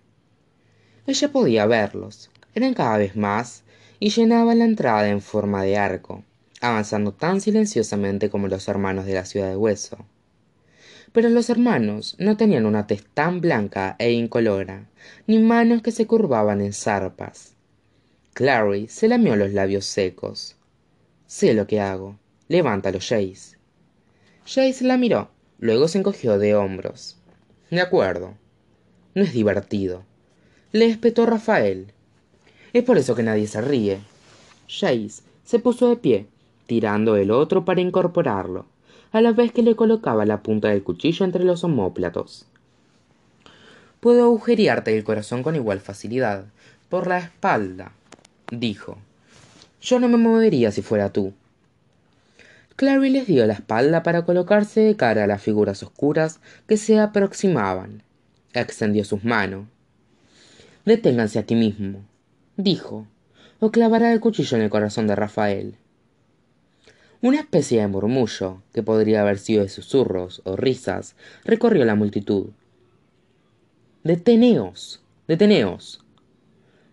Ella 1.07 1.31
podía 1.31 1.65
verlos. 1.65 2.29
Eran 2.55 2.73
cada 2.73 2.97
vez 2.97 3.15
más 3.15 3.63
y 3.99 4.09
llenaban 4.09 4.59
la 4.59 4.65
entrada 4.65 5.07
en 5.07 5.21
forma 5.21 5.63
de 5.63 5.77
arco, 5.77 6.25
avanzando 6.59 7.13
tan 7.13 7.39
silenciosamente 7.39 8.29
como 8.29 8.49
los 8.49 8.67
hermanos 8.67 9.05
de 9.05 9.13
la 9.13 9.23
ciudad 9.23 9.49
de 9.49 9.55
hueso. 9.55 9.97
Pero 11.13 11.29
los 11.29 11.49
hermanos 11.49 12.17
no 12.19 12.35
tenían 12.35 12.65
una 12.65 12.85
tez 12.85 13.05
tan 13.13 13.39
blanca 13.39 13.95
e 13.97 14.11
incolora, 14.11 14.89
ni 15.25 15.39
manos 15.39 15.81
que 15.81 15.91
se 15.91 16.05
curvaban 16.05 16.59
en 16.59 16.73
zarpas. 16.73 17.53
Clary 18.33 18.87
se 18.87 19.07
lamió 19.07 19.37
los 19.37 19.53
labios 19.53 19.85
secos. 19.85 20.57
Sé 21.27 21.53
lo 21.53 21.65
que 21.65 21.79
hago. 21.79 22.19
Levántalo, 22.49 22.99
Jace. 22.99 23.57
Jace 24.45 24.83
la 24.83 24.97
miró, 24.97 25.29
luego 25.63 25.87
se 25.87 25.97
encogió 25.97 26.37
de 26.39 26.55
hombros. 26.55 27.15
De 27.71 27.79
acuerdo. 27.79 28.33
No 29.15 29.23
es 29.23 29.31
divertido. 29.31 30.03
Le 30.73 30.87
espetó 30.87 31.25
Rafael. 31.25 31.93
Es 32.73 32.83
por 32.83 32.97
eso 32.97 33.15
que 33.15 33.23
nadie 33.23 33.47
se 33.47 33.61
ríe. 33.61 33.99
Jace 34.67 35.23
se 35.45 35.59
puso 35.59 35.87
de 35.87 35.95
pie, 35.95 36.25
tirando 36.67 37.15
el 37.15 37.31
otro 37.31 37.63
para 37.63 37.79
incorporarlo, 37.79 38.65
a 39.13 39.21
la 39.21 39.31
vez 39.31 39.53
que 39.53 39.63
le 39.63 39.77
colocaba 39.77 40.25
la 40.25 40.43
punta 40.43 40.67
del 40.67 40.83
cuchillo 40.83 41.23
entre 41.23 41.45
los 41.45 41.63
omóplatos. 41.63 42.45
Puedo 44.01 44.25
agujerearte 44.25 44.97
el 44.97 45.05
corazón 45.05 45.43
con 45.43 45.55
igual 45.55 45.79
facilidad, 45.79 46.43
por 46.89 47.07
la 47.07 47.19
espalda, 47.19 47.93
dijo. 48.51 48.97
Yo 49.81 50.01
no 50.01 50.09
me 50.09 50.17
movería 50.17 50.73
si 50.73 50.81
fuera 50.81 51.13
tú. 51.13 51.33
Clary 52.75 53.11
les 53.11 53.27
dio 53.27 53.45
la 53.45 53.53
espalda 53.53 54.01
para 54.01 54.25
colocarse 54.25 54.81
de 54.81 54.95
cara 54.95 55.23
a 55.23 55.27
las 55.27 55.41
figuras 55.41 55.83
oscuras 55.83 56.39
que 56.67 56.77
se 56.77 56.99
aproximaban. 56.99 58.01
Extendió 58.53 59.05
sus 59.05 59.23
manos. 59.23 59.67
Deténganse 60.85 61.39
aquí 61.39 61.55
mismo, 61.55 62.03
dijo, 62.57 63.07
o 63.59 63.71
clavará 63.71 64.11
el 64.11 64.19
cuchillo 64.19 64.57
en 64.57 64.63
el 64.63 64.69
corazón 64.69 65.07
de 65.07 65.15
Rafael. 65.15 65.77
Una 67.21 67.39
especie 67.39 67.79
de 67.79 67.87
murmullo, 67.87 68.61
que 68.73 68.83
podría 68.83 69.21
haber 69.21 69.37
sido 69.37 69.63
de 69.63 69.69
susurros 69.69 70.41
o 70.43 70.57
risas, 70.57 71.15
recorrió 71.45 71.85
la 71.85 71.95
multitud. 71.95 72.49
Deteneos, 74.03 75.01
deteneos, 75.27 76.03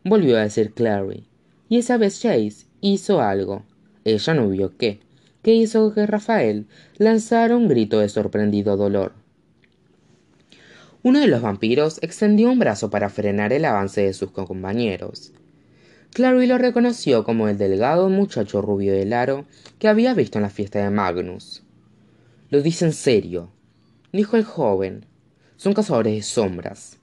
volvió 0.04 0.36
a 0.36 0.42
decir 0.42 0.72
Clary, 0.72 1.26
y 1.68 1.78
esa 1.78 1.96
vez 1.96 2.20
Chase 2.20 2.66
hizo 2.80 3.20
algo. 3.20 3.64
Ella 4.04 4.34
no 4.34 4.48
vio 4.48 4.76
qué, 4.76 5.00
que 5.42 5.54
hizo 5.54 5.92
que 5.94 6.06
Rafael 6.06 6.66
lanzara 6.96 7.56
un 7.56 7.68
grito 7.68 8.00
de 8.00 8.08
sorprendido 8.08 8.76
dolor. 8.76 9.12
Uno 11.02 11.20
de 11.20 11.28
los 11.28 11.42
vampiros 11.42 11.98
extendió 12.02 12.50
un 12.50 12.58
brazo 12.58 12.90
para 12.90 13.08
frenar 13.08 13.52
el 13.52 13.64
avance 13.64 14.02
de 14.02 14.12
sus 14.12 14.30
compañeros, 14.30 15.32
Clary 16.12 16.48
lo 16.48 16.58
reconoció 16.58 17.22
como 17.22 17.46
el 17.46 17.56
delgado 17.56 18.08
muchacho 18.08 18.60
rubio 18.60 18.92
del 18.92 19.12
aro 19.12 19.44
que 19.78 19.86
había 19.86 20.12
visto 20.12 20.38
en 20.38 20.42
la 20.42 20.50
fiesta 20.50 20.82
de 20.82 20.90
Magnus. 20.90 21.62
Lo 22.48 22.62
dice 22.62 22.84
en 22.84 22.92
serio, 22.92 23.52
dijo 24.12 24.36
el 24.36 24.44
joven. 24.44 25.06
Son 25.56 25.72
cazadores 25.72 26.14
de 26.14 26.22
sombras. 26.22 26.98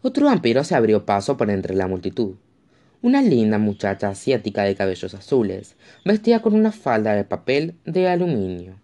Otro 0.00 0.26
vampiro 0.26 0.64
se 0.64 0.74
abrió 0.76 1.04
paso 1.04 1.36
por 1.36 1.50
entre 1.50 1.74
la 1.74 1.88
multitud. 1.88 2.36
Una 3.00 3.22
linda 3.22 3.58
muchacha 3.58 4.08
asiática 4.08 4.64
de 4.64 4.74
cabellos 4.74 5.14
azules, 5.14 5.76
vestida 6.04 6.42
con 6.42 6.54
una 6.54 6.72
falda 6.72 7.14
de 7.14 7.24
papel 7.24 7.74
de 7.84 8.08
aluminio. 8.08 8.74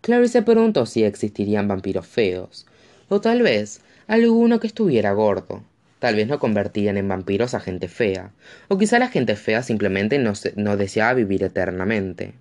Clary 0.00 0.28
se 0.28 0.42
preguntó 0.42 0.86
si 0.86 1.04
existirían 1.04 1.68
vampiros 1.68 2.06
feos, 2.06 2.66
o 3.08 3.20
tal 3.20 3.42
vez 3.42 3.82
alguno 4.06 4.58
que 4.58 4.66
estuviera 4.66 5.12
gordo. 5.12 5.62
Tal 5.98 6.14
vez 6.14 6.28
no 6.28 6.38
convertían 6.38 6.96
en 6.96 7.08
vampiros 7.08 7.54
a 7.54 7.60
gente 7.60 7.88
fea, 7.88 8.30
o 8.68 8.78
quizá 8.78 8.98
la 8.98 9.08
gente 9.08 9.34
fea 9.34 9.62
simplemente 9.62 10.18
no, 10.18 10.76
deseaba 10.76 11.14
vivir 11.14 11.42
eternamente. 11.42 12.34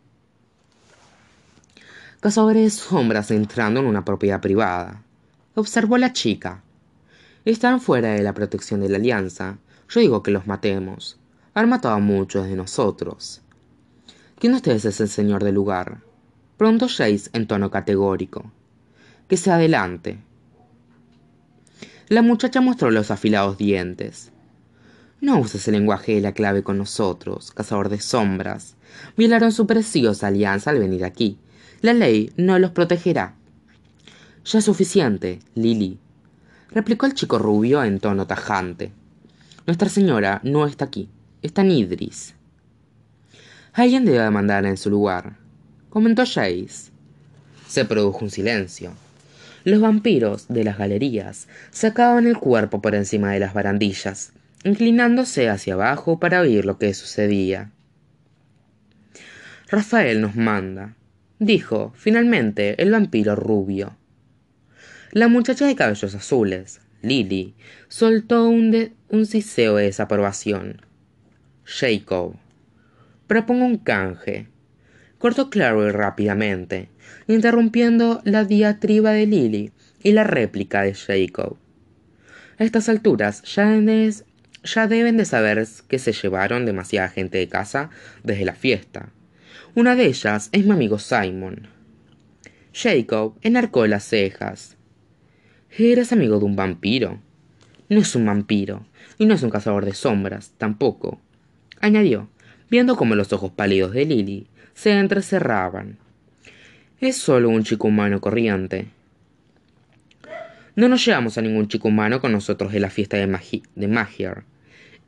Cazadores 2.20 2.74
sombras 2.74 3.32
entrando 3.32 3.80
en 3.80 3.88
una 3.88 4.06
propiedad 4.06 4.42
privada. 4.42 5.02
Observó 5.56 5.98
la 5.98 6.14
chica. 6.14 6.62
Están 7.46 7.82
fuera 7.82 8.14
de 8.14 8.22
la 8.22 8.34
protección 8.34 8.82
de 8.82 8.90
la 8.90 8.98
alianza. 8.98 9.58
Yo 9.90 10.00
digo 10.00 10.24
que 10.24 10.32
los 10.32 10.48
matemos. 10.48 11.18
Han 11.54 11.70
matado 11.70 11.96
a 11.96 12.00
muchos 12.00 12.46
de 12.48 12.56
nosotros. 12.56 13.42
¿Quién 14.40 14.54
de 14.54 14.58
ustedes 14.58 14.86
es 14.86 15.00
el 15.02 15.10
señor 15.10 15.44
del 15.44 15.56
lugar? 15.56 16.02
Preguntó 16.58 16.88
Jace 16.88 17.30
en 17.34 17.48
tono 17.48 17.72
categórico. 17.72 18.52
Que 19.28 19.38
se 19.38 19.52
adelante. 19.52 20.20
La 22.10 22.22
muchacha 22.22 22.62
mostró 22.62 22.92
los 22.92 23.12
afilados 23.12 23.58
dientes. 23.58 24.32
No 25.20 25.40
uses 25.40 25.68
el 25.68 25.74
lenguaje 25.74 26.16
de 26.16 26.22
la 26.22 26.34
clave 26.34 26.64
con 26.64 26.78
nosotros, 26.78 27.52
cazador 27.52 27.90
de 27.90 28.00
sombras. 28.00 28.76
Violaron 29.18 29.52
su 29.52 29.66
preciosa 29.66 30.28
alianza 30.28 30.70
al 30.70 30.80
venir 30.80 31.04
aquí. 31.04 31.40
La 31.82 31.94
ley 31.94 32.32
no 32.38 32.60
los 32.60 32.72
protegerá. 32.72 33.36
Ya 34.46 34.60
es 34.60 34.66
suficiente, 34.66 35.40
Lily, 35.56 36.00
replicó 36.72 37.06
el 37.06 37.14
chico 37.14 37.40
rubio 37.40 37.84
en 37.84 38.00
tono 38.00 38.28
tajante. 38.28 38.94
Nuestra 39.68 39.90
señora 39.90 40.40
no 40.44 40.66
está 40.66 40.86
aquí, 40.86 41.10
está 41.42 41.62
en 41.62 41.72
Idris. 41.72 42.36
Alguien 43.74 44.06
debe 44.06 44.30
mandar 44.30 44.66
en 44.66 44.78
su 44.78 44.90
lugar, 44.90 45.36
comentó 45.90 46.24
Jace. 46.26 46.90
Se 47.68 47.84
produjo 47.84 48.24
un 48.24 48.32
silencio. 48.32 48.94
Los 49.66 49.82
vampiros 49.82 50.48
de 50.48 50.64
las 50.64 50.78
galerías 50.78 51.50
sacaban 51.70 52.28
el 52.28 52.38
cuerpo 52.38 52.82
por 52.82 52.96
encima 52.96 53.34
de 53.34 53.42
las 53.42 53.54
barandillas, 53.54 54.32
inclinándose 54.64 55.50
hacia 55.50 55.74
abajo 55.74 56.18
para 56.18 56.40
oír 56.40 56.64
lo 56.64 56.78
que 56.78 56.94
sucedía. 56.94 57.72
Rafael 59.68 60.22
nos 60.22 60.38
manda, 60.38 60.96
dijo 61.40 61.92
finalmente 61.98 62.82
el 62.82 62.92
vampiro 62.92 63.36
rubio. 63.36 63.98
La 65.12 65.28
muchacha 65.28 65.68
de 65.68 65.76
cabellos 65.76 66.16
azules, 66.16 66.80
Lily, 67.02 67.56
soltó 67.88 68.48
un, 68.50 68.92
un 69.10 69.26
siseo 69.26 69.76
de 69.76 69.86
desaprobación. 69.86 70.82
Jacob. 71.66 72.36
Propongo 73.28 73.66
un 73.66 73.78
canje. 73.78 74.48
Cortó 75.18 75.50
Clary 75.50 75.92
rápidamente, 75.92 76.90
interrumpiendo 77.28 78.22
la 78.24 78.46
diatriba 78.46 79.12
de 79.12 79.26
Lily 79.26 79.72
y 80.04 80.12
la 80.12 80.24
réplica 80.24 80.84
de 80.84 80.94
Jacob. 80.94 81.58
A 82.60 82.64
estas 82.64 82.88
alturas 82.88 83.44
ya, 83.44 83.70
ya 84.64 84.88
deben 84.88 85.18
de 85.18 85.26
saber 85.26 85.68
que 85.88 86.00
se 86.00 86.14
llevaron 86.14 86.66
demasiada 86.66 87.10
gente 87.10 87.38
de 87.38 87.50
casa 87.50 87.90
desde 88.24 88.46
la 88.46 88.54
fiesta. 88.54 89.10
Una 89.76 89.96
de 89.96 90.06
ellas 90.06 90.50
es 90.54 90.66
mi 90.66 90.72
amigo 90.72 91.00
Simon. 91.00 91.68
Jacob 92.74 93.38
enarcó 93.42 93.86
las 93.88 94.06
cejas. 94.06 94.77
¿Eres 95.76 96.12
amigo 96.12 96.40
de 96.40 96.46
un 96.46 96.56
vampiro? 96.56 97.20
No 97.90 98.00
es 98.00 98.16
un 98.16 98.26
vampiro, 98.26 98.86
y 99.18 99.26
no 99.26 99.34
es 99.34 99.44
un 99.44 99.50
cazador 99.50 99.86
de 99.86 99.94
sombras, 99.94 100.54
tampoco, 100.58 101.20
añadió, 101.80 102.30
viendo 102.70 102.96
como 102.96 103.16
los 103.16 103.32
ojos 103.34 103.52
pálidos 103.52 103.94
de 103.94 104.06
Lily 104.06 104.48
se 104.74 104.92
entrecerraban. 104.92 105.98
Es 107.00 107.18
solo 107.18 107.50
un 107.50 107.64
chico 107.64 107.88
humano 107.88 108.22
corriente. 108.22 108.88
No 110.76 110.88
nos 110.88 111.04
llevamos 111.06 111.38
a 111.38 111.42
ningún 111.42 111.68
chico 111.68 111.88
humano 111.88 112.22
con 112.22 112.32
nosotros 112.32 112.74
en 112.74 112.82
la 112.84 112.90
fiesta 112.90 113.18
de, 113.18 113.28
Magier. 113.88 114.44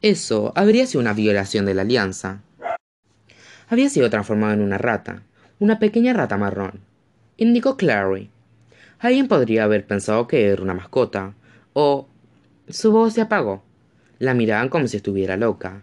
Eso 0.02 0.52
habría 0.56 0.88
sido 0.88 1.02
una 1.02 1.14
violación 1.14 1.66
de 1.66 1.76
la 1.76 1.84
alianza. 1.84 2.42
Había 3.68 3.90
sido 3.90 4.10
transformado 4.10 4.54
en 4.54 4.62
una 4.62 4.78
rata, 4.78 5.22
una 5.60 5.78
pequeña 5.78 6.14
rata 6.14 6.38
marrón, 6.38 6.80
indicó 7.38 7.78
Clary. 7.78 8.30
Alguien 9.00 9.28
podría 9.28 9.64
haber 9.64 9.86
pensado 9.86 10.28
que 10.28 10.48
era 10.48 10.62
una 10.62 10.74
mascota, 10.74 11.34
o... 11.74 12.08
Su 12.68 12.92
voz 12.92 13.14
se 13.14 13.22
apagó. 13.22 13.64
La 14.20 14.34
miraban 14.34 14.70
como 14.70 14.88
si 14.88 14.98
estuviera 14.98 15.38
loca. 15.38 15.82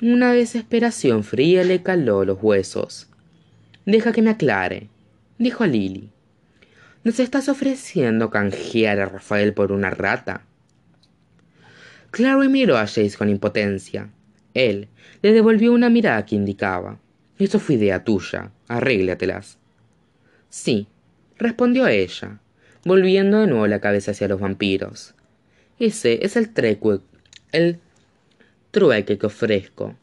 Una 0.00 0.32
desesperación 0.32 1.24
fría 1.24 1.64
le 1.64 1.82
caló 1.82 2.24
los 2.24 2.38
huesos. 2.40 3.08
Deja 3.84 4.12
que 4.12 4.22
me 4.22 4.30
aclare 4.30 4.88
dijo 5.38 5.66
Lily. 5.66 6.10
¿Nos 7.02 7.20
estás 7.20 7.48
ofreciendo 7.48 8.30
canjear 8.30 9.00
a 9.00 9.06
Rafael 9.06 9.52
por 9.52 9.72
una 9.72 9.90
rata? 9.90 10.42
Clary 12.10 12.48
miró 12.48 12.76
a 12.76 12.86
Jace 12.86 13.16
con 13.18 13.28
impotencia. 13.28 14.10
Él 14.54 14.88
le 15.22 15.32
devolvió 15.32 15.72
una 15.72 15.90
mirada 15.90 16.24
que 16.24 16.36
indicaba. 16.36 16.98
Eso 17.38 17.58
fue 17.58 17.74
idea 17.74 18.04
tuya. 18.04 18.52
Arréglatelas. 18.68 19.58
Sí, 20.48 20.86
respondió 21.44 21.86
ella, 21.86 22.40
volviendo 22.84 23.40
de 23.40 23.46
nuevo 23.46 23.66
la 23.66 23.80
cabeza 23.80 24.10
hacia 24.10 24.28
los 24.28 24.40
vampiros. 24.40 25.14
Ese 25.78 26.24
es 26.24 26.36
el 26.36 26.52
treque, 26.52 26.98
el 27.52 27.78
trueque 28.70 29.18
que 29.18 29.26
ofrezco. 29.26 29.94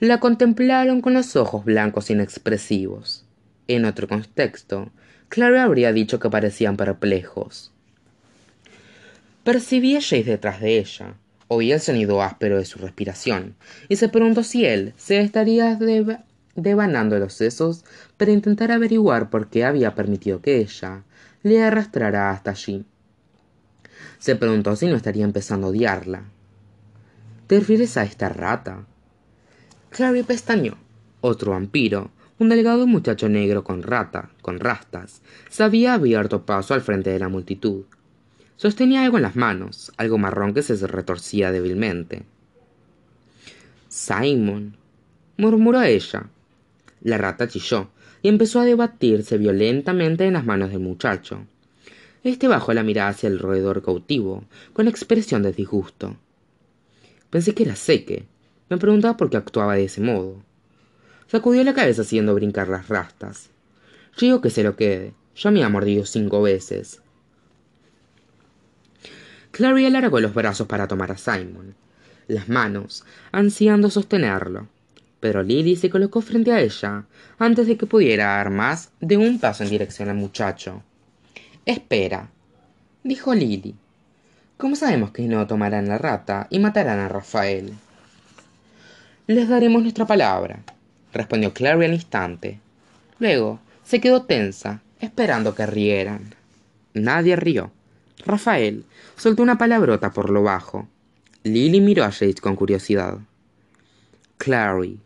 La 0.00 0.20
contemplaron 0.20 1.00
con 1.00 1.14
los 1.14 1.36
ojos 1.36 1.64
blancos 1.64 2.10
inexpresivos. 2.10 3.24
En 3.68 3.86
otro 3.86 4.06
contexto, 4.08 4.90
Clara 5.28 5.62
habría 5.62 5.92
dicho 5.92 6.18
que 6.18 6.28
parecían 6.28 6.76
perplejos. 6.76 7.72
Percibía 9.44 9.98
a 9.98 10.02
Jace 10.02 10.24
detrás 10.24 10.60
de 10.60 10.78
ella, 10.78 11.14
Oía 11.48 11.74
el 11.74 11.80
sonido 11.80 12.22
áspero 12.22 12.56
de 12.56 12.64
su 12.64 12.78
respiración 12.78 13.54
y 13.88 13.96
se 13.96 14.08
preguntó 14.08 14.42
si 14.42 14.64
él 14.64 14.94
se 14.96 15.20
estaría 15.20 15.76
devanando 16.56 17.18
los 17.18 17.34
sesos 17.34 17.84
para 18.16 18.32
intentar 18.32 18.70
averiguar 18.72 19.30
por 19.30 19.48
qué 19.48 19.64
había 19.64 19.94
permitido 19.94 20.40
que 20.40 20.58
ella 20.58 21.02
le 21.42 21.62
arrastrara 21.62 22.30
hasta 22.30 22.52
allí. 22.52 22.84
Se 24.18 24.36
preguntó 24.36 24.76
si 24.76 24.86
no 24.86 24.96
estaría 24.96 25.24
empezando 25.24 25.66
a 25.66 25.70
odiarla. 25.70 26.24
¿Te 27.46 27.60
refieres 27.60 27.96
a 27.96 28.04
esta 28.04 28.28
rata? 28.28 28.86
Clary 29.90 30.22
pestañó. 30.22 30.76
Otro 31.20 31.52
vampiro, 31.52 32.10
un 32.38 32.48
delgado 32.48 32.86
muchacho 32.86 33.28
negro 33.28 33.64
con 33.64 33.82
rata, 33.82 34.30
con 34.42 34.58
rastas, 34.58 35.22
se 35.48 35.62
había 35.62 35.94
abierto 35.94 36.44
paso 36.44 36.74
al 36.74 36.80
frente 36.80 37.10
de 37.10 37.18
la 37.18 37.28
multitud. 37.28 37.84
Sostenía 38.56 39.04
algo 39.04 39.18
en 39.18 39.22
las 39.22 39.36
manos, 39.36 39.92
algo 39.96 40.18
marrón 40.18 40.54
que 40.54 40.62
se 40.62 40.74
retorcía 40.86 41.52
débilmente. 41.52 42.24
Simon, 43.88 44.76
murmuró 45.36 45.82
ella. 45.82 46.28
La 47.04 47.18
rata 47.18 47.46
chilló 47.46 47.90
y 48.22 48.28
empezó 48.28 48.58
a 48.58 48.64
debatirse 48.64 49.38
violentamente 49.38 50.24
en 50.26 50.32
las 50.32 50.44
manos 50.44 50.70
del 50.70 50.80
muchacho. 50.80 51.46
Este 52.24 52.48
bajó 52.48 52.72
la 52.72 52.82
mirada 52.82 53.10
hacia 53.10 53.28
el 53.28 53.38
roedor 53.38 53.82
cautivo, 53.84 54.44
con 54.72 54.88
expresión 54.88 55.42
de 55.42 55.52
disgusto. 55.52 56.16
Pensé 57.28 57.54
que 57.54 57.64
era 57.64 57.76
seque. 57.76 58.24
Me 58.70 58.78
preguntaba 58.78 59.16
por 59.16 59.28
qué 59.28 59.36
actuaba 59.36 59.74
de 59.74 59.84
ese 59.84 60.00
modo. 60.00 60.42
Sacudió 61.28 61.62
la 61.62 61.74
cabeza 61.74 62.02
haciendo 62.02 62.34
brincar 62.34 62.68
las 62.68 62.88
rastas. 62.88 63.50
Yo 64.16 64.26
digo 64.26 64.40
que 64.40 64.50
se 64.50 64.62
lo 64.62 64.74
quede. 64.74 65.12
Ya 65.36 65.50
me 65.50 65.62
ha 65.62 65.68
mordido 65.68 66.06
cinco 66.06 66.40
veces. 66.40 67.02
Clary 69.50 69.84
alargó 69.86 70.18
los 70.20 70.34
brazos 70.34 70.66
para 70.66 70.88
tomar 70.88 71.12
a 71.12 71.16
Simon, 71.16 71.76
las 72.26 72.48
manos 72.48 73.04
ansiando 73.30 73.90
sostenerlo. 73.90 74.68
Pero 75.24 75.42
Lily 75.42 75.74
se 75.76 75.88
colocó 75.88 76.20
frente 76.20 76.52
a 76.52 76.60
ella 76.60 77.06
antes 77.38 77.66
de 77.66 77.78
que 77.78 77.86
pudiera 77.86 78.26
dar 78.26 78.50
más 78.50 78.90
de 79.00 79.16
un 79.16 79.40
paso 79.40 79.64
en 79.64 79.70
dirección 79.70 80.10
al 80.10 80.16
muchacho. 80.16 80.82
Espera, 81.64 82.28
dijo 83.02 83.34
Lily. 83.34 83.74
¿Cómo 84.58 84.76
sabemos 84.76 85.12
que 85.12 85.22
no 85.22 85.46
tomarán 85.46 85.88
la 85.88 85.96
rata 85.96 86.46
y 86.50 86.58
matarán 86.58 86.98
a 86.98 87.08
Rafael? 87.08 87.72
Les 89.26 89.48
daremos 89.48 89.80
nuestra 89.80 90.06
palabra, 90.06 90.62
respondió 91.14 91.54
Clary 91.54 91.86
al 91.86 91.94
instante. 91.94 92.60
Luego 93.18 93.60
se 93.82 94.02
quedó 94.02 94.24
tensa, 94.24 94.82
esperando 95.00 95.54
que 95.54 95.64
rieran. 95.64 96.34
Nadie 96.92 97.36
rió. 97.36 97.72
Rafael 98.26 98.84
soltó 99.16 99.42
una 99.42 99.56
palabrota 99.56 100.10
por 100.10 100.28
lo 100.28 100.42
bajo. 100.42 100.86
Lily 101.44 101.80
miró 101.80 102.04
a 102.04 102.12
Jade 102.12 102.42
con 102.42 102.56
curiosidad. 102.56 103.20
Clary, 104.36 105.00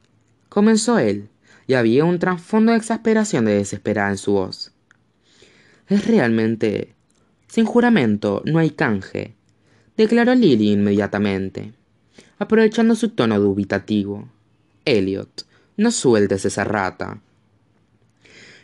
comenzó 0.49 0.99
él, 0.99 1.29
y 1.67 1.75
había 1.75 2.05
un 2.05 2.19
trasfondo 2.19 2.73
de 2.73 2.79
exasperación 2.79 3.45
de 3.45 3.55
desesperada 3.55 4.11
en 4.11 4.19
su 4.19 4.33
voz. 4.33 4.73
Es 5.89 6.07
realmente... 6.07 6.95
Sin 7.47 7.65
juramento 7.65 8.43
no 8.45 8.59
hay 8.59 8.71
canje, 8.71 9.35
declaró 9.97 10.35
Lily 10.35 10.73
inmediatamente, 10.73 11.73
aprovechando 12.39 12.95
su 12.95 13.09
tono 13.09 13.41
dubitativo. 13.41 14.29
Elliot, 14.85 15.47
no 15.79 15.91
sueltes 15.91 16.45
esa 16.45 16.65
rata. 16.65 17.23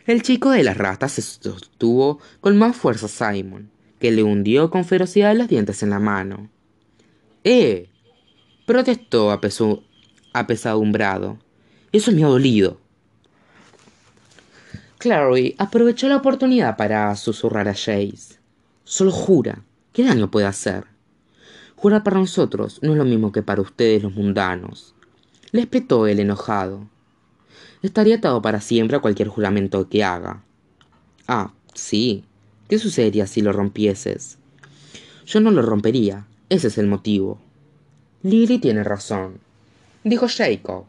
El 0.05 0.21
chico 0.21 0.51
de 0.51 0.63
las 0.63 0.77
ratas 0.77 1.13
se 1.13 1.23
sostuvo 1.23 2.19
con 2.41 2.59
más 2.59 2.75
fuerza 2.75 3.07
a 3.07 3.33
Simon, 3.33 3.71
que 3.99 4.11
le 4.11 4.21
hundió 4.21 4.69
con 4.69 4.85
ferocidad 4.85 5.35
los 5.35 5.47
dientes 5.47 5.81
en 5.81 5.89
la 5.89 5.99
mano. 5.99 6.49
¡Eh! 7.43 7.89
protestó 8.67 9.31
apesadumbrado. 10.33 11.39
Eso 11.95 12.11
me 12.11 12.25
ha 12.25 12.27
dolido. 12.27 12.77
Clary 14.97 15.55
aprovechó 15.57 16.09
la 16.09 16.17
oportunidad 16.17 16.75
para 16.75 17.15
susurrar 17.15 17.69
a 17.69 17.73
Jace. 17.73 18.37
Solo 18.83 19.11
jura. 19.11 19.63
¿Qué 19.93 20.03
daño 20.03 20.29
puede 20.29 20.45
hacer? 20.45 20.83
Jurar 21.77 22.03
para 22.03 22.19
nosotros 22.19 22.79
no 22.81 22.91
es 22.91 22.97
lo 22.97 23.05
mismo 23.05 23.31
que 23.31 23.43
para 23.43 23.61
ustedes 23.61 24.03
los 24.03 24.13
mundanos. 24.13 24.93
Le 25.53 25.61
espetó 25.61 26.05
el 26.05 26.19
enojado. 26.19 26.85
Estaría 27.81 28.17
atado 28.17 28.41
para 28.41 28.59
siempre 28.59 28.97
a 28.97 28.99
cualquier 28.99 29.29
juramento 29.29 29.87
que 29.87 30.03
haga. 30.03 30.43
Ah, 31.29 31.53
sí. 31.75 32.25
¿Qué 32.67 32.77
sucedería 32.77 33.25
si 33.25 33.39
lo 33.39 33.53
rompieses? 33.53 34.37
Yo 35.25 35.39
no 35.39 35.49
lo 35.49 35.61
rompería. 35.61 36.27
Ese 36.49 36.67
es 36.67 36.77
el 36.77 36.87
motivo. 36.87 37.39
Lily 38.21 38.59
tiene 38.59 38.83
razón, 38.83 39.39
dijo 40.03 40.27
Jacob. 40.27 40.87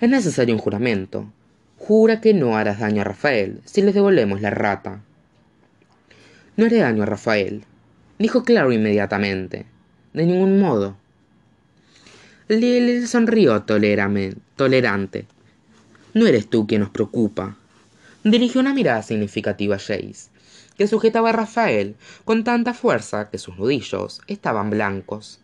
Es 0.00 0.10
necesario 0.10 0.54
un 0.54 0.60
juramento. 0.60 1.30
Jura 1.78 2.20
que 2.20 2.34
no 2.34 2.56
harás 2.56 2.80
daño 2.80 3.02
a 3.02 3.04
Rafael 3.04 3.60
si 3.64 3.82
les 3.82 3.94
devolvemos 3.94 4.40
la 4.40 4.50
rata. 4.50 5.02
No 6.56 6.66
haré 6.66 6.78
daño 6.78 7.02
a 7.02 7.06
Rafael, 7.06 7.64
dijo 8.18 8.42
Claro 8.44 8.72
inmediatamente. 8.72 9.66
De 10.12 10.26
ningún 10.26 10.60
modo. 10.60 10.96
Lily 12.48 13.06
sonrió 13.06 13.62
tolerante. 13.62 15.26
No 16.12 16.26
eres 16.26 16.48
tú 16.48 16.66
quien 16.66 16.82
nos 16.82 16.90
preocupa. 16.90 17.56
Dirigió 18.22 18.60
una 18.60 18.74
mirada 18.74 19.02
significativa 19.02 19.76
a 19.76 19.78
Jace, 19.78 20.30
que 20.76 20.86
sujetaba 20.86 21.30
a 21.30 21.32
Rafael 21.32 21.96
con 22.24 22.44
tanta 22.44 22.72
fuerza 22.72 23.30
que 23.30 23.38
sus 23.38 23.56
nudillos 23.58 24.22
estaban 24.26 24.70
blancos. 24.70 25.40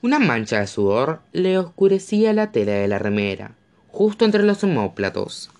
Una 0.00 0.18
mancha 0.18 0.60
de 0.60 0.66
sudor 0.66 1.20
le 1.32 1.58
oscurecía 1.58 2.32
la 2.32 2.52
tela 2.52 2.72
de 2.72 2.88
la 2.88 2.98
remera 2.98 3.58
justo 3.98 4.24
entre 4.24 4.44
los 4.44 4.62
homóplatos. 4.62 5.50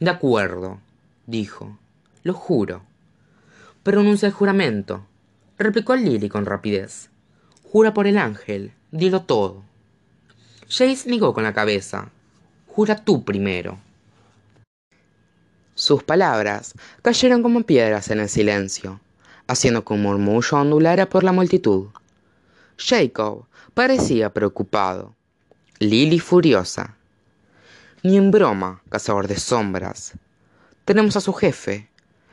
De 0.00 0.10
acuerdo, 0.10 0.80
dijo. 1.26 1.78
Lo 2.22 2.34
juro. 2.34 2.82
Pronuncia 3.82 4.26
el 4.26 4.34
juramento, 4.34 5.06
replicó 5.58 5.96
Lily 5.96 6.28
con 6.28 6.46
rapidez. 6.46 7.10
Jura 7.62 7.94
por 7.94 8.06
el 8.06 8.18
ángel, 8.18 8.72
dilo 8.90 9.22
todo. 9.22 9.62
Jace 10.68 11.08
negó 11.08 11.32
con 11.32 11.44
la 11.44 11.54
cabeza. 11.54 12.10
Jura 12.66 12.96
tú 12.96 13.24
primero. 13.24 13.78
Sus 15.74 16.02
palabras 16.02 16.74
cayeron 17.02 17.42
como 17.42 17.62
piedras 17.62 18.10
en 18.10 18.20
el 18.20 18.28
silencio, 18.28 19.00
haciendo 19.46 19.84
que 19.84 19.94
un 19.94 20.02
murmullo 20.02 20.58
ondulara 20.58 21.08
por 21.08 21.24
la 21.24 21.32
multitud. 21.32 21.88
Jacob 22.76 23.46
parecía 23.74 24.32
preocupado. 24.32 25.14
Lily 25.78 26.18
furiosa. 26.18 26.96
Ni 28.02 28.16
en 28.16 28.30
broma, 28.30 28.82
cazador 28.88 29.28
de 29.28 29.36
sombras. 29.36 30.14
Tenemos 30.84 31.16
a 31.16 31.20
su 31.20 31.32
jefe. 31.32 31.88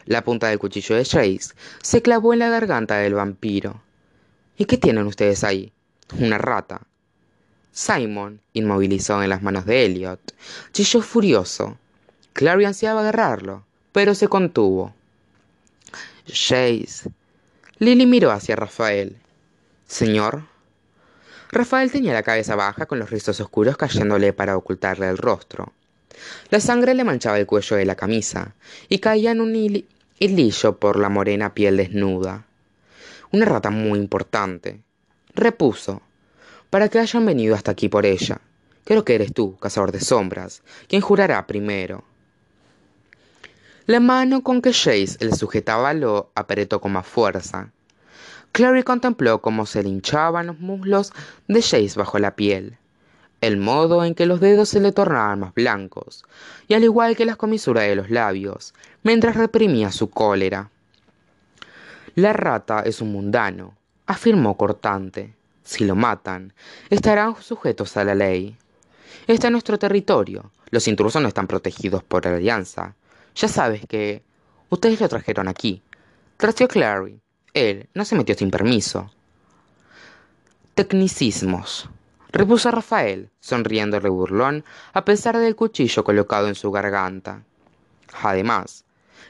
La 0.05 0.24
punta 0.24 0.47
del 0.47 0.59
cuchillo 0.59 0.95
de 0.95 1.05
Jace 1.05 1.53
se 1.82 2.01
clavó 2.01 2.34
en 2.34 2.39
la 2.39 2.49
garganta 2.49 2.97
del 2.97 3.14
vampiro. 3.14 3.82
¿Y 4.57 4.66
qué 4.66 4.78
tienen 4.78 5.07
ustedes 5.07 5.43
ahí? 5.43 5.72
Una 6.20 6.38
rata. 6.38 6.82
Simon, 7.72 8.41
inmovilizado 8.53 9.24
en 9.24 9.30
las 9.30 9.41
manos 9.41 9.66
de 9.66 9.86
Elliot, 9.86 10.36
chilló 10.74 11.01
furioso. 11.01 11.78
Clary 12.34 12.66
ansiaba 12.66 13.01
agarrarlo, 13.01 13.64
pero 13.91 14.14
se 14.14 14.28
contuvo. 14.28 14.93
Jace. 16.28 17.09
Lily 17.80 18.05
miró 18.05 18.32
hacia 18.32 18.55
Rafael. 18.55 19.17
Señor, 19.88 20.43
Rafael 21.51 21.91
tenía 21.91 22.13
la 22.13 22.24
cabeza 22.24 22.55
baja 22.55 22.86
con 22.86 22.99
los 22.99 23.09
rizos 23.09 23.39
oscuros 23.41 23.76
cayéndole 23.76 24.32
para 24.32 24.55
ocultarle 24.55 25.09
el 25.09 25.17
rostro. 25.17 25.74
La 26.49 26.59
sangre 26.61 26.93
le 26.93 27.03
manchaba 27.03 27.39
el 27.39 27.45
cuello 27.45 27.76
de 27.76 27.86
la 27.86 27.95
camisa 27.95 28.55
y 28.88 28.99
caía 28.99 29.32
en 29.32 29.41
un 29.41 29.55
hilillo 30.19 30.78
por 30.78 30.97
la 30.97 31.09
morena 31.09 31.53
piel 31.53 31.76
desnuda. 31.76 32.45
Una 33.32 33.45
rata 33.45 33.69
muy 33.69 33.99
importante. 33.99 34.82
Repuso. 35.34 36.01
Para 36.69 36.88
que 36.88 36.99
hayan 36.99 37.26
venido 37.26 37.55
hasta 37.55 37.72
aquí 37.72 37.89
por 37.89 38.05
ella. 38.05 38.39
Creo 38.86 39.03
que 39.03 39.15
eres 39.15 39.34
tú, 39.34 39.57
cazador 39.57 39.91
de 39.91 39.99
sombras, 39.99 40.63
quien 40.88 41.01
jurará 41.01 41.45
primero. 41.47 42.03
La 43.91 43.99
mano 43.99 44.41
con 44.41 44.61
que 44.61 44.71
Jace 44.71 45.17
le 45.19 45.35
sujetaba 45.35 45.93
lo 45.93 46.31
apretó 46.33 46.79
con 46.79 46.93
más 46.93 47.05
fuerza 47.05 47.73
Clary 48.53 48.83
contempló 48.83 49.41
cómo 49.41 49.65
se 49.65 49.83
le 49.83 49.89
hinchaban 49.89 50.47
los 50.47 50.59
muslos 50.59 51.11
de 51.49 51.61
Jace 51.61 51.99
bajo 51.99 52.17
la 52.17 52.37
piel, 52.37 52.77
el 53.41 53.57
modo 53.57 54.05
en 54.05 54.15
que 54.15 54.25
los 54.25 54.39
dedos 54.39 54.69
se 54.69 54.79
le 54.79 54.93
tornaban 54.93 55.41
más 55.41 55.53
blancos, 55.53 56.23
y 56.69 56.73
al 56.73 56.85
igual 56.85 57.17
que 57.17 57.25
las 57.25 57.35
comisuras 57.35 57.83
de 57.83 57.97
los 57.97 58.09
labios, 58.09 58.73
mientras 59.03 59.35
reprimía 59.35 59.91
su 59.91 60.09
cólera. 60.09 60.69
La 62.15 62.31
rata 62.31 62.83
es 62.85 63.01
un 63.01 63.11
mundano, 63.11 63.75
afirmó 64.07 64.55
cortante. 64.55 65.33
Si 65.65 65.83
lo 65.83 65.97
matan, 65.97 66.53
estarán 66.89 67.35
sujetos 67.41 67.97
a 67.97 68.05
la 68.05 68.15
ley. 68.15 68.55
Este 69.27 69.47
es 69.47 69.51
nuestro 69.51 69.77
territorio. 69.77 70.49
Los 70.69 70.87
intrusos 70.87 71.21
no 71.21 71.27
están 71.27 71.47
protegidos 71.47 72.03
por 72.03 72.23
la 72.23 72.37
alianza. 72.37 72.95
Ya 73.36 73.47
sabes 73.47 73.86
que... 73.88 74.23
Ustedes 74.69 75.01
lo 75.01 75.09
trajeron 75.09 75.47
aquí. 75.47 75.82
Tració 76.38 76.67
Clary 76.67 77.19
Él 77.53 77.89
no 77.93 78.05
se 78.05 78.15
metió 78.15 78.36
sin 78.36 78.49
permiso. 78.49 79.11
Tecnicismos. 80.75 81.89
Repuso 82.32 82.71
Rafael, 82.71 83.29
sonriendo 83.41 83.99
burlón, 83.99 84.63
a 84.93 85.03
pesar 85.03 85.38
del 85.38 85.57
cuchillo 85.57 86.05
colocado 86.05 86.47
en 86.47 86.55
su 86.55 86.71
garganta. 86.71 87.43
Además, 88.23 88.86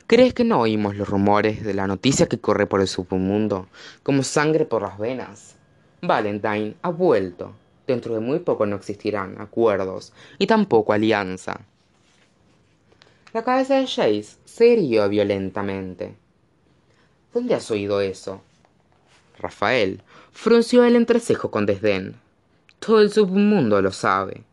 ¿crees 0.06 0.36
que 0.36 0.44
no 0.44 0.60
oímos 0.60 0.96
los 0.96 1.10
rumores 1.10 1.64
de 1.64 1.74
la 1.74 1.88
noticia 1.88 2.28
que 2.28 2.40
corre 2.40 2.68
por 2.68 2.80
el 2.80 2.88
submundo 2.88 3.68
como 4.04 4.22
sangre 4.22 4.66
por 4.66 4.84
las 4.84 5.00
venas? 5.00 5.56
Valentine 6.02 6.76
ha 6.84 6.90
vuelto. 6.90 7.54
Dentro 7.88 8.14
de 8.14 8.20
muy 8.20 8.40
poco 8.40 8.68
no 8.68 8.76
existirán 8.76 9.42
acuerdos 9.42 10.14
y 10.38 10.46
tampoco 10.46 10.94
alianza. 10.94 11.62
La 13.34 13.46
cabeza 13.46 13.76
de 13.76 13.88
Jace 13.88 14.40
se 14.44 14.68
hirió 14.68 15.08
violentamente. 15.08 16.18
¿Dónde 17.34 17.56
has 17.56 17.72
oído 17.72 18.02
eso? 18.02 18.42
Rafael 19.40 20.04
frunció 20.34 20.84
el 20.84 20.98
entrecejo 20.98 21.50
con 21.50 21.66
desdén. 21.66 22.16
Todo 22.80 23.00
el 23.00 23.10
submundo 23.10 23.82
lo 23.82 23.94
sabe. 23.94 24.44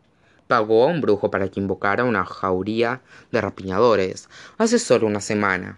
Pagó 0.47 0.85
a 0.85 0.87
un 0.87 1.01
brujo 1.01 1.29
para 1.29 1.49
que 1.49 1.59
invocara 1.59 2.05
una 2.05 2.23
jauría 2.23 3.01
de 3.33 3.41
rapiñadores 3.41 4.29
hace 4.57 4.79
solo 4.79 5.07
una 5.07 5.19
semana. 5.19 5.77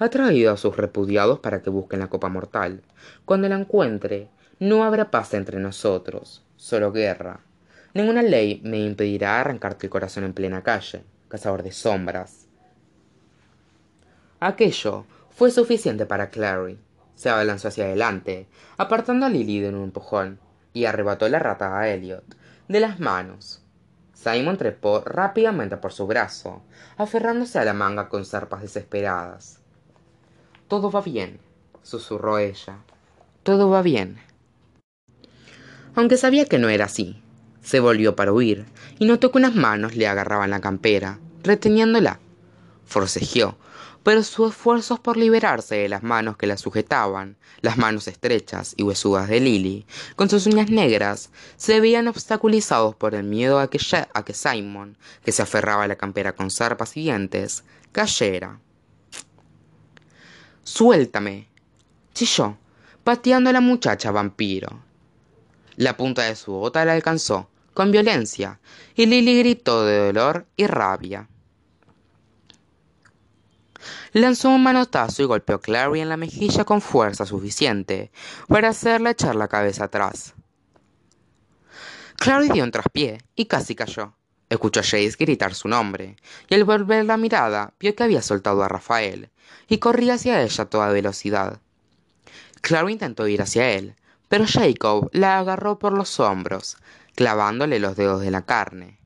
Ha 0.00 0.08
traído 0.08 0.52
a 0.52 0.56
sus 0.56 0.76
repudiados 0.76 1.38
para 1.38 1.62
que 1.62 1.70
busquen 1.70 2.00
la 2.00 2.08
copa 2.08 2.28
mortal. 2.28 2.82
Cuando 3.24 3.48
la 3.48 3.54
encuentre, 3.54 4.28
no 4.58 4.82
habrá 4.82 5.12
paz 5.12 5.32
entre 5.32 5.60
nosotros, 5.60 6.42
solo 6.56 6.90
guerra. 6.90 7.38
Ninguna 7.94 8.22
ley 8.22 8.60
me 8.64 8.80
impedirá 8.80 9.40
arrancarte 9.40 9.86
el 9.86 9.90
corazón 9.90 10.24
en 10.24 10.32
plena 10.32 10.64
calle 10.64 11.04
cazador 11.28 11.62
de 11.62 11.72
sombras. 11.72 12.46
Aquello 14.40 15.06
fue 15.30 15.50
suficiente 15.50 16.06
para 16.06 16.30
Clary. 16.30 16.78
Se 17.14 17.30
abalanzó 17.30 17.68
hacia 17.68 17.84
adelante, 17.84 18.46
apartando 18.76 19.26
a 19.26 19.30
Lily 19.30 19.60
de 19.60 19.70
un 19.70 19.84
empujón, 19.84 20.38
y 20.72 20.84
arrebató 20.84 21.28
la 21.28 21.38
rata 21.38 21.78
a 21.78 21.88
Elliot 21.88 22.36
de 22.68 22.80
las 22.80 23.00
manos. 23.00 23.62
Simon 24.12 24.56
trepó 24.56 25.02
rápidamente 25.04 25.76
por 25.76 25.92
su 25.92 26.06
brazo, 26.06 26.62
aferrándose 26.96 27.58
a 27.58 27.64
la 27.64 27.74
manga 27.74 28.08
con 28.08 28.24
zarpas 28.24 28.62
desesperadas. 28.62 29.60
Todo 30.68 30.90
va 30.90 31.00
bien, 31.00 31.38
susurró 31.82 32.38
ella. 32.38 32.78
Todo 33.42 33.70
va 33.70 33.82
bien. 33.82 34.18
Aunque 35.94 36.16
sabía 36.16 36.46
que 36.46 36.58
no 36.58 36.68
era 36.68 36.86
así, 36.86 37.22
se 37.66 37.80
volvió 37.80 38.14
para 38.14 38.32
huir 38.32 38.64
y 39.00 39.06
notó 39.06 39.32
que 39.32 39.38
unas 39.38 39.56
manos 39.56 39.96
le 39.96 40.06
agarraban 40.06 40.50
la 40.50 40.60
campera, 40.60 41.18
reteniéndola. 41.42 42.20
Forcejeó, 42.84 43.58
pero 44.04 44.22
sus 44.22 44.50
esfuerzos 44.50 45.00
por 45.00 45.16
liberarse 45.16 45.74
de 45.74 45.88
las 45.88 46.04
manos 46.04 46.36
que 46.36 46.46
la 46.46 46.58
sujetaban, 46.58 47.36
las 47.62 47.76
manos 47.76 48.06
estrechas 48.06 48.74
y 48.76 48.84
huesudas 48.84 49.28
de 49.28 49.40
Lily, 49.40 49.84
con 50.14 50.30
sus 50.30 50.46
uñas 50.46 50.70
negras, 50.70 51.30
se 51.56 51.80
veían 51.80 52.06
obstaculizados 52.06 52.94
por 52.94 53.16
el 53.16 53.24
miedo 53.24 53.58
a 53.58 53.68
que, 53.68 53.80
a 54.14 54.24
que 54.24 54.32
Simon, 54.32 54.96
que 55.24 55.32
se 55.32 55.42
aferraba 55.42 55.82
a 55.82 55.88
la 55.88 55.96
campera 55.96 56.36
con 56.36 56.52
zarpas 56.52 56.96
y 56.96 57.02
dientes, 57.02 57.64
cayera. 57.90 58.60
Suéltame, 60.62 61.48
chilló, 62.14 62.56
pateando 63.02 63.50
a 63.50 63.52
la 63.52 63.60
muchacha 63.60 64.12
vampiro. 64.12 64.84
La 65.74 65.96
punta 65.96 66.22
de 66.22 66.36
su 66.36 66.52
bota 66.52 66.84
la 66.84 66.92
alcanzó, 66.92 67.50
con 67.76 67.92
violencia, 67.92 68.58
y 68.94 69.04
Lily 69.04 69.38
gritó 69.40 69.84
de 69.84 70.06
dolor 70.06 70.46
y 70.56 70.66
rabia. 70.66 71.28
Lanzó 74.14 74.48
un 74.48 74.62
manotazo 74.62 75.22
y 75.22 75.26
golpeó 75.26 75.56
a 75.56 75.60
Clary 75.60 76.00
en 76.00 76.08
la 76.08 76.16
mejilla 76.16 76.64
con 76.64 76.80
fuerza 76.80 77.26
suficiente 77.26 78.10
para 78.48 78.70
hacerle 78.70 79.10
echar 79.10 79.36
la 79.36 79.46
cabeza 79.46 79.84
atrás. 79.84 80.32
Clary 82.16 82.48
dio 82.48 82.64
un 82.64 82.70
traspié 82.70 83.18
y 83.34 83.44
casi 83.44 83.74
cayó. 83.74 84.14
Escuchó 84.48 84.80
a 84.80 84.82
Jace 84.82 85.16
gritar 85.18 85.54
su 85.54 85.68
nombre, 85.68 86.16
y 86.48 86.54
al 86.54 86.64
volver 86.64 87.04
la 87.04 87.18
mirada 87.18 87.74
vio 87.78 87.94
que 87.94 88.04
había 88.04 88.22
soltado 88.22 88.62
a 88.62 88.68
Rafael, 88.68 89.28
y 89.68 89.78
corría 89.78 90.14
hacia 90.14 90.42
ella 90.42 90.64
a 90.64 90.70
toda 90.70 90.88
velocidad. 90.88 91.60
Clary 92.62 92.94
intentó 92.94 93.28
ir 93.28 93.42
hacia 93.42 93.70
él, 93.72 93.96
pero 94.28 94.46
Jacob 94.46 95.10
la 95.12 95.38
agarró 95.38 95.78
por 95.78 95.92
los 95.92 96.18
hombros, 96.20 96.78
clavándole 97.16 97.80
los 97.80 97.96
dedos 97.96 98.20
de 98.20 98.30
la 98.30 98.42
carne. 98.42 99.00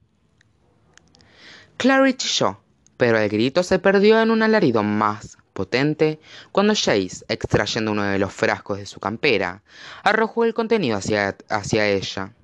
Clary 1.79 2.13
chilló, 2.13 2.61
pero 2.99 3.17
el 3.19 3.31
grito 3.31 3.63
se 3.63 3.79
perdió 3.79 4.21
en 4.21 4.31
un 4.31 4.43
alarido 4.43 4.83
más 4.83 5.39
potente 5.55 6.21
cuando 6.53 6.75
Jace, 6.75 7.25
extrayendo 7.29 7.93
uno 7.93 8.03
de 8.03 8.19
los 8.19 8.35
frascos 8.35 8.77
de 8.77 8.85
su 8.85 9.01
campera, 9.01 9.63
arrojó 10.03 10.45
el 10.45 10.53
contenido 10.53 10.99
hacia, 10.99 11.37
hacia 11.49 11.89
ella. 11.89 12.35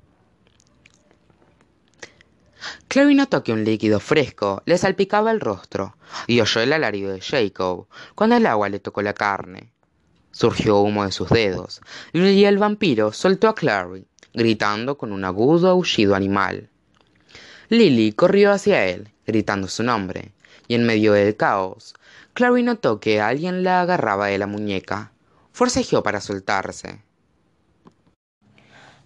Clary 2.89 3.15
notó 3.15 3.43
que 3.43 3.53
un 3.53 3.65
líquido 3.65 4.01
fresco 4.01 4.63
le 4.65 4.79
salpicaba 4.79 5.31
el 5.31 5.41
rostro 5.41 5.97
y 6.27 6.41
oyó 6.41 6.61
el 6.63 6.73
alarido 6.73 7.13
de 7.13 7.21
Jacob 7.21 7.89
cuando 8.15 8.37
el 8.37 8.47
agua 8.47 8.69
le 8.69 8.81
tocó 8.81 9.03
la 9.03 9.13
carne. 9.13 9.73
Surgió 10.31 10.79
humo 10.79 11.05
de 11.05 11.13
sus 11.13 11.29
dedos 11.29 11.81
y 12.13 12.45
el 12.45 12.59
vampiro 12.59 13.13
soltó 13.13 13.49
a 13.49 13.55
Clary, 13.55 14.07
gritando 14.37 14.99
con 14.99 15.11
un 15.11 15.25
agudo 15.25 15.71
aullido 15.71 16.15
animal. 16.15 16.69
Lily 17.71 18.13
corrió 18.13 18.53
hacia 18.53 18.85
él, 18.85 19.09
gritando 19.27 19.67
su 19.67 19.83
nombre, 19.83 20.33
y 20.69 20.75
en 20.75 20.85
medio 20.85 21.15
del 21.15 21.37
caos, 21.37 21.95
Clary 22.35 22.63
notó 22.63 23.01
que 23.01 23.21
alguien 23.21 23.65
la 23.65 23.81
agarraba 23.81 24.27
de 24.27 24.37
la 24.39 24.47
muñeca. 24.47 25.11
Forcejeó 25.53 26.03
para 26.03 26.21
soltarse. 26.21 27.01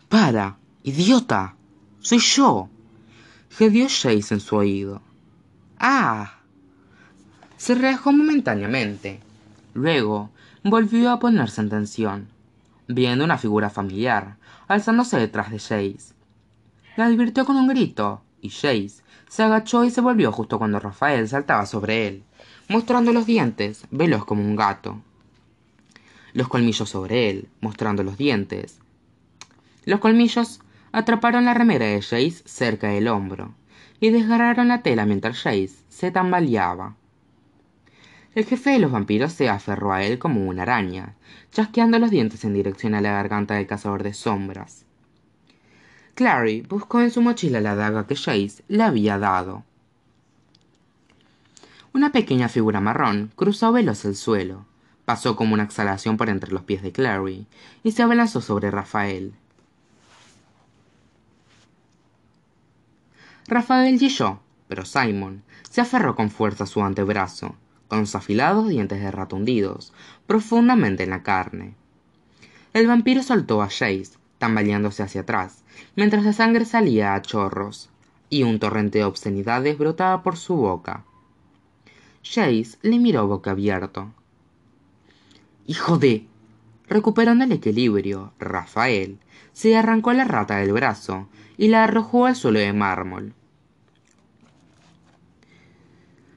¡Para! 0.08 0.58
¡Idiota! 0.82 1.54
¡Soy 2.00 2.18
yo! 2.18 2.68
gemió 3.50 3.84
Jace 3.84 4.34
en 4.34 4.40
su 4.40 4.56
oído. 4.56 5.00
¡Ah! 5.78 6.40
Se 7.56 7.76
relajó 7.76 8.10
momentáneamente. 8.10 9.20
Luego 9.74 10.30
volvió 10.64 11.10
a 11.12 11.20
ponerse 11.20 11.60
en 11.60 11.70
tensión, 11.70 12.28
viendo 12.88 13.24
una 13.24 13.38
figura 13.38 13.70
familiar, 13.70 14.39
alzándose 14.70 15.18
detrás 15.18 15.50
de 15.50 15.58
Jace. 15.58 16.14
La 16.96 17.06
advirtió 17.06 17.44
con 17.44 17.56
un 17.56 17.66
grito, 17.66 18.22
y 18.40 18.50
Jace 18.50 19.02
se 19.28 19.42
agachó 19.42 19.84
y 19.84 19.90
se 19.90 20.00
volvió 20.00 20.30
justo 20.30 20.58
cuando 20.58 20.78
Rafael 20.78 21.28
saltaba 21.28 21.66
sobre 21.66 22.06
él, 22.06 22.22
mostrando 22.68 23.12
los 23.12 23.26
dientes, 23.26 23.84
veloz 23.90 24.24
como 24.24 24.42
un 24.42 24.54
gato. 24.54 25.02
Los 26.34 26.46
colmillos 26.46 26.88
sobre 26.88 27.30
él, 27.30 27.48
mostrando 27.60 28.04
los 28.04 28.16
dientes. 28.16 28.78
Los 29.86 29.98
colmillos 29.98 30.60
atraparon 30.92 31.46
la 31.46 31.54
remera 31.54 31.86
de 31.86 32.00
Jace 32.00 32.42
cerca 32.44 32.90
del 32.90 33.08
hombro 33.08 33.54
y 33.98 34.10
desgarraron 34.10 34.68
la 34.68 34.82
tela 34.82 35.04
mientras 35.04 35.38
Jace 35.42 35.74
se 35.88 36.12
tambaleaba. 36.12 36.94
El 38.32 38.44
jefe 38.44 38.70
de 38.70 38.78
los 38.78 38.92
vampiros 38.92 39.32
se 39.32 39.48
aferró 39.48 39.92
a 39.92 40.04
él 40.04 40.20
como 40.20 40.46
una 40.46 40.62
araña, 40.62 41.16
chasqueando 41.50 41.98
los 41.98 42.10
dientes 42.10 42.44
en 42.44 42.54
dirección 42.54 42.94
a 42.94 43.00
la 43.00 43.10
garganta 43.10 43.54
del 43.54 43.66
cazador 43.66 44.04
de 44.04 44.14
sombras. 44.14 44.84
Clary 46.14 46.60
buscó 46.62 47.00
en 47.00 47.10
su 47.10 47.22
mochila 47.22 47.60
la 47.60 47.74
daga 47.74 48.06
que 48.06 48.14
Jace 48.14 48.62
le 48.68 48.84
había 48.84 49.18
dado. 49.18 49.64
Una 51.92 52.12
pequeña 52.12 52.48
figura 52.48 52.80
marrón 52.80 53.32
cruzó 53.34 53.72
veloz 53.72 54.04
el 54.04 54.14
suelo, 54.14 54.64
pasó 55.04 55.34
como 55.34 55.54
una 55.54 55.64
exhalación 55.64 56.16
por 56.16 56.28
entre 56.28 56.52
los 56.52 56.62
pies 56.62 56.82
de 56.82 56.92
Clary 56.92 57.48
y 57.82 57.90
se 57.90 58.04
abalanzó 58.04 58.40
sobre 58.40 58.70
Rafael. 58.70 59.34
Rafael 63.48 63.98
yo, 63.98 64.38
pero 64.68 64.84
Simon 64.84 65.42
se 65.68 65.80
aferró 65.80 66.14
con 66.14 66.30
fuerza 66.30 66.62
a 66.62 66.68
su 66.68 66.80
antebrazo 66.84 67.56
con 67.90 68.06
sus 68.06 68.14
afilados 68.14 68.68
dientes 68.68 69.00
de 69.00 69.10
rato 69.10 69.36
hundidos 69.36 69.92
profundamente 70.26 71.02
en 71.02 71.10
la 71.10 71.24
carne. 71.24 71.74
El 72.72 72.86
vampiro 72.86 73.22
soltó 73.22 73.62
a 73.62 73.66
Jace, 73.66 74.12
tambaleándose 74.38 75.02
hacia 75.02 75.22
atrás, 75.22 75.64
mientras 75.96 76.24
la 76.24 76.32
sangre 76.32 76.64
salía 76.64 77.14
a 77.14 77.20
chorros, 77.20 77.90
y 78.30 78.44
un 78.44 78.60
torrente 78.60 78.98
de 78.98 79.04
obscenidades 79.04 79.76
brotaba 79.76 80.22
por 80.22 80.36
su 80.36 80.54
boca. 80.54 81.04
Jace 82.22 82.78
le 82.82 82.98
miró 83.00 83.26
boca 83.26 83.50
abierto. 83.50 84.12
¡Hijo 85.66 85.98
de! 85.98 86.26
Recuperando 86.88 87.44
el 87.44 87.52
equilibrio, 87.52 88.32
Rafael 88.38 89.18
se 89.52 89.76
arrancó 89.76 90.12
la 90.12 90.24
rata 90.24 90.56
del 90.58 90.72
brazo 90.72 91.28
y 91.58 91.68
la 91.68 91.84
arrojó 91.84 92.26
al 92.26 92.36
suelo 92.36 92.60
de 92.60 92.72
mármol. 92.72 93.34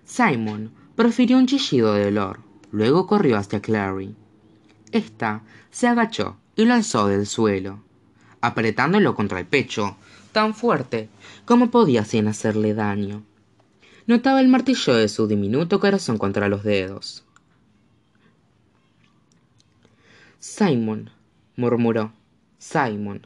Simon 0.03 0.71
profirió 0.95 1.37
un 1.37 1.47
chillido 1.47 1.93
de 1.93 2.05
dolor. 2.05 2.39
Luego 2.71 3.07
corrió 3.07 3.37
hacia 3.37 3.61
Clary. 3.61 4.15
Esta 4.91 5.43
se 5.71 5.87
agachó 5.87 6.37
y 6.55 6.65
lanzó 6.65 7.07
del 7.07 7.25
suelo, 7.25 7.79
apretándolo 8.41 9.15
contra 9.15 9.39
el 9.39 9.45
pecho, 9.45 9.97
tan 10.31 10.53
fuerte 10.53 11.09
como 11.45 11.71
podía 11.71 12.05
sin 12.05 12.27
hacerle 12.27 12.73
daño. 12.73 13.23
Notaba 14.05 14.41
el 14.41 14.49
martillo 14.49 14.95
de 14.95 15.07
su 15.07 15.27
diminuto 15.27 15.79
corazón 15.79 16.17
contra 16.17 16.49
los 16.49 16.63
dedos. 16.63 17.23
Simon, 20.39 21.09
murmuró. 21.55 22.11
Simon. 22.57 23.25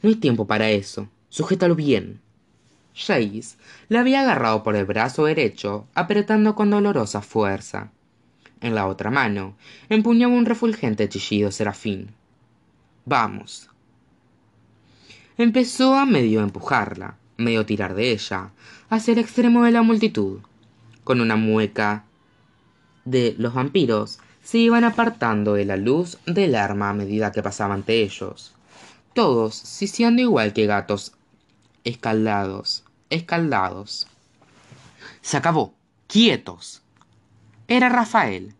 No 0.00 0.08
hay 0.08 0.14
tiempo 0.14 0.46
para 0.46 0.70
eso. 0.70 1.08
Sujétalo 1.28 1.74
bien. 1.74 2.20
Jace 2.98 3.56
le 3.88 3.98
había 3.98 4.22
agarrado 4.22 4.62
por 4.62 4.74
el 4.76 4.84
brazo 4.84 5.24
derecho, 5.24 5.86
apretando 5.94 6.54
con 6.54 6.70
dolorosa 6.70 7.22
fuerza. 7.22 7.90
En 8.60 8.74
la 8.74 8.86
otra 8.86 9.10
mano 9.10 9.54
empuñaba 9.88 10.34
un 10.34 10.46
refulgente 10.46 11.08
chillido 11.08 11.52
serafín. 11.52 12.10
Vamos. 13.04 13.70
Empezó 15.36 15.94
a 15.94 16.04
medio 16.04 16.40
empujarla, 16.40 17.16
medio 17.36 17.64
tirar 17.64 17.94
de 17.94 18.10
ella, 18.10 18.50
hacia 18.90 19.12
el 19.12 19.18
extremo 19.18 19.62
de 19.62 19.70
la 19.70 19.82
multitud. 19.82 20.40
Con 21.04 21.20
una 21.20 21.36
mueca 21.36 22.04
de 23.04 23.36
los 23.38 23.54
vampiros 23.54 24.18
se 24.42 24.58
iban 24.58 24.82
apartando 24.82 25.54
de 25.54 25.64
la 25.64 25.76
luz 25.76 26.18
del 26.26 26.56
arma 26.56 26.90
a 26.90 26.94
medida 26.94 27.30
que 27.30 27.42
pasaba 27.42 27.74
ante 27.74 28.02
ellos, 28.02 28.54
todos 29.14 29.54
siseando 29.54 30.22
igual 30.22 30.52
que 30.52 30.66
gatos 30.66 31.12
escaldados, 31.84 32.84
escaldados. 33.10 34.06
Se 35.20 35.36
acabó. 35.36 35.74
Quietos. 36.06 36.82
Era 37.66 37.88
Rafael. 37.88 38.54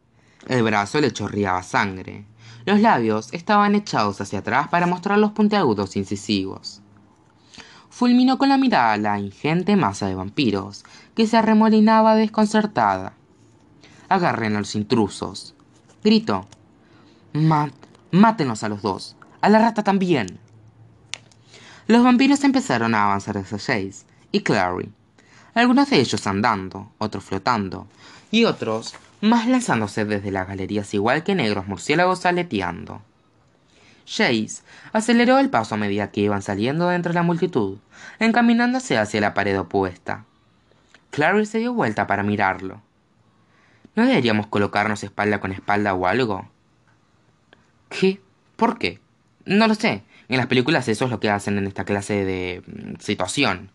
El 0.46 0.62
brazo 0.62 1.00
le 1.00 1.12
chorreaba 1.12 1.62
sangre. 1.62 2.24
Los 2.66 2.80
labios 2.80 3.32
estaban 3.32 3.74
echados 3.74 4.20
hacia 4.20 4.40
atrás 4.40 4.68
para 4.68 4.86
mostrar 4.86 5.18
los 5.18 5.32
puntiagudos 5.32 5.96
incisivos. 5.96 6.82
Fulminó 7.88 8.38
con 8.38 8.50
la 8.50 8.58
mirada 8.58 8.96
la 8.98 9.18
ingente 9.18 9.76
masa 9.76 10.06
de 10.06 10.14
vampiros, 10.14 10.84
que 11.14 11.26
se 11.26 11.36
arremolinaba 11.36 12.14
desconcertada. 12.14 13.14
Agarren 14.08 14.56
a 14.56 14.60
los 14.60 14.74
intrusos. 14.74 15.54
Gritó. 16.04 16.46
mátenos 18.10 18.62
a 18.62 18.68
los 18.68 18.82
dos. 18.82 19.16
A 19.40 19.48
la 19.48 19.58
rata 19.58 19.82
también. 19.82 20.38
Los 21.86 22.04
vampiros 22.04 22.44
empezaron 22.44 22.94
a 22.94 23.04
avanzar 23.04 23.38
hacia 23.38 23.58
Jace 23.58 24.07
y 24.32 24.40
Clary. 24.40 24.90
Algunos 25.54 25.90
de 25.90 26.00
ellos 26.00 26.26
andando, 26.26 26.92
otros 26.98 27.24
flotando, 27.24 27.86
y 28.30 28.44
otros 28.44 28.94
más 29.20 29.46
lanzándose 29.48 30.04
desde 30.04 30.30
las 30.30 30.46
galerías 30.46 30.94
igual 30.94 31.24
que 31.24 31.34
negros 31.34 31.66
murciélagos 31.66 32.24
aleteando. 32.26 33.02
Jace 34.06 34.62
aceleró 34.92 35.38
el 35.38 35.50
paso 35.50 35.74
a 35.74 35.78
medida 35.78 36.10
que 36.10 36.22
iban 36.22 36.42
saliendo 36.42 36.88
de 36.88 36.96
entre 36.96 37.12
la 37.12 37.22
multitud, 37.22 37.78
encaminándose 38.18 38.96
hacia 38.96 39.20
la 39.20 39.34
pared 39.34 39.58
opuesta. 39.58 40.24
Clary 41.10 41.46
se 41.46 41.58
dio 41.58 41.72
vuelta 41.72 42.06
para 42.06 42.22
mirarlo. 42.22 42.80
¿No 43.94 44.06
deberíamos 44.06 44.46
colocarnos 44.46 45.02
espalda 45.02 45.40
con 45.40 45.52
espalda 45.52 45.94
o 45.94 46.06
algo? 46.06 46.48
¿Qué? 47.88 48.20
¿Por 48.56 48.78
qué? 48.78 49.00
No 49.44 49.66
lo 49.66 49.74
sé. 49.74 50.04
En 50.28 50.36
las 50.36 50.46
películas 50.46 50.88
eso 50.88 51.06
es 51.06 51.10
lo 51.10 51.20
que 51.20 51.30
hacen 51.30 51.58
en 51.58 51.66
esta 51.66 51.84
clase 51.84 52.24
de 52.24 52.62
mm, 52.66 53.00
situación. 53.00 53.70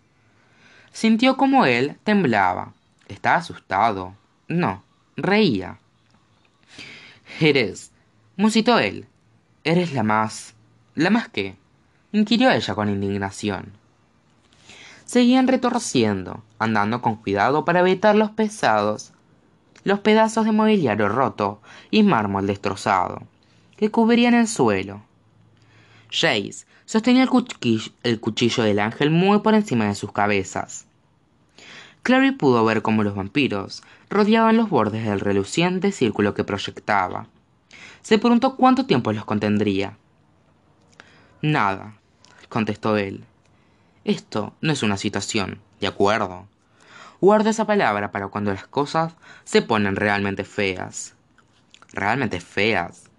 Sintió 0.94 1.38
como 1.38 1.66
él 1.66 1.98
temblaba. 2.04 2.74
Estaba 3.08 3.38
asustado. 3.38 4.14
No, 4.48 4.84
reía. 5.18 5.80
Eres, 7.40 7.92
musitó 8.38 8.78
él. 8.78 9.08
Eres 9.64 9.92
la 9.94 10.04
más... 10.04 10.54
¿La 10.96 11.10
más 11.10 11.28
qué? 11.30 11.56
inquirió 12.12 12.52
ella 12.52 12.76
con 12.76 12.90
indignación. 12.90 13.74
Seguían 15.04 15.48
retorciendo, 15.48 16.44
andando 16.60 17.02
con 17.02 17.16
cuidado 17.16 17.66
para 17.66 17.80
evitar 17.80 18.16
los 18.16 18.30
pesados, 18.30 19.14
los 19.84 20.00
pedazos 20.00 20.46
de 20.46 20.52
mobiliario 20.52 21.10
roto 21.10 21.60
y 21.90 22.04
mármol 22.04 22.46
destrozado, 22.46 23.24
que 23.78 23.90
cubrían 23.90 24.36
el 24.36 24.48
suelo. 24.48 25.02
Jace 26.12 26.66
sostenía 26.86 27.24
el, 28.04 28.20
cuchillo 28.20 28.64
del 28.64 28.80
ángel 28.80 29.10
muy 29.10 29.40
por 29.40 29.54
encima 29.54 29.86
de 29.86 29.96
sus 29.96 30.12
cabezas. 30.12 30.86
Clary 32.04 32.32
pudo 32.32 32.66
ver 32.66 32.82
cómo 32.82 33.04
los 33.04 33.16
vampiros 33.16 33.84
rodeaban 34.10 34.58
los 34.58 34.70
bordes 34.70 35.06
del 35.06 35.20
reluciente 35.20 35.92
círculo 35.92 36.34
que 36.34 36.44
proyectaba. 36.44 37.28
Se 38.02 38.18
preguntó 38.18 38.58
cuánto 38.58 38.86
tiempo 38.86 39.14
los 39.14 39.24
contendría. 39.24 39.98
Nada, 41.42 41.96
contestó 42.50 42.98
él. 42.98 43.24
Esto 44.04 44.54
no 44.60 44.74
es 44.74 44.84
una 44.84 44.98
situación, 44.98 45.60
¿de 45.80 45.88
acuerdo? 45.88 46.48
Guardo 47.22 47.50
esa 47.50 47.66
palabra 47.66 48.12
para 48.12 48.28
cuando 48.28 48.52
las 48.52 48.68
cosas 48.68 49.14
se 49.46 49.62
ponen 49.62 49.96
realmente 49.96 50.44
feas. 50.44 51.16
¿Realmente 51.94 52.42
feas? 52.42 53.10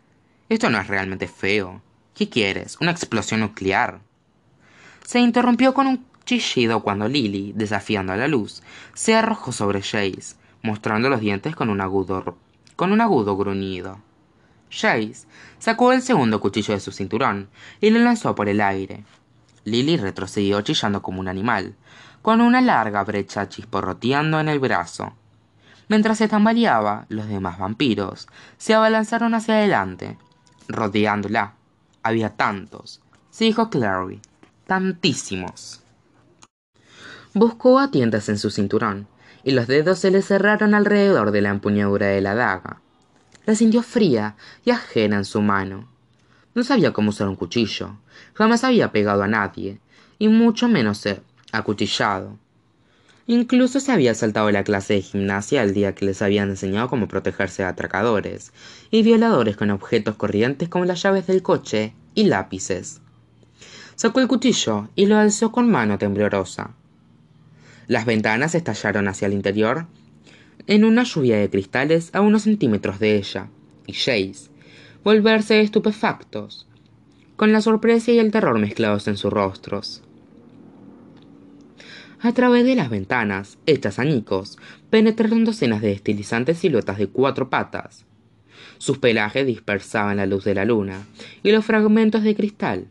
Esto 0.51 0.69
no 0.69 0.79
es 0.79 0.89
realmente 0.89 1.27
feo. 1.27 1.81
¿Qué 2.15 2.29
quieres? 2.29 2.77
¿Una 2.81 2.93
explosión 2.93 3.41
nuclear? 3.41 3.99
Se 5.05 5.19
interrumpió 5.19 5.75
con 5.75 5.89
un 5.89 6.07
chillido 6.25 6.81
cuando 6.81 7.09
Lily, 7.09 7.53
desafiando 7.57 8.13
a 8.13 8.17
la 8.17 8.29
luz, 8.29 8.63
se 8.95 9.17
arrojó 9.17 9.51
sobre 9.51 9.83
Jace, 9.83 10.37
mostrando 10.63 11.11
los 11.11 11.19
dientes 11.19 11.57
con 11.57 11.71
un 11.71 11.81
agudo, 11.81 12.37
con 12.77 12.93
un 12.93 13.01
agudo 13.01 13.37
gruñido. 13.37 13.99
Jace 14.71 15.27
sacó 15.59 15.93
el 15.93 16.03
segundo 16.03 16.39
cuchillo 16.39 16.75
de 16.75 16.79
su 16.79 16.93
cinturón 16.93 17.49
y 17.81 17.91
lo 17.91 17.99
lanzó 17.99 18.37
por 18.37 18.49
el 18.49 18.61
aire. 18.61 19.05
Lily 19.65 19.97
retrocedió 19.97 20.61
chillando 20.61 21.03
como 21.03 21.19
un 21.19 21.27
animal, 21.27 21.75
con 22.23 22.41
una 22.41 22.61
larga 22.61 23.03
brecha 23.03 23.49
chisporroteando 23.49 24.39
en 24.39 24.49
el 24.49 24.61
brazo. 24.61 25.15
Mientras 25.89 26.19
se 26.19 26.29
tambaleaba, 26.29 27.07
los 27.09 27.27
demás 27.27 27.59
vampiros 27.59 28.29
se 28.57 28.73
abalanzaron 28.73 29.35
hacia 29.35 29.55
adelante, 29.55 30.17
rodeándola. 30.69 31.55
Había 32.07 32.37
tantos, 32.37 33.01
se 33.31 33.47
dijo 33.47 33.71
Clary, 33.71 34.21
tantísimos. 34.67 35.83
Buscó 37.33 37.79
a 37.79 37.91
tientas 37.91 38.29
en 38.29 38.37
su 38.39 38.51
cinturón, 38.51 39.09
y 39.43 39.53
los 39.53 39.67
dedos 39.67 40.01
se 40.01 40.11
le 40.11 40.21
cerraron 40.21 40.75
alrededor 40.75 41.31
de 41.31 41.41
la 41.41 41.49
empuñadura 41.49 42.09
de 42.09 42.21
la 42.21 42.35
daga. 42.35 42.83
La 43.47 43.55
sintió 43.55 43.83
fría 43.83 44.37
y 44.67 44.71
ajena 44.71 45.17
en 45.17 45.25
su 45.25 45.41
mano. 45.41 45.89
No 46.55 46.63
sabía 46.63 46.93
cómo 46.93 47.09
usar 47.09 47.27
un 47.27 47.37
cuchillo, 47.37 47.97
jamás 48.35 48.65
había 48.65 48.93
pegado 48.93 49.23
a 49.23 49.29
nadie, 49.29 49.81
y 50.19 50.29
mucho 50.29 50.69
menos 50.69 51.09
acuchillado. 51.53 52.39
Incluso 53.27 53.81
se 53.81 53.91
había 53.91 54.15
saltado 54.15 54.51
la 54.51 54.65
clase 54.65 54.95
de 54.95 55.03
gimnasia 55.03 55.63
el 55.63 55.73
día 55.73 55.95
que 55.95 56.05
les 56.05 56.21
habían 56.21 56.51
enseñado 56.51 56.89
cómo 56.89 57.09
protegerse 57.09 57.63
de 57.63 57.69
atracadores 57.69 58.53
y 58.91 59.03
violadores 59.03 59.57
con 59.57 59.71
objetos 59.71 60.17
corrientes 60.17 60.69
como 60.69 60.85
las 60.85 61.03
llaves 61.03 61.27
del 61.27 61.43
coche 61.43 61.95
y 62.15 62.25
lápices. 62.25 63.01
Sacó 63.95 64.21
el 64.21 64.29
cuchillo 64.29 64.89
y 64.95 65.07
lo 65.07 65.17
alzó 65.17 65.53
con 65.53 65.71
mano 65.71 65.97
temblorosa. 65.97 66.75
Las 67.87 68.05
ventanas 68.05 68.55
estallaron 68.55 69.09
hacia 69.09 69.27
el 69.27 69.33
interior 69.33 69.87
en 70.67 70.85
una 70.85 71.05
lluvia 71.05 71.39
de 71.39 71.51
cristales 71.51 72.11
a 72.13 72.21
unos 72.21 72.43
centímetros 72.43 72.99
de 72.99 73.17
ella, 73.17 73.49
y 73.87 73.93
Jace, 73.93 74.51
volverse 75.03 75.61
estupefactos, 75.61 76.67
con 77.37 77.53
la 77.53 77.61
sorpresa 77.61 78.13
y 78.13 78.19
el 78.19 78.31
terror 78.31 78.59
mezclados 78.59 79.09
en 79.09 79.17
sus 79.17 79.33
rostros. 79.33 80.04
A 82.25 82.33
través 82.33 82.65
de 82.65 82.75
las 82.75 82.89
ventanas, 82.89 83.59
hechas 83.67 83.99
añicos, 83.99 84.57
penetraron 84.89 85.45
docenas 85.45 85.83
de 85.83 85.93
estilizantes 85.93 86.57
siluetas 86.57 86.97
de 86.97 87.07
cuatro 87.07 87.51
patas. 87.51 88.07
Sus 88.79 88.97
pelajes 88.97 89.47
dispersaban 89.47 90.17
la 90.17 90.25
luz 90.25 90.43
de 90.43 90.55
la 90.55 90.65
luna 90.65 91.05
y 91.43 91.53
los 91.53 91.67
fragmentos 91.67 92.23
de 92.23 92.35
cristal. 92.35 92.87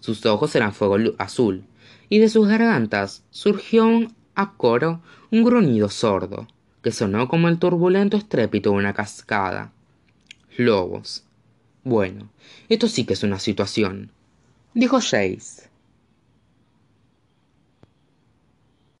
Sus 0.00 0.26
ojos 0.26 0.56
eran 0.56 0.72
fuego 0.72 0.96
azul, 1.18 1.62
y 2.08 2.18
de 2.18 2.28
sus 2.28 2.48
gargantas 2.48 3.22
surgió 3.30 4.08
a 4.34 4.54
coro 4.54 5.00
un 5.30 5.44
gruñido 5.44 5.88
sordo, 5.88 6.48
que 6.82 6.90
sonó 6.90 7.28
como 7.28 7.46
el 7.46 7.60
turbulento 7.60 8.16
estrépito 8.16 8.70
de 8.70 8.76
una 8.76 8.92
cascada. 8.92 9.70
Lobos. 10.56 11.22
Bueno, 11.84 12.28
esto 12.68 12.88
sí 12.88 13.04
que 13.04 13.12
es 13.12 13.22
una 13.22 13.38
situación, 13.38 14.10
dijo 14.74 14.98
Jace. 14.98 15.70